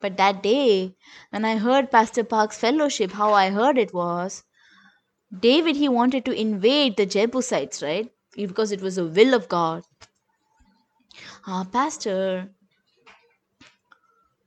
but 0.00 0.16
that 0.16 0.42
day 0.42 0.94
when 1.30 1.44
i 1.44 1.56
heard 1.56 1.90
pastor 1.90 2.24
park's 2.24 2.58
fellowship 2.58 3.12
how 3.12 3.32
i 3.32 3.50
heard 3.50 3.78
it 3.78 3.94
was 3.94 4.42
david 5.48 5.76
he 5.76 5.88
wanted 5.88 6.24
to 6.24 6.40
invade 6.46 6.96
the 6.96 7.06
jebusites 7.06 7.82
right 7.82 8.10
because 8.36 8.72
it 8.72 8.80
was 8.80 8.96
the 8.96 9.06
will 9.20 9.34
of 9.34 9.48
god 9.48 9.84
ah 11.46 11.64
pastor 11.78 12.48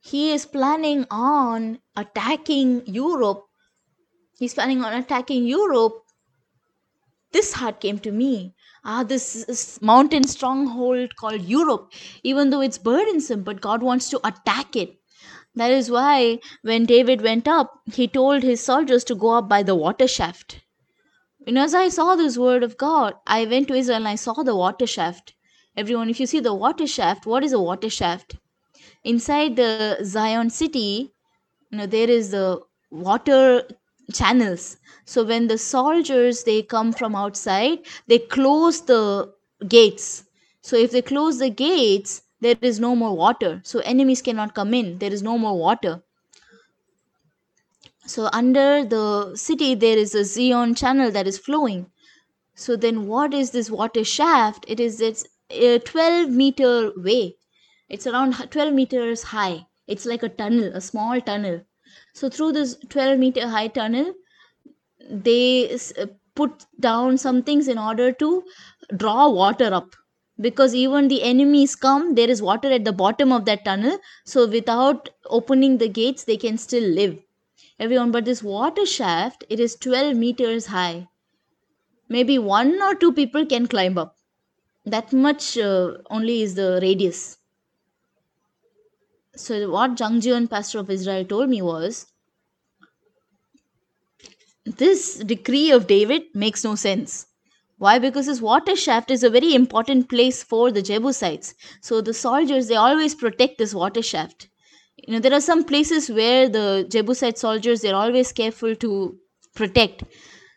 he 0.08 0.32
is 0.32 0.46
planning 0.46 1.06
on 1.12 1.80
attacking 1.98 2.86
Europe. 2.88 3.44
He's 4.40 4.54
planning 4.54 4.82
on 4.82 4.94
attacking 4.94 5.46
Europe. 5.46 6.07
This 7.38 7.54
heart 7.54 7.82
came 7.82 8.00
to 8.00 8.12
me. 8.12 8.56
Ah, 8.84 9.04
this, 9.04 9.46
this 9.46 9.80
mountain 9.80 10.24
stronghold 10.24 11.16
called 11.18 11.42
Europe, 11.42 11.94
even 12.24 12.50
though 12.50 12.62
it's 12.62 12.80
burdensome, 12.80 13.44
but 13.44 13.62
God 13.62 13.84
wants 13.84 14.10
to 14.10 14.20
attack 14.28 14.76
it. 14.76 14.96
That 15.54 15.70
is 15.72 15.92
why 15.92 16.40
when 16.64 16.88
David 16.88 17.22
went 17.22 17.48
up, 17.48 17.80
he 17.94 18.08
told 18.08 18.42
his 18.42 18.62
soldiers 18.62 19.04
to 19.04 19.14
go 19.14 19.36
up 19.36 19.48
by 19.48 19.62
the 19.62 19.76
water 19.76 20.08
shaft. 20.08 20.62
And 21.46 21.60
as 21.60 21.76
I 21.76 21.90
saw 21.90 22.16
this 22.16 22.40
word 22.40 22.64
of 22.64 22.76
God, 22.76 23.14
I 23.28 23.46
went 23.46 23.68
to 23.68 23.76
Israel 23.76 23.98
and 23.98 24.08
I 24.08 24.16
saw 24.16 24.42
the 24.42 24.56
water 24.56 24.88
shaft. 24.88 25.36
Everyone, 25.76 26.10
if 26.10 26.20
you 26.20 26.26
see 26.26 26.40
the 26.40 26.56
water 26.56 26.88
shaft, 26.88 27.28
what 27.28 27.44
is 27.44 27.54
a 27.54 27.62
water 27.62 27.92
shaft? 27.92 28.36
Inside 29.04 29.58
the 29.58 30.00
Zion 30.04 30.50
city, 30.50 31.14
you 31.70 31.78
know, 31.78 31.86
there 31.86 32.10
is 32.10 32.32
the 32.32 32.62
water 32.90 33.64
channels. 34.14 34.78
So 35.06 35.24
when 35.24 35.48
the 35.48 35.58
soldiers 35.58 36.44
they 36.44 36.64
come 36.64 36.94
from 36.94 37.16
outside, 37.16 37.80
they 38.08 38.20
close 38.20 38.82
the 38.82 39.34
gates. 39.68 40.24
So 40.62 40.76
if 40.76 40.92
they 40.92 41.02
close 41.02 41.40
the 41.40 41.50
gates, 41.50 42.22
there 42.42 42.58
is 42.62 42.80
no 42.80 42.96
more 42.96 43.16
water. 43.16 43.62
So 43.64 43.80
enemies 43.80 44.22
cannot 44.22 44.54
come 44.54 44.74
in. 44.74 45.00
There 45.00 45.14
is 45.14 45.24
no 45.24 45.38
more 45.38 45.58
water. 45.58 46.04
So 48.06 48.30
under 48.32 48.86
the 48.86 49.36
city, 49.36 49.76
there 49.76 49.98
is 49.98 50.16
a 50.16 50.24
Zion 50.24 50.76
channel 50.76 51.12
that 51.12 51.28
is 51.28 51.38
flowing. 51.38 51.92
So 52.56 52.76
then, 52.76 53.06
what 53.06 53.34
is 53.34 53.52
this 53.52 53.70
water 53.70 54.04
shaft? 54.04 54.66
It 54.68 54.80
is 54.80 55.00
it's 55.02 55.26
a 55.52 55.80
12 55.80 56.30
meter 56.30 56.92
way. 56.96 57.38
It's 57.90 58.08
around 58.08 58.34
12 58.50 58.74
meters 58.74 59.24
high. 59.24 59.68
It's 59.88 60.06
like 60.06 60.24
a 60.24 60.30
tunnel, 60.30 60.72
a 60.74 60.82
small 60.82 61.22
tunnel. 61.22 61.67
So 62.18 62.30
through 62.30 62.54
this 62.54 62.76
12 62.90 63.20
meter 63.20 63.48
high 63.48 63.68
tunnel, 63.68 64.12
they 65.08 65.72
uh, 65.72 66.08
put 66.34 66.66
down 66.80 67.20
some 67.20 67.44
things 67.44 67.68
in 67.68 67.78
order 67.78 68.12
to 68.14 68.44
draw 68.96 69.30
water 69.30 69.72
up. 69.72 69.96
Because 70.42 70.74
even 70.74 71.10
the 71.10 71.22
enemies 71.22 71.76
come 71.76 72.16
there 72.16 72.28
is 72.28 72.42
water 72.42 72.72
at 72.72 72.86
the 72.86 72.92
bottom 72.92 73.32
of 73.32 73.46
that 73.46 73.64
tunnel. 73.66 74.00
So 74.26 74.48
without 74.48 75.10
opening 75.28 75.78
the 75.78 75.90
gates 75.90 76.24
they 76.24 76.38
can 76.38 76.58
still 76.58 76.90
live. 76.90 77.20
Everyone 77.80 78.12
but 78.12 78.26
this 78.26 78.42
water 78.42 78.88
shaft 78.88 79.44
it 79.48 79.60
is 79.60 79.76
12 79.76 80.18
meters 80.18 80.66
high. 80.66 81.08
Maybe 82.10 82.40
one 82.40 82.82
or 82.82 82.96
two 82.96 83.14
people 83.14 83.46
can 83.46 83.68
climb 83.68 84.00
up. 84.00 84.16
That 84.88 85.14
much 85.14 85.56
uh, 85.56 85.98
only 86.10 86.42
is 86.42 86.56
the 86.56 86.80
radius 86.82 87.37
so 89.38 89.70
what 89.70 90.00
Jung 90.00 90.20
Jun 90.22 90.48
pastor 90.48 90.80
of 90.80 90.90
Israel 90.90 91.24
told 91.26 91.50
me 91.50 91.62
was 91.62 92.08
this 94.66 95.16
decree 95.16 95.72
of 95.72 95.88
David 95.88 96.24
makes 96.36 96.64
no 96.64 96.76
sense. 96.76 97.26
Why? 97.78 98.00
Because 98.00 98.26
this 98.26 98.42
water 98.42 98.76
shaft 98.76 99.12
is 99.12 99.24
a 99.24 99.30
very 99.30 99.54
important 99.54 100.10
place 100.10 100.44
for 100.44 100.72
the 100.72 100.82
Jebusites. 100.82 101.54
So 101.82 102.02
the 102.02 102.14
soldiers 102.14 102.68
they 102.68 102.76
always 102.76 103.16
protect 103.16 103.58
this 103.58 103.74
water 103.74 104.02
shaft. 104.02 104.50
You 104.98 105.14
know, 105.14 105.20
there 105.20 105.34
are 105.34 105.42
some 105.42 105.64
places 105.64 106.10
where 106.10 106.50
the 106.50 106.86
Jebusite 106.90 107.38
soldiers 107.38 107.82
they're 107.82 107.96
always 107.96 108.32
careful 108.32 108.76
to 108.76 109.18
protect. 109.56 110.04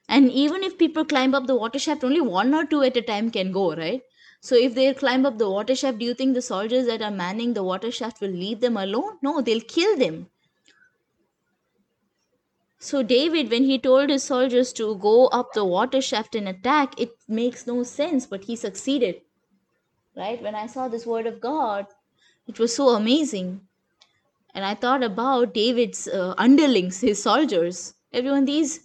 And 0.09 0.31
even 0.33 0.63
if 0.65 0.79
people 0.79 1.05
climb 1.05 1.35
up 1.35 1.47
the 1.47 1.55
water 1.57 1.79
shaft, 1.79 2.05
only 2.05 2.21
one 2.21 2.55
or 2.55 2.65
two 2.67 2.83
at 2.83 2.97
a 2.97 3.03
time 3.03 3.31
can 3.31 3.53
go, 3.53 3.75
right? 3.77 4.03
So 4.41 4.57
if 4.57 4.75
they 4.75 4.93
climb 4.95 5.27
up 5.27 5.37
the 5.39 5.51
water 5.51 5.75
shaft, 5.77 5.99
do 5.99 6.07
you 6.07 6.15
think 6.15 6.35
the 6.35 6.43
soldiers 6.43 6.87
that 6.87 7.03
are 7.03 7.11
manning 7.11 7.53
the 7.53 7.63
water 7.63 7.91
shaft 7.91 8.21
will 8.21 8.31
leave 8.31 8.61
them 8.61 8.77
alone? 8.77 9.19
No, 9.23 9.43
they'll 9.43 9.61
kill 9.61 9.97
them. 9.99 10.31
So 12.79 13.03
David, 13.03 13.51
when 13.51 13.65
he 13.65 13.79
told 13.79 14.09
his 14.09 14.25
soldiers 14.25 14.73
to 14.75 14.97
go 14.97 15.27
up 15.27 15.53
the 15.53 15.67
water 15.67 16.01
shaft 16.01 16.35
and 16.35 16.49
attack, 16.49 16.99
it 16.99 17.11
makes 17.29 17.67
no 17.67 17.83
sense, 17.83 18.25
but 18.27 18.45
he 18.45 18.57
succeeded. 18.57 19.21
Right? 20.17 20.43
When 20.43 20.55
I 20.55 20.67
saw 20.67 20.89
this 20.89 21.05
word 21.05 21.27
of 21.27 21.41
God, 21.41 21.87
it 22.47 22.59
was 22.59 22.75
so 22.75 22.89
amazing. 22.91 23.61
And 24.55 24.65
I 24.65 24.75
thought 24.75 25.03
about 25.03 25.53
David's 25.53 26.09
uh, 26.09 26.35
underlings, 26.39 27.03
his 27.03 27.23
soldiers. 27.23 27.95
Everyone, 28.15 28.47
these 28.47 28.81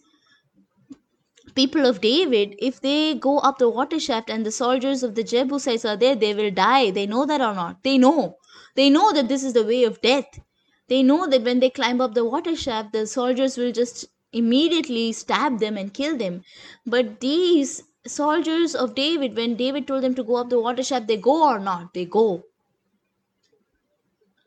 people 1.55 1.85
of 1.85 2.01
David, 2.01 2.55
if 2.59 2.81
they 2.81 3.15
go 3.15 3.39
up 3.39 3.57
the 3.57 3.69
water 3.69 3.99
shaft 3.99 4.29
and 4.29 4.45
the 4.45 4.51
soldiers 4.51 5.01
of 5.03 5.15
the 5.15 5.23
Jebusites 5.23 5.85
are 5.85 5.97
there, 5.97 6.15
they 6.15 6.33
will 6.33 6.51
die. 6.51 6.91
They 6.91 7.05
know 7.07 7.25
that 7.25 7.41
or 7.41 7.55
not? 7.55 7.81
They 7.83 7.97
know. 7.97 8.37
They 8.75 8.89
know 8.89 9.13
that 9.13 9.27
this 9.29 9.43
is 9.43 9.53
the 9.53 9.63
way 9.63 9.83
of 9.83 10.01
death. 10.01 10.39
They 10.87 11.01
know 11.01 11.27
that 11.27 11.43
when 11.43 11.61
they 11.61 11.69
climb 11.69 12.01
up 12.01 12.13
the 12.13 12.25
water 12.25 12.55
shaft, 12.55 12.93
the 12.93 13.07
soldiers 13.07 13.57
will 13.57 13.71
just 13.71 14.05
immediately 14.31 15.13
stab 15.13 15.59
them 15.59 15.77
and 15.77 15.93
kill 15.93 16.17
them. 16.17 16.43
But 16.85 17.21
these 17.21 17.81
soldiers 18.05 18.75
of 18.75 18.93
David, 18.93 19.35
when 19.35 19.55
David 19.55 19.87
told 19.87 20.03
them 20.03 20.13
to 20.15 20.23
go 20.23 20.35
up 20.35 20.49
the 20.49 20.59
water 20.59 20.83
shaft, 20.83 21.07
they 21.07 21.17
go 21.17 21.49
or 21.49 21.59
not? 21.59 21.93
They 21.93 22.05
go. 22.05 22.43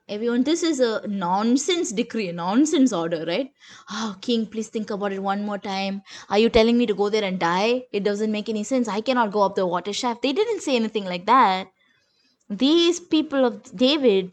Everyone, 0.08 0.42
this 0.42 0.62
is 0.62 0.80
a 0.80 1.06
nonsense 1.06 1.92
decree, 1.92 2.28
a 2.28 2.32
nonsense 2.32 2.92
order, 2.94 3.24
right? 3.26 3.50
Oh, 3.90 4.16
king, 4.22 4.46
please 4.46 4.68
think 4.68 4.90
about 4.90 5.12
it 5.12 5.22
one 5.22 5.44
more 5.44 5.58
time. 5.58 6.02
Are 6.30 6.38
you 6.38 6.48
telling 6.48 6.78
me 6.78 6.86
to 6.86 6.94
go 6.94 7.10
there 7.10 7.24
and 7.24 7.38
die? 7.38 7.84
It 7.92 8.04
doesn't 8.04 8.32
make 8.32 8.48
any 8.48 8.64
sense. 8.64 8.88
I 8.88 9.02
cannot 9.02 9.32
go 9.32 9.42
up 9.42 9.54
the 9.54 9.66
water 9.66 9.92
shaft. 9.92 10.22
They 10.22 10.32
didn't 10.32 10.62
say 10.62 10.76
anything 10.76 11.04
like 11.04 11.26
that. 11.26 11.68
These 12.48 13.00
people 13.00 13.44
of 13.44 13.76
David, 13.76 14.32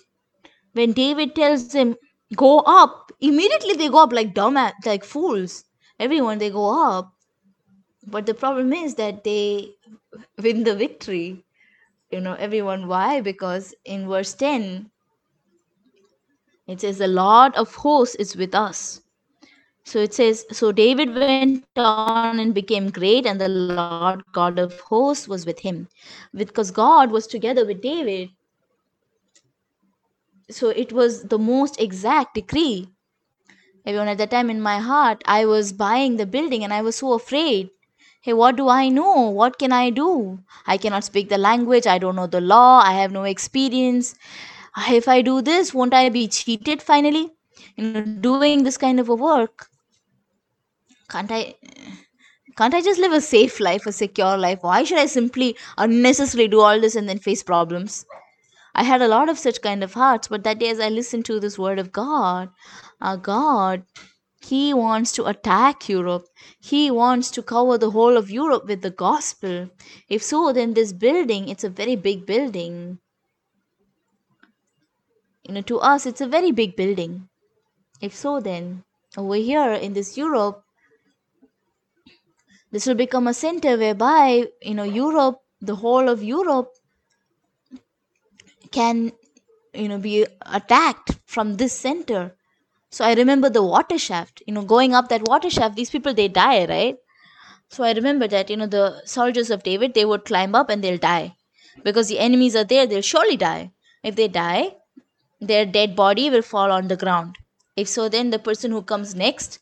when 0.73 0.93
David 0.93 1.35
tells 1.35 1.67
them, 1.69 1.95
go 2.35 2.59
up, 2.59 3.11
immediately 3.19 3.73
they 3.73 3.89
go 3.89 4.03
up 4.03 4.13
like 4.13 4.33
dumb, 4.33 4.57
like 4.85 5.03
fools. 5.03 5.65
Everyone, 5.99 6.37
they 6.37 6.49
go 6.49 6.93
up. 6.95 7.13
But 8.07 8.25
the 8.25 8.33
problem 8.33 8.71
is 8.71 8.95
that 8.95 9.23
they 9.25 9.71
win 10.41 10.63
the 10.63 10.75
victory. 10.75 11.43
You 12.11 12.21
know, 12.21 12.35
everyone, 12.35 12.87
why? 12.87 13.19
Because 13.21 13.75
in 13.83 14.07
verse 14.07 14.33
10, 14.33 14.91
it 16.67 16.81
says, 16.81 16.97
The 16.97 17.07
Lord 17.07 17.55
of 17.55 17.75
hosts 17.75 18.15
is 18.15 18.35
with 18.35 18.55
us. 18.55 19.01
So 19.85 19.99
it 19.99 20.13
says, 20.13 20.45
So 20.51 20.71
David 20.71 21.13
went 21.13 21.65
on 21.77 22.39
and 22.39 22.53
became 22.53 22.89
great, 22.89 23.25
and 23.25 23.39
the 23.39 23.49
Lord 23.49 24.23
God 24.33 24.57
of 24.59 24.79
hosts 24.79 25.27
was 25.27 25.45
with 25.45 25.59
him. 25.59 25.87
Because 26.33 26.71
God 26.71 27.11
was 27.11 27.27
together 27.27 27.65
with 27.65 27.81
David, 27.81 28.29
so 30.49 30.69
it 30.69 30.91
was 30.91 31.23
the 31.23 31.37
most 31.39 31.79
exact 31.79 32.35
decree. 32.35 32.89
Everyone, 33.85 34.07
at 34.07 34.17
that 34.17 34.31
time 34.31 34.49
in 34.49 34.61
my 34.61 34.79
heart, 34.79 35.21
I 35.25 35.45
was 35.45 35.71
buying 35.71 36.17
the 36.17 36.25
building 36.25 36.63
and 36.63 36.73
I 36.73 36.81
was 36.81 36.95
so 36.95 37.13
afraid. 37.13 37.69
Hey, 38.21 38.33
what 38.33 38.55
do 38.55 38.67
I 38.67 38.89
know? 38.89 39.29
What 39.29 39.59
can 39.59 39.71
I 39.71 39.91
do? 39.91 40.39
I 40.65 40.77
cannot 40.77 41.03
speak 41.03 41.29
the 41.29 41.37
language. 41.37 41.85
I 41.85 41.99
don't 41.99 42.15
know 42.15 42.25
the 42.25 42.41
law. 42.41 42.81
I 42.83 42.93
have 42.93 43.11
no 43.11 43.23
experience. 43.23 44.15
If 44.77 45.07
I 45.07 45.21
do 45.21 45.41
this, 45.41 45.73
won't 45.73 45.93
I 45.93 46.09
be 46.09 46.27
cheated 46.27 46.81
finally? 46.81 47.31
You 47.77 47.91
know, 47.91 48.01
doing 48.03 48.63
this 48.63 48.77
kind 48.77 48.99
of 48.99 49.09
a 49.09 49.15
work. 49.15 49.67
Can't 51.09 51.31
I? 51.31 51.55
Can't 52.57 52.73
I 52.73 52.81
just 52.81 52.99
live 52.99 53.11
a 53.11 53.21
safe 53.21 53.59
life, 53.59 53.85
a 53.85 53.91
secure 53.91 54.37
life? 54.37 54.59
Why 54.61 54.83
should 54.83 54.97
I 54.97 55.05
simply 55.05 55.57
unnecessarily 55.77 56.47
do 56.47 56.61
all 56.61 56.79
this 56.79 56.95
and 56.95 57.07
then 57.07 57.19
face 57.19 57.43
problems? 57.43 58.05
I 58.73 58.83
had 58.83 59.01
a 59.01 59.07
lot 59.07 59.29
of 59.29 59.39
such 59.39 59.61
kind 59.61 59.83
of 59.83 59.93
hearts, 59.93 60.27
but 60.27 60.43
that 60.43 60.59
day 60.59 60.69
as 60.69 60.79
I 60.79 60.89
listened 60.89 61.25
to 61.25 61.39
this 61.39 61.57
word 61.57 61.79
of 61.79 61.91
God, 61.91 62.49
our 63.01 63.17
God, 63.17 63.83
He 64.41 64.73
wants 64.73 65.13
to 65.13 65.25
attack 65.25 65.87
Europe. 65.87 66.27
He 66.59 66.91
wants 66.91 67.31
to 67.31 67.41
cover 67.41 67.77
the 67.77 67.91
whole 67.91 68.17
of 68.17 68.29
Europe 68.29 68.67
with 68.67 68.81
the 68.81 68.89
gospel. 68.89 69.69
If 70.09 70.23
so, 70.23 70.51
then 70.51 70.73
this 70.73 70.91
building, 70.91 71.47
it's 71.47 71.63
a 71.63 71.69
very 71.69 71.95
big 71.95 72.25
building. 72.25 72.99
You 75.47 75.53
know, 75.53 75.61
to 75.61 75.79
us, 75.79 76.05
it's 76.05 76.21
a 76.21 76.27
very 76.27 76.51
big 76.51 76.75
building. 76.75 77.29
If 78.01 78.15
so, 78.15 78.39
then 78.39 78.83
over 79.15 79.35
here 79.35 79.73
in 79.73 79.93
this 79.93 80.17
Europe, 80.17 80.63
this 82.71 82.85
will 82.85 82.95
become 82.95 83.27
a 83.27 83.33
center 83.33 83.77
whereby, 83.77 84.47
you 84.61 84.73
know, 84.73 84.83
Europe, 84.83 85.39
the 85.61 85.75
whole 85.75 86.09
of 86.09 86.23
Europe 86.23 86.73
can 88.71 89.11
you 89.73 89.87
know 89.87 89.97
be 89.97 90.25
attacked 90.59 91.19
from 91.25 91.57
this 91.57 91.73
center. 91.73 92.35
So 92.89 93.03
i 93.05 93.13
remember 93.13 93.49
the 93.49 93.63
water 93.63 93.97
shaft 93.97 94.41
you 94.47 94.53
know 94.53 94.63
going 94.63 94.93
up 94.93 95.09
that 95.09 95.27
water 95.27 95.49
shaft 95.49 95.75
these 95.75 95.89
people 95.89 96.13
they 96.13 96.27
die 96.27 96.65
right? 96.65 96.97
So 97.69 97.83
i 97.83 97.91
remember 97.93 98.27
that 98.27 98.49
you 98.49 98.57
know 98.57 98.67
the 98.67 99.01
soldiers 99.05 99.49
of 99.49 99.63
david 99.63 99.93
they 99.93 100.05
would 100.05 100.25
climb 100.25 100.55
up 100.55 100.69
and 100.69 100.83
they'll 100.83 100.97
die. 100.97 101.35
Because 101.83 102.07
the 102.07 102.19
enemies 102.19 102.55
are 102.55 102.63
there 102.63 102.87
they'll 102.87 103.01
surely 103.13 103.37
die. 103.37 103.71
If 104.03 104.15
they 104.15 104.27
die 104.27 104.75
their 105.41 105.65
dead 105.65 105.95
body 105.95 106.29
will 106.29 106.41
fall 106.41 106.71
on 106.71 106.87
the 106.87 106.97
ground. 106.97 107.37
If 107.75 107.87
so 107.87 108.09
then 108.09 108.29
the 108.29 108.39
person 108.39 108.71
who 108.71 108.81
comes 108.81 109.15
next 109.15 109.59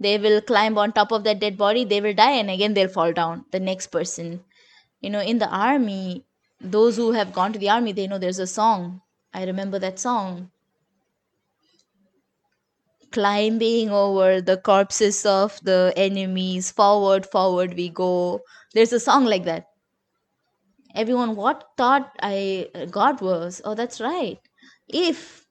they 0.00 0.18
will 0.18 0.40
climb 0.40 0.78
on 0.78 0.92
top 0.92 1.12
of 1.12 1.24
that 1.24 1.40
dead 1.40 1.56
body 1.58 1.84
they 1.84 2.00
will 2.00 2.14
die 2.14 2.32
and 2.32 2.50
again 2.50 2.74
they'll 2.74 2.88
fall 2.88 3.12
down. 3.12 3.44
The 3.52 3.60
next 3.60 3.88
person. 3.88 4.44
You 5.00 5.10
know 5.10 5.20
in 5.20 5.38
the 5.38 5.48
army 5.48 6.24
those 6.60 6.96
who 6.96 7.12
have 7.12 7.32
gone 7.32 7.52
to 7.52 7.58
the 7.58 7.70
army 7.70 7.92
they 7.92 8.06
know 8.06 8.18
there's 8.18 8.38
a 8.38 8.46
song. 8.46 9.02
I 9.34 9.44
remember 9.44 9.78
that 9.78 9.98
song. 9.98 10.50
Climbing 13.12 13.90
over 13.90 14.40
the 14.40 14.56
corpses 14.56 15.24
of 15.26 15.60
the 15.62 15.92
enemies 15.96 16.72
forward 16.72 17.24
forward 17.26 17.74
we 17.74 17.88
go. 17.88 18.40
There's 18.74 18.92
a 18.92 18.98
song 19.00 19.26
like 19.26 19.44
that. 19.44 19.66
Everyone 20.94 21.34
what 21.34 21.64
thought 21.76 22.12
i 22.22 22.68
got 22.90 23.20
was 23.20 23.60
oh 23.64 23.74
that's 23.74 24.00
right 24.00 24.38
if 24.92 25.46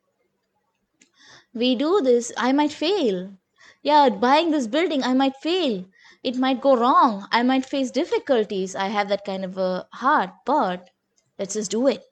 we 1.53 1.75
do 1.75 2.01
this 2.01 2.31
i 2.37 2.51
might 2.51 2.71
fail 2.71 3.33
yeah 3.81 4.09
buying 4.09 4.51
this 4.51 4.67
building 4.67 5.03
i 5.03 5.13
might 5.13 5.35
fail 5.37 5.85
it 6.21 6.35
might 6.35 6.59
go 6.59 6.75
wrong. 6.75 7.27
I 7.31 7.43
might 7.43 7.65
face 7.65 7.91
difficulties. 7.91 8.75
I 8.75 8.87
have 8.87 9.07
that 9.09 9.23
kind 9.23 9.45
of 9.45 9.57
a 9.57 9.87
heart, 9.93 10.31
but 10.45 10.89
let's 11.37 11.53
just 11.53 11.71
do 11.71 11.87
it. 11.87 12.03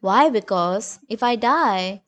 Why? 0.00 0.30
Because 0.30 0.98
if 1.08 1.22
I 1.22 1.36
die, 1.36 2.02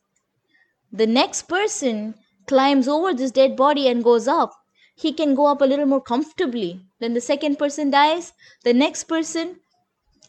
the 0.91 1.07
next 1.07 1.49
person 1.49 2.15
climbs 2.47 2.89
over 2.89 3.13
this 3.13 3.31
dead 3.31 3.57
body 3.57 3.89
and 3.89 4.03
goes 4.03 4.27
up. 4.27 4.55
He 4.97 5.13
can 5.13 5.35
go 5.35 5.47
up 5.47 5.61
a 5.61 5.67
little 5.67 5.87
more 5.87 6.01
comfortably. 6.01 6.87
Then 6.99 7.15
the 7.15 7.21
second 7.21 7.59
person 7.59 7.91
dies, 7.91 8.33
the 8.63 8.73
next 8.73 9.05
person 9.05 9.61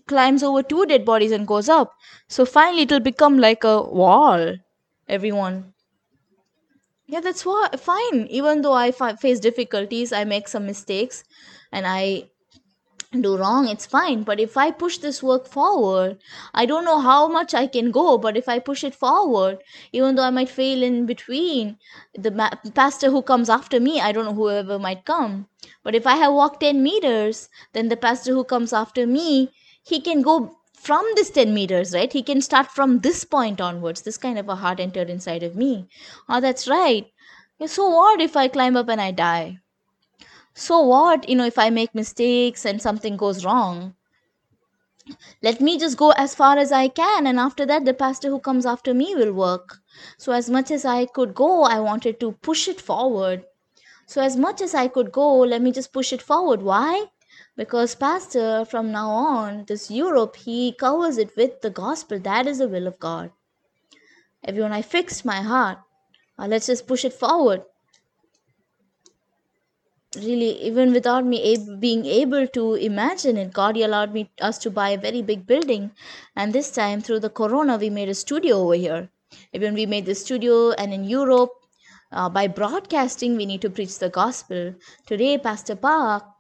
climbs 0.08 0.44
over 0.44 0.64
two 0.64 0.86
dead 0.86 1.06
bodies 1.06 1.32
and 1.32 1.48
goes 1.48 1.70
up. 1.70 1.94
So 2.28 2.46
finally, 2.46 2.84
it'll 2.84 3.00
become 3.00 3.38
like 3.40 3.64
a 3.64 3.82
wall. 3.82 4.56
Everyone. 5.08 5.74
Yeah, 7.08 7.20
that's 7.20 7.44
fine. 7.44 8.28
Even 8.30 8.62
though 8.62 8.74
I 8.74 8.92
face 8.92 9.40
difficulties, 9.40 10.12
I 10.12 10.24
make 10.24 10.48
some 10.48 10.66
mistakes, 10.66 11.24
and 11.72 11.86
I 11.88 12.30
do 13.22 13.38
wrong 13.38 13.68
it's 13.70 13.86
fine 13.86 14.24
but 14.24 14.40
if 14.42 14.58
i 14.58 14.70
push 14.72 14.98
this 15.00 15.24
work 15.24 15.48
forward 15.48 16.18
i 16.54 16.66
don't 16.66 16.86
know 16.86 17.00
how 17.00 17.28
much 17.28 17.54
i 17.54 17.66
can 17.66 17.90
go 17.92 18.18
but 18.18 18.38
if 18.38 18.50
i 18.50 18.60
push 18.60 18.84
it 18.84 18.94
forward 18.94 19.58
even 19.94 20.16
though 20.16 20.24
i 20.24 20.30
might 20.30 20.50
fail 20.50 20.84
in 20.84 21.06
between 21.06 21.78
the 22.14 22.32
ma- 22.32 22.52
pastor 22.74 23.10
who 23.12 23.22
comes 23.22 23.50
after 23.50 23.80
me 23.80 24.02
i 24.02 24.12
don't 24.12 24.26
know 24.26 24.34
whoever 24.34 24.78
might 24.78 25.06
come 25.06 25.48
but 25.84 25.96
if 25.96 26.06
i 26.06 26.16
have 26.18 26.34
walked 26.34 26.60
10 26.60 26.84
meters 26.84 27.50
then 27.74 27.88
the 27.90 27.98
pastor 27.98 28.34
who 28.34 28.44
comes 28.44 28.74
after 28.74 29.08
me 29.08 29.52
he 29.88 30.02
can 30.02 30.24
go 30.24 30.58
from 30.74 31.06
this 31.16 31.30
10 31.30 31.54
meters 31.54 31.94
right? 31.94 32.12
He 32.12 32.24
can 32.24 32.42
start 32.42 32.72
from 32.72 33.00
this 33.02 33.24
point 33.24 33.62
onwards. 33.62 34.02
This 34.02 34.18
kind 34.18 34.40
of 34.40 34.50
a 34.50 34.56
heart 34.56 34.80
entered 34.80 35.12
inside 35.12 35.44
of 35.44 35.56
me. 35.56 35.88
Oh 36.28 36.42
that's 36.42 36.68
right. 36.68 37.06
So 37.68 37.88
what 37.90 38.20
if 38.20 38.36
i 38.36 38.48
climb 38.48 38.76
up 38.76 38.90
and 38.90 39.00
i 39.00 39.12
die? 39.12 39.60
So 40.56 40.82
what 40.82 41.30
you 41.30 41.36
know 41.36 41.46
if 41.46 41.60
i 41.60 41.70
make 41.70 41.94
mistakes 41.94 42.66
and 42.66 42.82
something 42.82 43.16
goes 43.16 43.46
wrong? 43.46 43.94
Let 45.44 45.62
me 45.62 45.78
just 45.78 45.98
go 45.98 46.10
as 46.12 46.34
far 46.34 46.58
as 46.58 46.72
i 46.72 46.88
can 46.88 47.28
and 47.28 47.40
after 47.40 47.64
that 47.68 47.86
the 47.86 47.94
pastor 47.94 48.30
who 48.30 48.40
comes 48.40 48.66
after 48.66 48.92
me 48.92 49.14
will 49.16 49.34
work. 49.34 49.78
So 50.18 50.32
as 50.32 50.50
much 50.50 50.72
as 50.72 50.84
i 50.84 51.06
could 51.06 51.36
go 51.36 51.62
i 51.64 51.80
wanted 51.80 52.20
to 52.22 52.32
push 52.32 52.68
it 52.68 52.82
forward. 52.82 53.46
So 54.08 54.22
as 54.22 54.36
much 54.36 54.62
as 54.62 54.74
i 54.74 54.88
could 54.88 55.12
go 55.12 55.30
let 55.42 55.62
me 55.62 55.72
just 55.72 55.94
push 55.94 56.12
it 56.12 56.24
forward. 56.24 56.64
Why 56.64 57.06
because 57.58 57.96
pastor 57.96 58.66
from 58.66 58.92
now 58.92 59.10
on 59.10 59.64
this 59.68 59.90
europe 59.90 60.36
he 60.36 60.74
covers 60.74 61.18
it 61.18 61.36
with 61.38 61.62
the 61.62 61.70
gospel. 61.70 62.20
That 62.20 62.48
is 62.48 62.58
the 62.58 62.68
will 62.68 62.88
of 62.88 63.00
god. 63.00 63.32
Everyone 64.44 64.74
i 64.74 64.82
fixed 64.82 65.24
my 65.26 65.42
heart. 65.42 65.80
Uh, 66.38 66.48
let's 66.48 66.68
just 66.68 66.86
push 66.88 67.06
it 67.06 67.14
forward. 67.14 67.64
Really 70.18 70.62
even 70.64 70.92
without 70.92 71.26
me 71.26 71.54
ab- 71.54 71.80
being 71.80 72.06
able 72.06 72.48
to 72.48 72.76
imagine 72.76 73.38
it 73.38 73.54
god 73.54 73.78
allowed 73.78 74.14
me 74.14 74.30
us 74.42 74.58
to 74.60 74.70
buy 74.70 74.90
a 74.90 74.98
very 74.98 75.22
big 75.22 75.48
building. 75.48 75.92
And 76.36 76.52
this 76.52 76.72
time 76.72 77.02
through 77.02 77.22
the 77.22 77.30
corona 77.30 77.78
we 77.78 77.90
made 77.90 78.10
a 78.10 78.14
studio 78.16 78.58
over 78.58 78.76
here. 78.76 79.10
Even 79.54 79.74
we 79.74 79.86
made 79.86 80.06
the 80.06 80.16
studio 80.16 80.72
and 80.72 80.94
in 80.94 81.06
europe 81.06 81.52
uh, 82.12 82.30
by 82.30 82.48
broadcasting 82.48 83.38
we 83.38 83.46
need 83.46 83.62
to 83.62 83.70
preach 83.70 83.98
the 84.00 84.10
gospel. 84.10 84.76
Today 85.06 85.38
pastor 85.38 85.76
park 85.78 86.35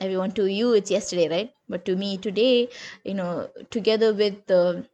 everyone 0.00 0.30
to 0.32 0.46
you 0.46 0.72
it's 0.74 0.90
yesterday 0.90 1.28
right 1.28 1.50
but 1.68 1.84
to 1.84 1.96
me 1.96 2.16
today 2.16 2.68
you 3.04 3.14
know 3.14 3.48
together 3.70 4.14
with 4.14 4.46
the 4.46 4.86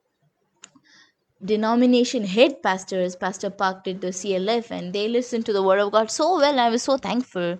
denomination 1.44 2.24
head 2.24 2.62
pastors 2.62 3.16
pastor 3.16 3.50
park 3.50 3.84
did 3.84 4.00
the 4.00 4.08
clf 4.08 4.70
and 4.70 4.92
they 4.92 5.08
listened 5.08 5.44
to 5.44 5.52
the 5.52 5.62
word 5.62 5.78
of 5.78 5.92
god 5.92 6.10
so 6.10 6.36
well 6.36 6.58
i 6.58 6.70
was 6.70 6.82
so 6.82 6.96
thankful 6.96 7.58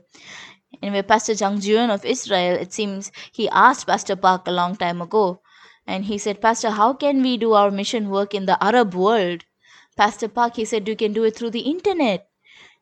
Anyway, 0.82 1.02
Pastor 1.02 1.32
Jung 1.32 1.60
Jun 1.60 1.90
of 1.90 2.04
Israel, 2.04 2.56
it 2.56 2.72
seems 2.72 3.12
he 3.32 3.48
asked 3.50 3.86
Pastor 3.86 4.16
Park 4.16 4.46
a 4.46 4.52
long 4.52 4.76
time 4.76 5.00
ago, 5.00 5.40
and 5.86 6.04
he 6.04 6.18
said, 6.18 6.40
Pastor, 6.40 6.70
how 6.70 6.92
can 6.92 7.22
we 7.22 7.36
do 7.36 7.52
our 7.52 7.70
mission 7.70 8.10
work 8.10 8.34
in 8.34 8.46
the 8.46 8.62
Arab 8.62 8.94
world? 8.94 9.44
Pastor 9.96 10.28
Park, 10.28 10.56
he 10.56 10.64
said, 10.64 10.88
you 10.88 10.96
can 10.96 11.12
do 11.12 11.24
it 11.24 11.36
through 11.36 11.50
the 11.50 11.60
internet. 11.60 12.28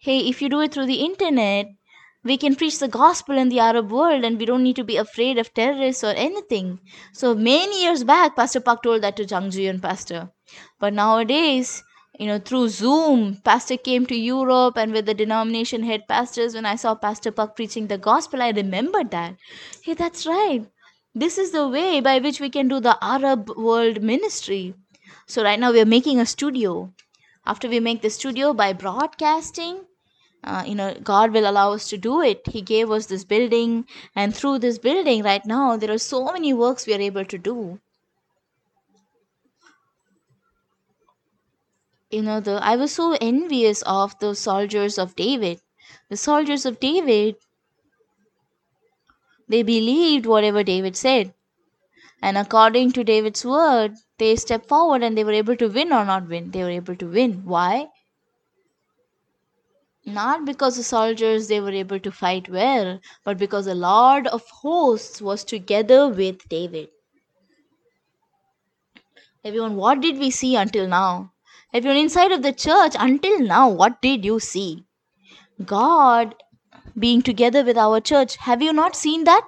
Hey, 0.00 0.20
if 0.28 0.40
you 0.40 0.48
do 0.48 0.60
it 0.60 0.72
through 0.72 0.86
the 0.86 1.04
internet, 1.04 1.66
we 2.24 2.36
can 2.36 2.54
preach 2.54 2.78
the 2.78 2.88
gospel 2.88 3.36
in 3.36 3.48
the 3.48 3.58
Arab 3.58 3.90
world 3.90 4.24
and 4.24 4.38
we 4.38 4.44
don't 4.46 4.62
need 4.62 4.76
to 4.76 4.84
be 4.84 4.96
afraid 4.96 5.38
of 5.38 5.52
terrorists 5.54 6.04
or 6.04 6.14
anything. 6.14 6.78
So 7.12 7.34
many 7.34 7.82
years 7.82 8.04
back, 8.04 8.36
Pastor 8.36 8.60
Park 8.60 8.82
told 8.82 9.02
that 9.02 9.16
to 9.16 9.24
Jung 9.24 9.50
Jun 9.50 9.80
Pastor. 9.80 10.30
But 10.78 10.94
nowadays, 10.94 11.82
you 12.18 12.26
know, 12.26 12.38
through 12.38 12.68
Zoom, 12.68 13.38
Pastor 13.42 13.76
came 13.76 14.06
to 14.06 14.14
Europe 14.14 14.76
and 14.76 14.92
with 14.92 15.06
the 15.06 15.14
denomination 15.14 15.82
head 15.82 16.06
pastors, 16.06 16.54
when 16.54 16.66
I 16.66 16.76
saw 16.76 16.94
Pastor 16.94 17.32
Park 17.32 17.56
preaching 17.56 17.88
the 17.88 17.98
gospel, 17.98 18.42
I 18.42 18.50
remembered 18.50 19.10
that. 19.10 19.36
Hey, 19.82 19.94
that's 19.94 20.26
right. 20.26 20.66
This 21.14 21.38
is 21.38 21.50
the 21.50 21.66
way 21.66 22.00
by 22.00 22.20
which 22.20 22.40
we 22.40 22.50
can 22.50 22.68
do 22.68 22.80
the 22.80 22.96
Arab 23.02 23.50
world 23.56 24.02
ministry. 24.02 24.74
So 25.26 25.42
right 25.42 25.58
now 25.58 25.72
we 25.72 25.80
are 25.80 25.86
making 25.86 26.20
a 26.20 26.26
studio. 26.26 26.92
After 27.44 27.68
we 27.68 27.80
make 27.80 28.02
the 28.02 28.10
studio 28.10 28.52
by 28.54 28.72
broadcasting, 28.72 29.84
uh, 30.44 30.64
you 30.66 30.74
know 30.74 30.94
god 31.02 31.32
will 31.32 31.48
allow 31.48 31.72
us 31.72 31.88
to 31.88 31.96
do 31.98 32.20
it. 32.22 32.46
He 32.48 32.62
gave 32.62 32.90
us 32.90 33.06
this 33.06 33.24
building 33.24 33.86
and 34.14 34.34
through 34.34 34.58
this 34.60 34.78
building 34.78 35.22
right 35.22 35.44
now 35.46 35.76
there 35.76 35.92
are 35.92 35.98
so 35.98 36.24
many 36.32 36.52
works 36.52 36.86
we 36.86 36.94
are 36.94 37.00
able 37.00 37.24
to 37.24 37.38
do. 37.38 37.80
You 42.10 42.22
know 42.22 42.38
the 42.40 42.60
i 42.62 42.76
was 42.76 42.92
so 42.92 43.16
envious 43.20 43.82
of 43.82 44.16
the 44.20 44.36
soldiers 44.36 44.98
of 44.98 45.16
david. 45.16 45.60
The 46.10 46.16
soldiers 46.16 46.64
of 46.64 46.78
david 46.78 47.36
they 49.48 49.62
believed 49.62 50.26
whatever 50.26 50.64
david 50.64 50.96
said. 50.96 51.32
And 52.22 52.38
according 52.38 52.92
to 52.92 53.04
david's 53.04 53.44
word 53.44 53.96
they 54.18 54.36
stepped 54.36 54.68
forward 54.68 55.02
and 55.02 55.16
they 55.18 55.24
were 55.24 55.32
able 55.32 55.56
to 55.56 55.68
win 55.68 55.92
or 55.92 56.04
not 56.04 56.28
win. 56.28 56.50
They 56.52 56.62
were 56.64 56.70
able 56.70 56.96
to 56.96 57.06
win. 57.08 57.44
Why 57.44 57.90
not 60.04 60.44
because 60.44 60.76
the 60.76 60.82
soldiers 60.82 61.46
they 61.46 61.60
were 61.60 61.70
able 61.70 62.00
to 62.00 62.10
fight 62.10 62.48
well 62.48 62.98
but 63.24 63.38
because 63.38 63.66
the 63.66 63.74
lord 63.74 64.26
of 64.26 64.42
hosts 64.48 65.22
was 65.22 65.44
together 65.44 66.08
with 66.08 66.48
david. 66.48 66.88
Everyone 69.44 69.76
what 69.76 70.00
did 70.00 70.18
we 70.18 70.30
see 70.30 70.54
until 70.56 70.86
now? 70.86 71.32
Everyone 71.72 71.98
inside 71.98 72.32
of 72.32 72.42
the 72.42 72.52
church 72.52 72.94
until 72.98 73.40
now 73.40 73.68
what 73.68 74.00
did 74.00 74.24
you 74.24 74.40
see? 74.40 74.84
God 75.64 76.34
being 76.98 77.22
together 77.22 77.64
with 77.64 77.76
our 77.76 78.00
church 78.00 78.36
have 78.36 78.62
you 78.62 78.72
not 78.72 78.96
seen 78.96 79.24
that? 79.24 79.44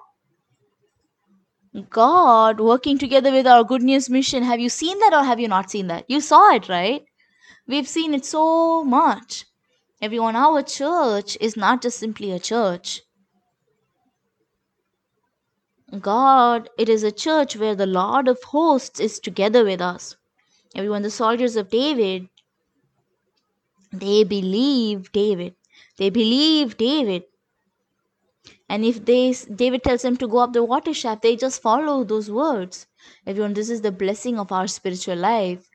God 1.90 2.60
working 2.60 2.98
together 2.98 3.32
with 3.32 3.46
our 3.46 3.64
good 3.64 3.82
news 3.82 4.08
mission 4.08 4.44
have 4.44 4.60
you 4.60 4.68
seen 4.68 4.98
that 5.00 5.12
or 5.12 5.24
have 5.24 5.40
you 5.40 5.48
not 5.48 5.70
seen 5.70 5.88
that? 5.88 6.04
You 6.08 6.20
saw 6.20 6.54
it 6.54 6.68
right? 6.68 7.04
We've 7.66 7.88
seen 7.88 8.14
it 8.14 8.24
so 8.24 8.84
much 8.84 9.46
Everyone, 10.04 10.36
our 10.36 10.62
church 10.62 11.38
is 11.40 11.56
not 11.56 11.80
just 11.80 11.98
simply 11.98 12.30
a 12.30 12.38
church. 12.38 13.00
God, 15.98 16.68
it 16.76 16.90
is 16.90 17.02
a 17.02 17.10
church 17.10 17.56
where 17.56 17.74
the 17.74 17.86
Lord 17.86 18.28
of 18.28 18.42
hosts 18.42 19.00
is 19.00 19.18
together 19.18 19.64
with 19.64 19.80
us. 19.80 20.14
Everyone, 20.74 21.00
the 21.00 21.10
soldiers 21.10 21.56
of 21.56 21.70
David, 21.70 22.28
they 23.92 24.24
believe 24.24 25.10
David. 25.10 25.54
They 25.96 26.10
believe 26.10 26.76
David. 26.76 27.22
And 28.68 28.84
if 28.84 29.06
they 29.06 29.32
David 29.32 29.84
tells 29.84 30.02
them 30.02 30.18
to 30.18 30.28
go 30.28 30.40
up 30.40 30.52
the 30.52 30.64
water 30.64 30.92
shaft, 30.92 31.22
they 31.22 31.34
just 31.34 31.62
follow 31.62 32.04
those 32.04 32.30
words. 32.30 32.86
Everyone, 33.26 33.54
this 33.54 33.70
is 33.70 33.80
the 33.80 33.90
blessing 33.90 34.38
of 34.38 34.52
our 34.52 34.66
spiritual 34.66 35.16
life. 35.16 35.66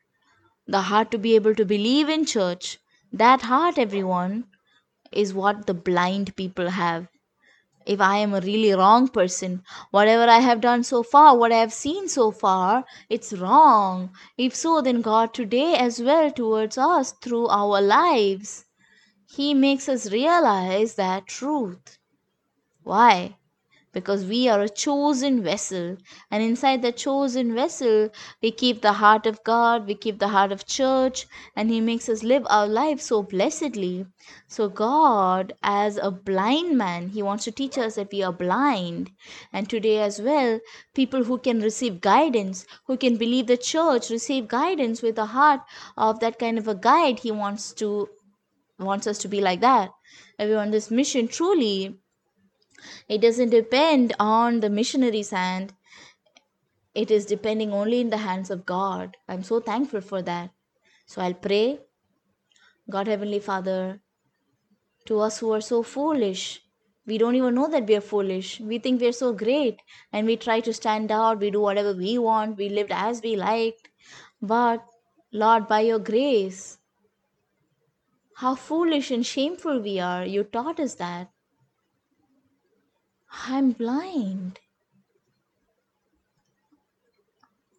The 0.67 0.81
heart 0.81 1.09
to 1.09 1.17
be 1.17 1.33
able 1.33 1.55
to 1.55 1.65
believe 1.65 2.09
in 2.09 2.27
church, 2.27 2.77
that 3.13 3.41
heart, 3.41 3.77
everyone, 3.77 4.45
is 5.11 5.33
what 5.33 5.67
the 5.67 5.73
blind 5.73 6.35
people 6.35 6.69
have. 6.69 7.07
If 7.87 7.99
I 7.99 8.17
am 8.19 8.33
a 8.35 8.41
really 8.41 8.71
wrong 8.73 9.07
person, 9.09 9.63
whatever 9.91 10.29
I 10.31 10.39
have 10.39 10.61
done 10.61 10.83
so 10.83 11.03
far, 11.03 11.35
what 11.35 11.51
I 11.51 11.57
have 11.57 11.73
seen 11.73 12.07
so 12.07 12.31
far, 12.31 12.85
it's 13.09 13.33
wrong. 13.33 14.11
If 14.37 14.55
so, 14.55 14.81
then 14.81 15.01
God 15.01 15.33
today 15.33 15.75
as 15.75 15.99
well 16.01 16.31
towards 16.31 16.77
us 16.77 17.13
through 17.13 17.47
our 17.47 17.81
lives, 17.81 18.65
He 19.25 19.55
makes 19.55 19.89
us 19.89 20.11
realize 20.11 20.95
that 20.95 21.27
truth. 21.27 21.97
Why? 22.83 23.38
Because 23.91 24.25
we 24.25 24.47
are 24.47 24.61
a 24.61 24.69
chosen 24.69 25.41
vessel. 25.43 25.97
And 26.31 26.43
inside 26.43 26.81
the 26.81 26.91
chosen 26.91 27.53
vessel 27.55 28.09
we 28.41 28.51
keep 28.51 28.81
the 28.81 28.93
heart 28.93 29.25
of 29.25 29.43
god 29.43 29.87
we 29.87 29.95
keep 29.95 30.19
the 30.19 30.29
heart 30.29 30.51
of 30.51 30.65
church 30.65 31.25
and 31.55 31.69
he 31.69 31.81
makes 31.81 32.09
us 32.09 32.23
live 32.23 32.45
our 32.49 32.67
life 32.67 33.01
so 33.01 33.23
blessedly. 33.23 34.05
So 34.47 34.69
god 34.69 35.53
as 35.63 35.97
a 35.97 36.11
blind 36.11 36.77
man 36.77 37.09
he 37.09 37.23
wants 37.23 37.45
to 37.45 37.51
teach 37.51 37.77
us 37.77 37.95
that 37.95 38.11
we 38.11 38.21
are 38.23 38.33
blind. 38.33 39.11
And 39.53 39.69
today 39.69 39.99
as 40.01 40.21
well 40.21 40.59
people 40.93 41.23
who 41.23 41.37
can 41.37 41.61
receive 41.61 42.01
guidance 42.01 42.65
who 42.85 42.97
can 42.97 43.17
believe 43.17 43.47
the 43.47 43.57
church 43.57 44.09
receive 44.09 44.47
guidance 44.47 45.01
with 45.01 45.15
the 45.15 45.27
heart 45.27 45.61
of 45.97 46.19
that 46.19 46.39
kind 46.39 46.57
of 46.57 46.67
a 46.67 46.75
guide 46.75 47.19
he 47.19 47.31
wants 47.31 47.73
to 47.73 48.09
wants 48.79 49.07
us 49.07 49.17
to 49.19 49.27
be 49.27 49.41
like 49.41 49.61
that. 49.61 49.91
Everyone 50.39 50.71
this 50.71 50.89
mission 50.89 51.27
truly 51.27 51.99
It 53.07 53.21
doesn't 53.21 53.49
depend 53.49 54.13
on 54.19 54.59
the 54.59 54.69
missionary's 54.69 55.31
hand. 55.31 55.73
It 56.93 57.11
is 57.11 57.25
depending 57.25 57.71
only 57.71 58.01
in 58.01 58.09
the 58.09 58.17
hands 58.17 58.49
of 58.49 58.65
God. 58.65 59.17
I'm 59.27 59.43
so 59.43 59.59
thankful 59.59 60.01
for 60.01 60.21
that. 60.23 60.51
So 61.05 61.21
I'll 61.21 61.33
pray. 61.33 61.79
God 62.89 63.07
Heavenly 63.07 63.39
Father, 63.39 64.01
to 65.05 65.19
us 65.19 65.39
who 65.39 65.51
are 65.51 65.61
so 65.61 65.83
foolish, 65.83 66.61
we 67.05 67.17
don't 67.17 67.35
even 67.35 67.55
know 67.55 67.67
that 67.67 67.87
we 67.87 67.95
are 67.95 68.01
foolish. 68.01 68.59
We 68.59 68.79
think 68.79 69.01
we're 69.01 69.11
so 69.11 69.33
great 69.33 69.79
and 70.13 70.27
we 70.27 70.37
try 70.37 70.59
to 70.59 70.73
stand 70.73 71.11
out. 71.11 71.39
We 71.39 71.49
do 71.51 71.61
whatever 71.61 71.93
we 71.93 72.17
want. 72.19 72.57
We 72.57 72.69
lived 72.69 72.91
as 72.91 73.21
we 73.21 73.35
liked. 73.35 73.89
But 74.41 74.85
Lord, 75.31 75.67
by 75.67 75.81
your 75.81 75.99
grace, 75.99 76.77
how 78.35 78.55
foolish 78.55 79.11
and 79.11 79.25
shameful 79.25 79.79
we 79.81 79.99
are. 79.99 80.25
You 80.25 80.43
taught 80.43 80.79
us 80.79 80.95
that. 80.95 81.29
I'm 83.31 83.71
blind. 83.71 84.59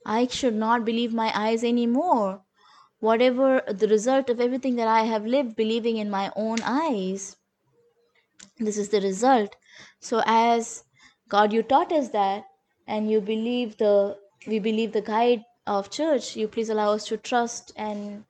I 0.06 0.26
should 0.26 0.54
not 0.54 0.84
believe 0.84 1.12
my 1.12 1.32
eyes 1.34 1.62
anymore. 1.62 2.42
Whatever 3.00 3.62
the 3.68 3.88
result 3.88 4.28
of 4.30 4.40
everything 4.40 4.76
that 4.76 4.88
I 4.88 5.02
have 5.02 5.26
lived 5.26 5.56
believing 5.56 5.96
in 5.96 6.10
my 6.10 6.32
own 6.36 6.58
eyes, 6.62 7.36
this 8.58 8.76
is 8.76 8.90
the 8.90 9.00
result. 9.00 9.56
So, 10.00 10.22
as 10.26 10.84
God, 11.28 11.52
you 11.52 11.62
taught 11.62 11.92
us 11.92 12.10
that, 12.10 12.44
and 12.86 13.10
you 13.10 13.20
believe 13.20 13.76
the 13.78 14.18
we 14.46 14.58
believe 14.58 14.92
the 14.92 15.00
guide 15.02 15.44
of 15.66 15.90
church. 15.90 16.36
You 16.36 16.48
please 16.48 16.68
allow 16.68 16.92
us 16.92 17.06
to 17.06 17.16
trust 17.16 17.72
and 17.76 18.24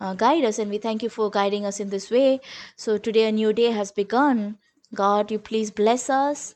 uh, 0.00 0.14
guide 0.14 0.44
us, 0.44 0.58
and 0.58 0.70
we 0.70 0.78
thank 0.78 1.02
you 1.02 1.08
for 1.08 1.30
guiding 1.30 1.64
us 1.66 1.80
in 1.80 1.90
this 1.90 2.10
way. 2.10 2.40
So 2.76 2.98
today 2.98 3.28
a 3.28 3.32
new 3.32 3.52
day 3.52 3.70
has 3.70 3.92
begun. 3.92 4.58
God, 4.94 5.30
you 5.30 5.38
please 5.38 5.70
bless 5.70 6.10
us, 6.10 6.54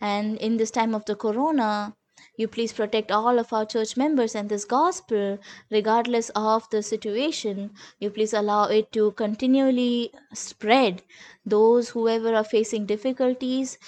and 0.00 0.36
in 0.38 0.56
this 0.56 0.70
time 0.70 0.94
of 0.94 1.04
the 1.04 1.16
corona, 1.16 1.94
you 2.36 2.46
please 2.48 2.72
protect 2.72 3.10
all 3.10 3.38
of 3.38 3.52
our 3.52 3.66
church 3.66 3.96
members 3.96 4.34
and 4.34 4.48
this 4.48 4.64
gospel, 4.64 5.38
regardless 5.70 6.30
of 6.34 6.68
the 6.70 6.82
situation. 6.82 7.70
You 7.98 8.10
please 8.10 8.32
allow 8.32 8.64
it 8.68 8.92
to 8.92 9.12
continually 9.12 10.12
spread. 10.32 11.02
Those 11.44 11.90
whoever 11.90 12.34
are 12.34 12.44
facing 12.44 12.86
difficulties 12.86 13.78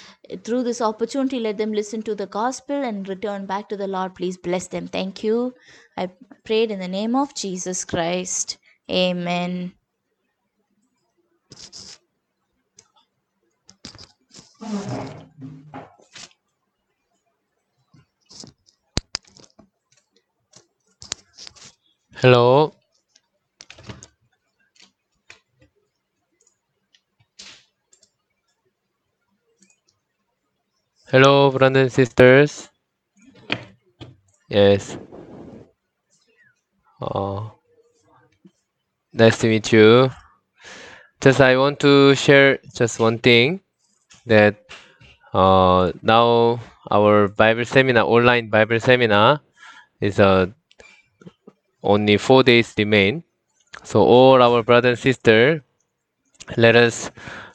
through 0.43 0.65
this 0.65 0.81
opportunity, 0.81 1.39
let 1.39 1.59
them 1.59 1.73
listen 1.73 2.03
to 2.03 2.15
the 2.15 2.27
gospel 2.27 2.77
and 2.77 3.09
return 3.09 3.47
back 3.47 3.69
to 3.69 3.77
the 3.77 3.87
Lord. 3.87 4.15
Please 4.15 4.37
bless 4.37 4.67
them. 4.67 4.89
Thank 4.89 5.23
you. 5.25 5.55
I 5.97 6.11
prayed 6.45 6.71
in 6.71 6.81
the 6.81 6.89
name 6.89 7.15
of 7.15 7.35
Jesus 7.35 7.85
Christ. 7.85 8.59
Amen. 8.91 9.73
Hello. 22.17 22.75
Hello, 31.11 31.51
brothers 31.51 31.83
and 31.83 31.93
sisters. 31.93 32.69
Yes. 34.49 34.97
Uh, 37.01 37.51
nice 39.15 39.39
to 39.39 39.47
meet 39.49 39.73
you. 39.73 40.11
Just 41.21 41.41
I 41.41 41.57
want 41.57 41.81
to 41.81 42.15
share 42.15 42.59
just 42.77 43.01
one 43.01 43.19
thing 43.19 43.64
that 44.27 44.57
uh, 45.33 45.93
now 46.03 46.61
our 46.91 47.29
Bible 47.29 47.65
seminar, 47.65 48.05
online 48.05 48.49
Bible 48.49 48.81
seminar, 48.81 49.41
is 50.01 50.21
uh, 50.21 50.47
only 51.83 52.17
four 52.17 52.43
days 52.43 52.75
remain. 52.79 53.25
So 53.83 54.03
all 54.03 54.43
our 54.43 54.63
brother 54.63 54.91
and 54.91 54.99
sister, 54.99 55.63
let 56.57 56.77
us 56.77 57.11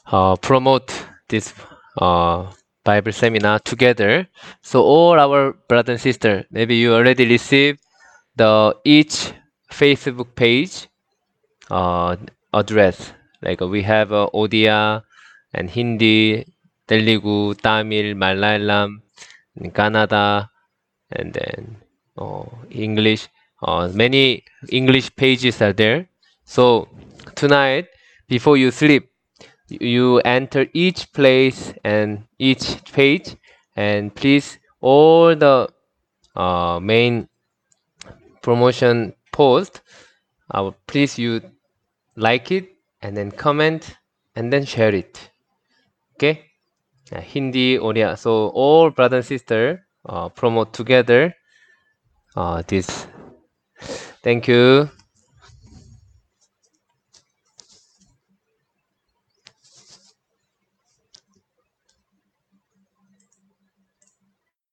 uh, 0.06 0.36
promote 0.36 0.92
this 1.28 1.54
uh, 1.98 2.50
Bible 2.84 3.12
seminar 3.12 3.58
together. 3.60 4.28
So 4.62 4.82
all 4.82 5.18
our 5.18 5.52
brother 5.68 5.92
and 5.92 6.00
sister, 6.00 6.44
maybe 6.50 6.76
you 6.76 6.94
already 6.94 7.26
received 7.26 7.80
the 8.36 8.76
each 8.84 9.32
Facebook 9.70 10.34
page 10.34 10.88
uh, 11.70 12.16
address. 12.52 13.12
Like 13.42 13.60
we 13.60 13.82
have 13.82 14.12
uh, 14.12 14.28
Odia 14.34 15.02
and 15.54 15.70
Hindi, 15.70 16.46
Telugu, 16.90 17.54
Tamil, 17.54 18.16
Malayalam, 18.16 19.00
Kannada, 19.70 20.48
and 21.12 21.32
then 21.32 21.76
uh, 22.18 22.42
English. 22.70 23.28
Uh, 23.62 23.88
many 23.94 24.42
English 24.70 25.14
pages 25.14 25.62
are 25.62 25.72
there. 25.72 26.08
So 26.44 26.88
tonight, 27.36 27.86
before 28.26 28.56
you 28.56 28.72
sleep, 28.72 29.08
you 29.68 30.18
enter 30.24 30.66
each 30.74 31.12
place 31.12 31.72
and 31.84 32.24
each 32.38 32.82
page, 32.92 33.36
and 33.76 34.12
please 34.12 34.58
all 34.80 35.36
the 35.36 35.68
uh, 36.34 36.80
main 36.82 37.28
promotion 38.42 39.14
post. 39.30 39.80
Uh, 40.50 40.72
please 40.88 41.18
you 41.18 41.40
like 42.16 42.50
it 42.50 42.66
and 43.00 43.16
then 43.16 43.30
comment 43.30 43.96
and 44.34 44.52
then 44.52 44.64
share 44.64 44.92
it. 44.92 45.30
Okay. 46.16 46.49
Hindi, 47.18 47.78
Odia. 47.78 48.16
So 48.16 48.48
all 48.54 48.90
brother 48.90 49.16
and 49.18 49.26
sister 49.26 49.86
uh, 50.06 50.28
promote 50.28 50.72
together 50.72 51.34
uh, 52.36 52.62
this. 52.66 53.06
Thank 54.22 54.46
you. 54.46 54.90